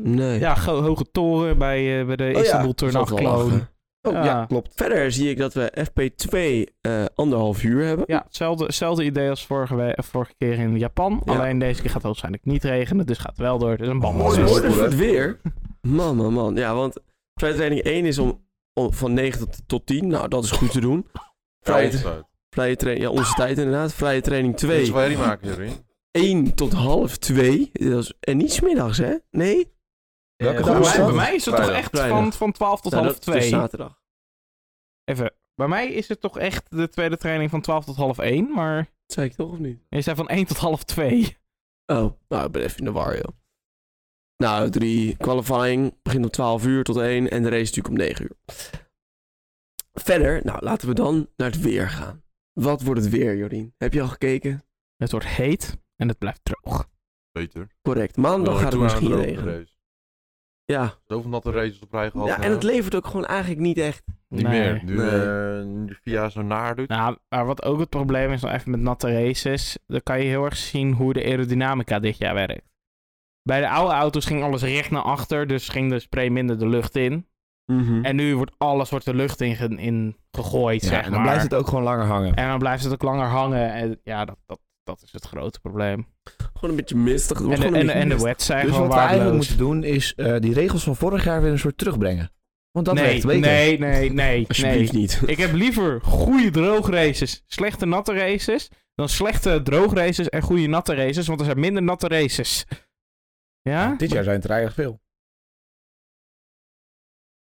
Nee. 0.02 0.38
Ja, 0.38 0.60
hoge 0.60 1.10
toren 1.10 1.58
bij, 1.58 2.00
eh, 2.00 2.06
bij 2.06 2.16
de 2.16 2.24
Oh 2.24 2.30
ja, 2.32 2.40
Istanbul 2.40 2.74
Turn 2.74 2.90
zal 2.92 3.00
8 3.00 3.10
het 3.10 3.20
wel 3.20 3.32
clone. 3.32 3.44
lachen. 3.50 3.68
Oh, 4.02 4.12
Ja. 4.12 4.24
ja. 4.24 4.46
klopt. 4.46 4.72
Verder 4.74 5.12
zie 5.12 5.30
ik 5.30 5.38
dat 5.38 5.54
we 5.54 5.72
FP2 5.88 6.36
eh, 6.80 7.04
anderhalf 7.14 7.62
uur 7.62 7.84
hebben. 7.84 8.04
Ja, 8.08 8.22
hetzelfde, 8.26 8.64
hetzelfde 8.64 9.04
idee 9.04 9.30
als 9.30 9.46
vorige, 9.46 9.98
vorige 10.02 10.34
keer 10.38 10.58
in 10.58 10.78
Japan. 10.78 11.22
Ja. 11.24 11.32
Alleen 11.32 11.58
deze 11.58 11.74
keer 11.80 11.86
gaat 11.86 11.94
het 11.94 12.04
waarschijnlijk 12.04 12.44
niet 12.44 12.64
regenen, 12.64 13.06
dus 13.06 13.18
gaat 13.18 13.30
het 13.30 13.38
wel 13.40 13.58
door. 13.58 13.70
Het 13.70 13.80
is 13.80 13.88
een 13.88 13.96
Mooi 13.96 14.14
woorden 14.16 14.72
voor 14.72 14.82
het 14.82 14.96
weer. 14.96 15.40
Man, 15.80 16.16
man, 16.16 16.32
man. 16.32 16.54
Ja, 16.54 16.74
want 16.74 16.96
vrije 17.34 17.54
training 17.54 17.82
1 17.82 18.04
is 18.04 18.18
om, 18.18 18.44
om 18.72 18.92
van 18.92 19.12
9 19.12 19.38
tot, 19.40 19.62
tot 19.66 19.86
10. 19.86 20.06
Nou, 20.06 20.28
dat 20.28 20.44
is 20.44 20.50
goed 20.50 20.70
te 20.72 20.80
doen. 20.80 21.06
Vrije, 21.60 22.24
Vrije 22.54 22.76
training, 22.76 23.06
ja, 23.06 23.12
onze 23.12 23.34
tijd 23.34 23.58
inderdaad. 23.58 23.92
Vrije 23.94 24.20
training 24.20 24.56
Twee. 24.56 24.70
2, 24.70 24.80
Iets 24.82 24.90
waar 24.90 25.08
die 25.08 25.18
maken, 25.18 25.48
Jurien. 25.48 25.86
1 26.10 26.54
tot 26.54 26.72
half 26.72 27.16
2. 27.18 27.70
Dat 27.72 28.02
is, 28.04 28.12
en 28.20 28.36
niet 28.36 28.52
smiddags, 28.52 28.98
hè? 28.98 29.14
Nee? 29.30 29.72
Welke 30.36 30.58
Eh, 30.58 30.64
dag 30.64 30.78
bij, 30.78 30.82
is 30.82 30.88
mij, 30.88 30.96
dat? 30.98 31.06
bij 31.06 31.16
mij 31.24 31.34
is 31.34 31.44
het 31.44 31.56
toch 31.56 31.70
echt 31.70 31.88
Vrijdag. 31.90 32.18
van, 32.18 32.32
van 32.32 32.52
12 32.52 32.80
tot 32.80 32.92
Nou, 32.92 33.04
half 33.04 33.18
dat 33.18 33.34
is 33.34 33.40
2. 33.40 33.48
zaterdag. 33.48 34.02
Even, 35.04 35.34
bij 35.54 35.68
mij 35.68 35.88
is 35.92 36.08
het 36.08 36.20
toch 36.20 36.38
echt 36.38 36.66
de 36.70 36.88
tweede 36.88 37.16
training 37.16 37.50
van 37.50 37.60
12 37.60 37.84
tot 37.84 37.96
half 37.96 38.18
1, 38.18 38.52
maar 38.52 38.76
Dat 38.76 39.12
zei 39.14 39.26
ik 39.26 39.34
toch 39.34 39.50
of 39.50 39.58
niet? 39.58 39.78
je 39.88 40.00
zei 40.00 40.16
van 40.16 40.28
1 40.28 40.44
tot 40.46 40.56
half 40.56 40.84
2. 40.84 41.36
Oh, 41.86 42.12
nou, 42.28 42.46
ik 42.46 42.50
ben 42.52 42.62
even 42.62 42.78
in 42.78 42.84
de 42.84 42.92
war, 42.92 43.14
joh. 43.16 43.28
Nou, 44.36 44.70
3 44.70 45.16
qualifying 45.16 46.02
begint 46.02 46.24
om 46.24 46.30
12 46.30 46.66
uur 46.66 46.84
tot 46.84 46.96
1 46.96 47.30
en 47.30 47.42
de 47.42 47.48
race 47.48 47.60
natuurlijk 47.64 47.88
om 47.88 47.94
9 47.94 48.24
uur. 48.24 48.36
Verder, 49.92 50.40
nou, 50.44 50.64
laten 50.64 50.88
we 50.88 50.94
dan 50.94 51.28
naar 51.36 51.50
het 51.50 51.60
weer 51.60 51.88
gaan. 51.90 52.22
Wat 52.54 52.82
wordt 52.82 53.00
het 53.00 53.10
weer, 53.10 53.36
Jorien? 53.36 53.74
Heb 53.78 53.92
je 53.92 54.00
al 54.02 54.08
gekeken? 54.08 54.62
Het 54.96 55.10
wordt 55.10 55.26
heet 55.26 55.76
en 55.96 56.08
het 56.08 56.18
blijft 56.18 56.40
droog. 56.42 56.88
Beter. 57.32 57.68
Correct. 57.82 58.16
Maandag 58.16 58.60
gaat 58.60 58.72
het 58.72 58.80
misschien 58.80 59.14
regenen. 59.16 59.68
Ja. 60.64 60.94
Zoveel 61.06 61.30
natte 61.30 61.50
races 61.50 61.80
op 61.80 61.92
rij 61.92 62.10
gehad. 62.10 62.26
ja, 62.28 62.42
en 62.42 62.50
het 62.50 62.62
levert 62.62 62.94
ook 62.94 63.06
gewoon 63.06 63.26
eigenlijk 63.26 63.60
niet 63.60 63.78
echt. 63.78 64.02
Niet 64.28 64.42
Nee. 64.42 64.60
meer. 64.60 64.84
Nu, 64.84 64.96
Nee. 64.96 65.08
eh, 65.08 65.64
nu 65.66 65.86
de 65.86 65.96
VIA 66.02 66.28
zo 66.28 66.42
naar 66.42 66.76
doet. 66.76 66.88
Nou, 66.88 67.16
maar 67.28 67.46
wat 67.46 67.62
ook 67.64 67.78
het 67.78 67.88
probleem 67.88 68.32
is, 68.32 68.40
nog 68.42 68.50
even 68.52 68.70
met 68.70 68.80
natte 68.80 69.12
races, 69.12 69.78
dan 69.86 70.02
kan 70.02 70.18
je 70.20 70.28
heel 70.28 70.44
erg 70.44 70.56
zien 70.56 70.92
hoe 70.92 71.12
de 71.12 71.24
aerodynamica 71.24 71.98
dit 71.98 72.18
jaar 72.18 72.34
werkt. 72.34 72.68
Bij 73.42 73.60
de 73.60 73.68
oude 73.68 73.94
auto's 73.94 74.26
ging 74.26 74.42
alles 74.42 74.62
recht 74.62 74.90
naar 74.90 75.02
achter, 75.02 75.46
dus 75.46 75.68
ging 75.68 75.90
de 75.90 75.98
spray 75.98 76.28
minder 76.28 76.58
de 76.58 76.68
lucht 76.68 76.96
in. 76.96 77.28
En 78.02 78.16
nu 78.16 78.36
wordt 78.36 78.54
alles 78.58 78.90
wordt 78.90 79.04
de 79.04 79.14
lucht 79.14 79.40
in, 79.40 79.78
in 79.78 80.16
gegooid, 80.34 80.82
Ja, 80.82 80.88
zeg 80.88 80.96
en 80.98 81.04
dan 81.04 81.12
maar. 81.12 81.22
blijft 81.22 81.42
het 81.42 81.54
ook 81.54 81.68
gewoon 81.68 81.82
langer 81.84 82.04
hangen. 82.04 82.34
En 82.34 82.48
dan 82.48 82.58
blijft 82.58 82.84
het 82.84 82.92
ook 82.92 83.02
langer 83.02 83.26
hangen. 83.26 83.72
En 83.72 84.00
ja, 84.04 84.24
dat, 84.24 84.36
dat, 84.46 84.58
dat 84.82 85.02
is 85.02 85.12
het 85.12 85.24
grote 85.24 85.60
probleem. 85.60 86.06
Gewoon 86.52 86.70
een 86.70 86.76
beetje 86.76 86.96
mistig. 86.96 87.40
En 87.40 87.74
en, 87.74 87.88
en 87.90 88.08
de 88.08 88.18
wets 88.18 88.46
zijn 88.46 88.64
Dus 88.66 88.72
gewoon 88.74 88.88
wat 88.88 88.96
we 88.98 89.02
eigenlijk 89.04 89.36
moeten 89.36 89.56
doen 89.56 89.84
is 89.84 90.14
eh, 90.14 90.36
die 90.38 90.54
regels 90.54 90.84
van 90.84 90.96
vorig 90.96 91.24
jaar 91.24 91.42
weer 91.42 91.50
een 91.50 91.58
soort 91.58 91.78
terugbrengen. 91.78 92.32
Want 92.70 92.86
dat 92.86 92.94
nee, 92.94 93.04
werkt 93.04 93.26
beter. 93.26 93.40
nee, 93.40 93.78
nee, 93.78 94.12
nee, 94.12 94.44
Alsjeblieft 94.48 94.92
nee. 94.92 95.00
niet. 95.00 95.20
Ik 95.26 95.36
heb 95.38 95.52
liever 95.52 96.00
goede 96.02 96.50
droogrraces, 96.50 97.42
slechte 97.46 97.86
natte 97.86 98.12
races, 98.14 98.70
dan 98.94 99.08
slechte 99.08 99.62
droogrraces 99.62 100.28
en 100.28 100.42
goede 100.42 100.66
natte 100.66 100.94
races, 100.94 101.26
want 101.26 101.40
er 101.40 101.46
zijn 101.46 101.60
minder 101.60 101.82
natte 101.82 102.08
races. 102.08 102.64
Ja? 103.62 103.94
Dit 103.96 104.10
jaar 104.10 104.24
zijn 104.24 104.36
het 104.36 104.44
er 104.44 104.50
eigenlijk 104.50 104.80
veel. 104.80 105.02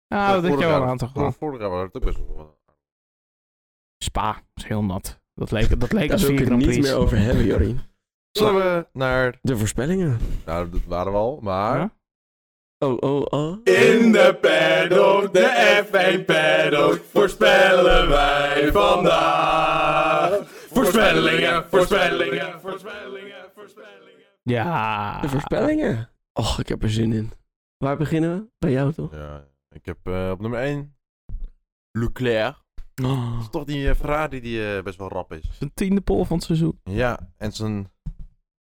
Nou, 0.07 0.33
dat 0.33 0.43
heb 0.43 0.51
Vorig 0.51 0.59
je 0.59 0.65
wel 0.69 0.69
jaar- 0.79 0.81
een 0.81 0.89
aantal. 1.01 1.31
Vorig 1.31 1.59
jaar 1.59 1.69
was 1.69 1.83
het 1.83 1.95
ook 1.95 2.03
best 2.05 2.17
wel 2.17 2.56
Spa 4.17 4.41
is 4.53 4.63
heel 4.63 4.83
nat. 4.83 5.19
Dat 5.33 5.51
leek, 5.51 5.79
dat 5.79 5.91
leek 5.91 6.07
Daar 6.09 6.11
als 6.11 6.21
wil 6.21 6.31
ik 6.31 6.37
vier 6.37 6.39
het 6.39 6.47
Grand 6.47 6.65
niet 6.65 6.69
Prix. 6.69 6.87
meer 6.87 6.97
over 6.97 7.17
hebben, 7.17 7.45
Jorien. 7.45 7.81
Zullen 8.31 8.55
we 8.55 8.87
naar... 8.93 9.37
De 9.41 9.57
voorspellingen. 9.57 10.17
Nou, 10.45 10.69
dat 10.69 10.83
waren 10.85 11.11
we 11.11 11.17
al, 11.17 11.39
maar... 11.41 11.77
Ja? 11.79 11.91
Oh, 12.77 12.97
oh, 12.99 13.25
oh. 13.29 13.57
In 13.63 14.11
de 14.11 14.37
paddock, 14.41 15.33
de 15.33 15.83
F1 15.85 16.25
paddock, 16.25 17.01
voorspellen 17.11 18.09
wij 18.09 18.71
vandaag. 18.71 20.39
Voorspellingen, 20.69 21.65
voorspellingen, 21.69 22.59
voorspellingen, 22.61 23.45
voorspellingen. 23.55 24.25
Ja. 24.43 25.21
De 25.21 25.29
voorspellingen. 25.29 26.09
Och, 26.33 26.59
ik 26.59 26.67
heb 26.67 26.83
er 26.83 26.91
zin 26.91 27.13
in. 27.13 27.31
Waar 27.77 27.97
beginnen 27.97 28.37
we? 28.37 28.49
Bij 28.57 28.71
jou 28.71 28.93
toch? 28.93 29.11
Ja, 29.11 29.47
ik 29.69 29.85
heb 29.85 29.97
eh, 30.03 30.29
op 30.31 30.39
nummer 30.41 30.59
1 30.59 30.95
Leclerc. 31.91 32.65
Dat 33.01 33.05
Oh. 33.11 33.37
is 33.41 33.49
toch 33.49 33.63
die 33.63 33.89
eh, 33.89 33.95
Ferrari 33.95 34.41
die 34.41 34.75
eh, 34.75 34.83
best 34.83 34.97
wel 34.97 35.09
rap 35.09 35.31
is. 35.33 35.49
Zijn 35.57 35.73
tiende 35.73 36.01
pol 36.01 36.25
van 36.25 36.35
het 36.37 36.45
seizoen. 36.45 36.79
Ja, 36.83 37.31
en 37.37 37.51
zijn 37.51 37.91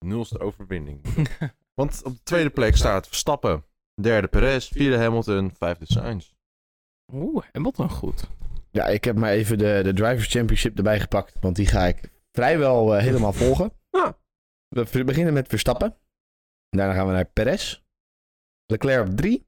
nulste 0.05 0.39
overwinning. 0.39 1.01
Want 1.79 2.03
op 2.03 2.13
de 2.13 2.23
tweede 2.23 2.49
plek 2.49 2.75
staat 2.75 3.07
Verstappen. 3.07 3.65
Derde 4.01 4.27
Perez, 4.27 4.67
vierde 4.71 4.97
Hamilton, 4.97 5.51
vijfde 5.51 5.85
Sainz. 5.85 6.31
Oeh, 7.13 7.45
Hamilton 7.51 7.89
goed. 7.89 8.29
Ja, 8.71 8.85
ik 8.87 9.03
heb 9.03 9.15
maar 9.15 9.31
even 9.31 9.57
de, 9.57 9.79
de 9.83 9.93
Drivers 9.93 10.27
Championship 10.27 10.77
erbij 10.77 10.99
gepakt. 10.99 11.37
Want 11.39 11.55
die 11.55 11.65
ga 11.65 11.85
ik 11.85 12.11
vrijwel 12.31 12.95
eh, 12.95 13.01
helemaal 13.03 13.33
volgen. 13.43 13.71
Ah. 13.89 14.13
We 14.67 15.03
beginnen 15.03 15.33
met 15.33 15.47
Verstappen. 15.47 15.97
Daarna 16.69 16.93
gaan 16.93 17.07
we 17.07 17.13
naar 17.13 17.25
Perez. 17.25 17.81
Leclerc 18.65 19.07
op 19.07 19.15
3. 19.17 19.47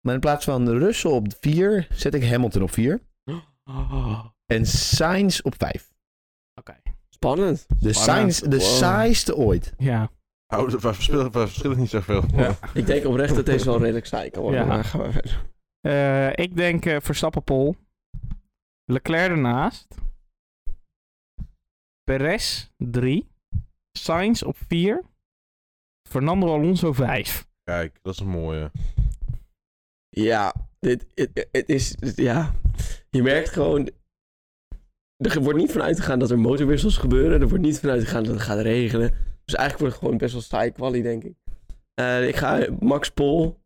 Maar 0.00 0.14
in 0.14 0.20
plaats 0.20 0.44
van 0.44 0.68
Russell 0.68 1.10
op 1.10 1.26
4 1.40 1.86
zet 1.90 2.14
ik 2.14 2.24
Hamilton 2.24 2.62
op 2.62 2.70
4. 2.70 3.00
Oh, 3.68 4.24
En 4.46 4.66
Sainz 4.66 5.40
op 5.40 5.54
5. 5.58 5.92
Oké. 6.54 6.76
Spannend. 7.08 7.66
De 7.80 7.92
Spannend. 7.92 8.34
Sainz, 8.34 8.40
de 8.50 8.58
Wow. 8.58 8.66
saaiste 8.66 9.36
ooit. 9.36 9.74
Ja. 9.78 10.10
Oh, 10.46 10.68
we 10.70 10.80
verschillen, 10.80 11.24
we 11.32 11.38
verschillen 11.46 11.78
niet 11.78 11.90
zoveel. 11.90 12.24
Ja. 12.32 12.58
Ik 12.74 12.86
denk 12.86 13.04
oprecht 13.06 13.34
dat 13.34 13.46
deze 13.46 13.64
wel 13.64 13.78
redelijk 13.78 14.06
saai 14.06 14.30
kan 14.30 14.42
worden. 14.42 14.60
Ja. 14.60 14.66
Maar 14.66 14.84
gaan 14.84 15.02
we 15.02 15.12
verder. 15.12 15.44
Eh, 15.80 16.44
ik 16.44 16.56
denk 16.56 16.86
eh, 16.86 16.96
Verstappen 17.00 17.42
pol. 17.44 17.76
Leclerc 18.84 19.30
ernaast. 19.30 19.86
Perez 22.04 22.68
3. 22.76 23.26
Sainz 23.92 24.42
op 24.42 24.56
4. 24.68 25.02
Fernando 26.08 26.54
Alonso 26.54 26.92
5. 26.92 27.46
Kijk, 27.64 27.98
dat 28.02 28.14
is 28.14 28.20
een 28.20 28.28
mooie. 28.28 28.70
Ja, 30.08 30.54
dit 30.80 31.06
het, 31.14 31.48
het 31.52 31.68
is... 31.68 31.94
ja, 32.16 32.54
je 33.10 33.22
merkt 33.22 33.48
gewoon... 33.48 33.90
Er 35.16 35.40
wordt 35.40 35.58
niet 35.58 35.72
vanuit 35.72 36.00
gegaan 36.00 36.18
dat 36.18 36.30
er 36.30 36.38
motorwissels 36.38 36.96
gebeuren. 36.96 37.40
Er 37.40 37.48
wordt 37.48 37.64
niet 37.64 37.80
vanuit 37.80 38.04
gegaan 38.04 38.24
dat 38.24 38.34
het 38.34 38.42
gaat 38.42 38.60
regenen. 38.60 39.10
Dus 39.44 39.54
eigenlijk 39.54 39.78
wordt 39.78 39.94
het 39.94 40.02
gewoon 40.02 40.18
best 40.18 40.32
wel 40.32 40.42
saai 40.42 40.70
quali, 40.70 41.02
denk 41.02 41.24
ik. 41.24 41.34
Eh, 41.94 42.28
ik 42.28 42.36
ga 42.36 42.66
Max 42.80 43.10
Pol. 43.10 43.58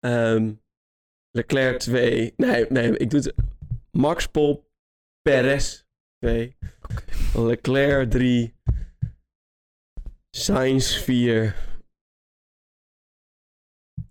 ehm, 0.00 0.52
Leclerc 1.30 1.78
2. 1.78 2.32
Nee, 2.36 2.66
nee, 2.68 2.96
ik 2.96 3.10
doe 3.10 3.20
het. 3.20 3.34
Max 3.90 4.26
Pol. 4.26 4.70
Perez 5.22 5.84
2. 6.18 6.56
Leclerc 7.34 8.10
3. 8.10 8.54
Sainz 10.30 10.96
4. 10.96 11.69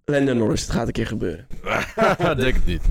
Lando 0.10 0.34
Norris, 0.34 0.62
het 0.62 0.72
gaat 0.72 0.88
een 0.88 0.94
keer 0.94 1.08
gebeuren. 1.08 1.48
denk 2.38 2.56
het 2.56 2.66
niet. 2.66 2.82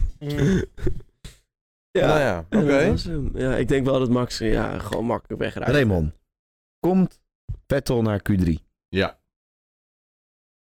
ja, 1.90 2.07
Nou 2.07 2.18
ja, 2.18 2.46
oké. 2.50 2.94
Ja, 3.38 3.57
ik 3.57 3.68
denk 3.68 3.85
wel 3.85 3.98
dat 3.98 4.09
Max 4.09 4.38
ja, 4.38 4.78
gewoon 4.78 5.04
makkelijk 5.04 5.42
wegrijdt. 5.42 5.72
Raymond. 5.72 6.18
Komt 6.81 7.20
Vettel 7.66 8.02
naar 8.02 8.20
Q3? 8.31 8.52
Ja. 8.88 9.20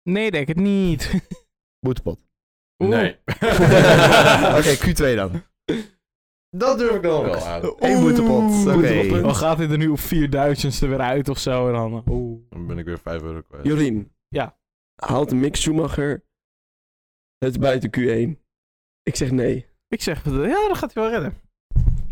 Nee, 0.04 0.32
denk 0.32 0.48
het 0.48 0.58
niet. 0.58 1.14
Boetepot. 1.86 2.20
Nee. 2.78 3.18
Oké, 4.60 4.76
Q2 4.86 5.16
dan. 5.16 5.44
dat 6.50 6.78
durf 6.78 6.96
ik 6.96 7.02
dan 7.04 7.24
wel 7.24 7.46
aan. 7.46 7.74
Eén 7.78 8.02
boetepot. 8.02 8.68
Oké. 8.68 8.74
boetepot. 8.74 9.22
Dan 9.22 9.36
gaat 9.36 9.58
hij 9.58 9.70
er 9.70 9.78
nu 9.78 9.88
op 9.88 10.00
4000ste 10.00 10.88
weer 10.88 11.00
uit 11.00 11.30
of 11.30 11.38
zo. 11.38 11.68
En 11.68 11.74
dan, 11.74 12.04
oeh. 12.10 12.42
Dan 12.50 12.68
ben 12.68 12.78
ik 12.78 12.86
weer 12.86 13.00
5 13.00 13.22
euro 13.22 13.42
kwijt. 13.42 13.66
Jorien. 13.66 14.12
Ja. 14.28 14.58
Haalt 14.96 15.32
Mick 15.32 15.56
Schumacher 15.56 16.26
het 17.38 17.60
buiten 17.60 17.90
Q1? 17.98 18.42
Ik 19.04 19.16
zeg 19.16 19.32
nee. 19.32 19.66
Ik 19.88 20.02
zeg, 20.02 20.24
ja, 20.26 20.68
dat 20.68 20.78
gaat 20.78 20.94
hij 20.94 21.04
wel 21.04 21.12
redden. 21.12 21.34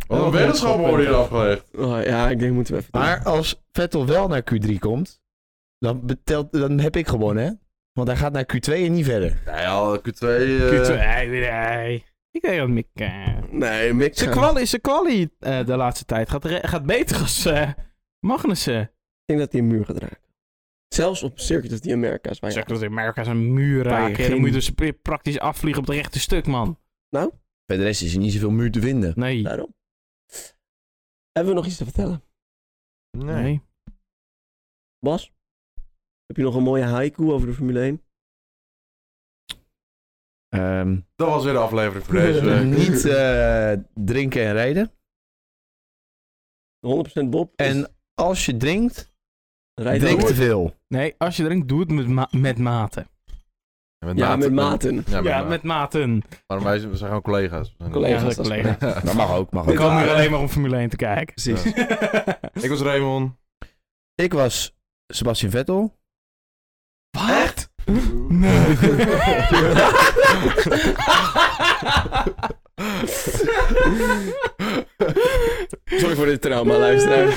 Wat 0.08 0.26
een 0.26 0.32
weddenschap 0.32 0.78
worden 0.78 1.06
hier 1.06 1.16
afgelegd. 1.16 1.66
Oh, 1.78 2.04
ja, 2.04 2.30
ik 2.30 2.40
denk 2.40 2.54
moeten 2.54 2.74
we 2.74 2.80
even 2.80 2.92
doen. 2.92 3.02
Maar 3.02 3.24
als 3.24 3.64
Vettel 3.72 4.06
wel 4.06 4.28
naar 4.28 4.44
Q3 4.54 4.76
komt, 4.80 5.22
dan, 5.78 6.06
betelt, 6.06 6.52
dan 6.52 6.80
heb 6.80 6.96
ik 6.96 7.08
gewonnen, 7.08 7.44
hè? 7.44 7.52
Want 7.94 8.08
hij 8.08 8.18
gaat 8.18 8.32
naar 8.34 8.46
Q2 8.56 8.74
en 8.74 8.92
niet 8.94 9.06
verder. 9.06 9.42
Nee, 9.46 9.68
al 9.68 9.98
Q2... 9.98 10.02
eh, 10.20 10.88
Q2, 10.88 10.88
nee, 10.98 11.28
nee. 11.30 12.04
Ik 12.32 12.42
denk 12.42 12.58
dat 12.58 12.68
Mick... 12.70 12.88
eh, 12.94 13.28
Nee, 13.50 13.94
Mick. 13.94 14.18
Zijn 14.18 14.30
quali, 14.32 14.66
zijn 14.66 14.82
quali 14.82 15.30
eh, 15.40 15.66
de 15.66 15.76
laatste 15.76 16.06
tijd 16.06 16.30
gaat, 16.30 16.48
gaat 16.48 16.86
beter 16.86 17.18
als 17.22 17.46
eh, 17.46 17.70
Magnussen. 18.20 18.82
Ik 18.82 18.90
denk 19.26 19.40
dat 19.40 19.52
hij 19.52 19.62
een 19.62 19.68
muur 19.68 19.86
gaat 19.86 19.98
raken. 19.98 20.18
Zelfs 20.88 21.24
op 21.24 21.40
Circuit 21.40 21.74
of 21.74 21.80
the 21.80 21.94
Americas. 21.94 22.40
Waar 22.40 22.52
Zeg 22.52 22.64
dat 22.64 22.82
in 22.82 22.90
Amerika 22.90 23.24
zijn 23.24 23.54
muur 23.54 23.84
raken. 23.84 24.16
geen- 24.16 24.30
Dan 24.30 24.40
moet 24.40 24.48
je 24.48 24.54
dus 24.54 24.70
pra- 24.70 24.92
praktisch 25.02 25.40
afvliegen 25.40 25.82
op 25.82 25.88
het 25.88 25.96
rechte 25.98 26.20
stuk, 26.20 26.46
man. 26.48 26.80
Verder 27.66 27.88
is 27.88 28.14
er 28.14 28.20
niet 28.20 28.34
zoveel 28.34 28.52
muur 28.52 28.72
te 28.72 28.82
vinden. 28.82 29.14
Nee. 29.16 29.44
Daarom. 29.44 29.76
Hebben 31.32 31.54
we 31.54 31.60
nog 31.60 31.66
iets 31.66 31.78
te 31.78 31.84
vertellen? 31.84 32.24
Nee. 33.18 33.42
nee. 33.44 33.62
Bas? 35.00 35.34
Heb 36.26 36.38
je 36.38 36.44
nog 36.44 36.56
een 36.56 36.64
mooie 36.64 36.84
haiku 36.84 37.32
over 37.32 37.48
de 37.48 37.54
Formule 37.54 37.80
1? 37.82 38.04
Ehm, 40.50 41.00
Dat 41.16 41.28
was 41.28 41.44
weer 41.44 41.54
de 41.54 41.60
aflevering 41.60 42.06
voor 42.06 42.14
deze 42.14 42.42
week. 42.46 42.64
niet 42.90 43.06
eh, 43.06 43.74
drinken 43.94 44.42
en 44.46 44.54
rijden. 44.54 44.92
100% 46.80 47.30
Bob. 47.30 47.52
is 47.62 47.68
En 47.68 47.96
als 48.14 48.46
je 48.46 48.58
drinkt, 48.58 49.14
rijdt 49.76 50.04
drink 50.04 50.22
te 50.22 50.36
veel. 50.36 50.76
Nee, 50.88 51.16
als 51.18 51.38
je 51.38 51.44
drinkt, 51.44 51.68
doe 51.68 51.80
het 51.80 51.92
met, 51.92 52.08
ma- 52.08 52.28
met 52.32 52.58
mate. 52.58 53.06
Ja, 54.16 54.36
met 54.36 54.52
maten. 54.54 54.96
Ja, 54.96 55.02
met 55.22 55.24
Ja, 55.24 55.34
maten. 55.36 55.48
met 55.50 55.64
maten. 55.64 56.22
Maar 56.48 56.64
wij 56.64 56.78
zijn, 56.80 56.92
we 56.92 56.98
zijn 56.98 57.08
gewoon 57.10 57.24
collega's. 57.24 57.76
Collega's. 57.92 58.36
Ja, 58.48 58.78
dat 59.04 59.14
mag 59.14 59.36
ook, 59.36 59.52
mag 59.52 59.66
We 59.66 59.72
ook. 59.72 59.78
komen 59.78 60.02
hier 60.04 60.12
alleen 60.12 60.32
maar 60.32 60.40
om 60.40 60.50
Formule 60.50 60.78
1 60.78 60.90
te 60.90 60.96
kijken. 60.96 61.34
Precies. 61.34 61.66
Ik 62.64 62.70
was 62.70 62.82
Raymond. 62.82 63.34
Ik 64.16 64.34
was 64.34 64.76
Sebastian 65.08 65.52
Vettel. 65.52 65.98
Wat? 67.18 67.70
Nee. 68.30 68.76
Sorry 75.86 76.16
voor 76.16 76.26
dit 76.26 76.42
trauma, 76.42 76.78
luisteraar. 76.78 77.28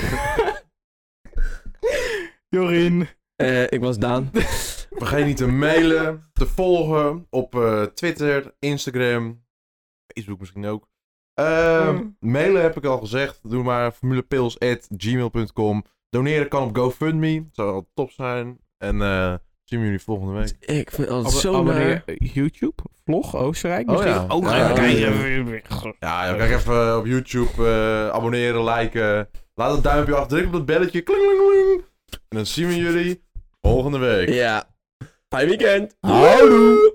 Jorien. 2.49 3.09
Eh, 3.37 3.63
ik 3.63 3.81
was 3.81 3.99
Daan. 3.99 4.31
Vergeet 4.91 5.27
niet 5.27 5.37
te 5.37 5.47
mailen, 5.47 6.31
te 6.33 6.47
volgen 6.47 7.27
op 7.31 7.55
eh, 7.55 7.83
Twitter, 7.83 8.55
Instagram, 8.59 9.45
Facebook 10.15 10.39
misschien 10.39 10.67
ook. 10.67 10.89
Ehm, 11.35 12.05
Mailen 12.21 12.63
heb 12.63 12.77
ik 12.77 12.85
al 12.85 12.99
gezegd. 12.99 13.41
Doe 13.51 13.63
maar 13.63 13.93
formulepils.gmail.com. 13.93 15.85
Doneren 16.11 16.49
kan 16.49 16.63
op 16.63 16.77
GoFundMe. 16.77 17.35
Dat 17.41 17.49
zou 17.53 17.71
wel 17.73 17.89
top 17.95 18.11
zijn. 18.11 18.59
En 18.79 19.03
eh, 19.03 19.35
zien 19.65 19.79
we 19.79 19.85
jullie 19.85 20.01
volgende 20.01 20.33
week. 20.33 20.57
Ik 20.61 20.91
vind 20.91 21.09
het 21.09 21.31
zo 21.31 21.55
abonneer-. 21.55 22.03
YouTube? 22.33 22.83
Vlog 23.05 23.37
Oostenrijk 23.37 23.89
Oh 23.89 23.95
misschien? 23.95 24.15
ja. 24.15 24.27
Ook 24.29 24.43
Ja, 24.45 24.55
even 24.55 24.69
ja, 24.69 24.75
kijken. 24.75 25.93
Ja, 25.99 26.27
ja, 26.27 26.35
kijk 26.37 26.51
even 26.51 26.99
op 26.99 27.07
YouTube. 27.07 27.51
eh, 27.67 28.09
abonneren, 28.09 28.65
liken. 28.65 29.29
Laat 29.55 29.77
een 29.77 29.83
duimpje 29.83 30.15
achter. 30.15 30.29
Druk 30.37 30.47
op 30.47 30.53
dat 30.53 30.67
belletje. 30.67 31.01
Kling, 31.01 31.21
kling, 31.23 31.39
kling. 31.51 31.85
En 32.11 32.37
dan 32.37 32.47
zien 32.47 32.67
we 32.69 32.77
jullie 32.77 33.23
volgende 33.61 33.99
week. 33.99 34.29
Ja. 34.29 34.69
Fijn 35.29 35.49
weekend. 35.49 35.97
Houdoe. 36.01 36.95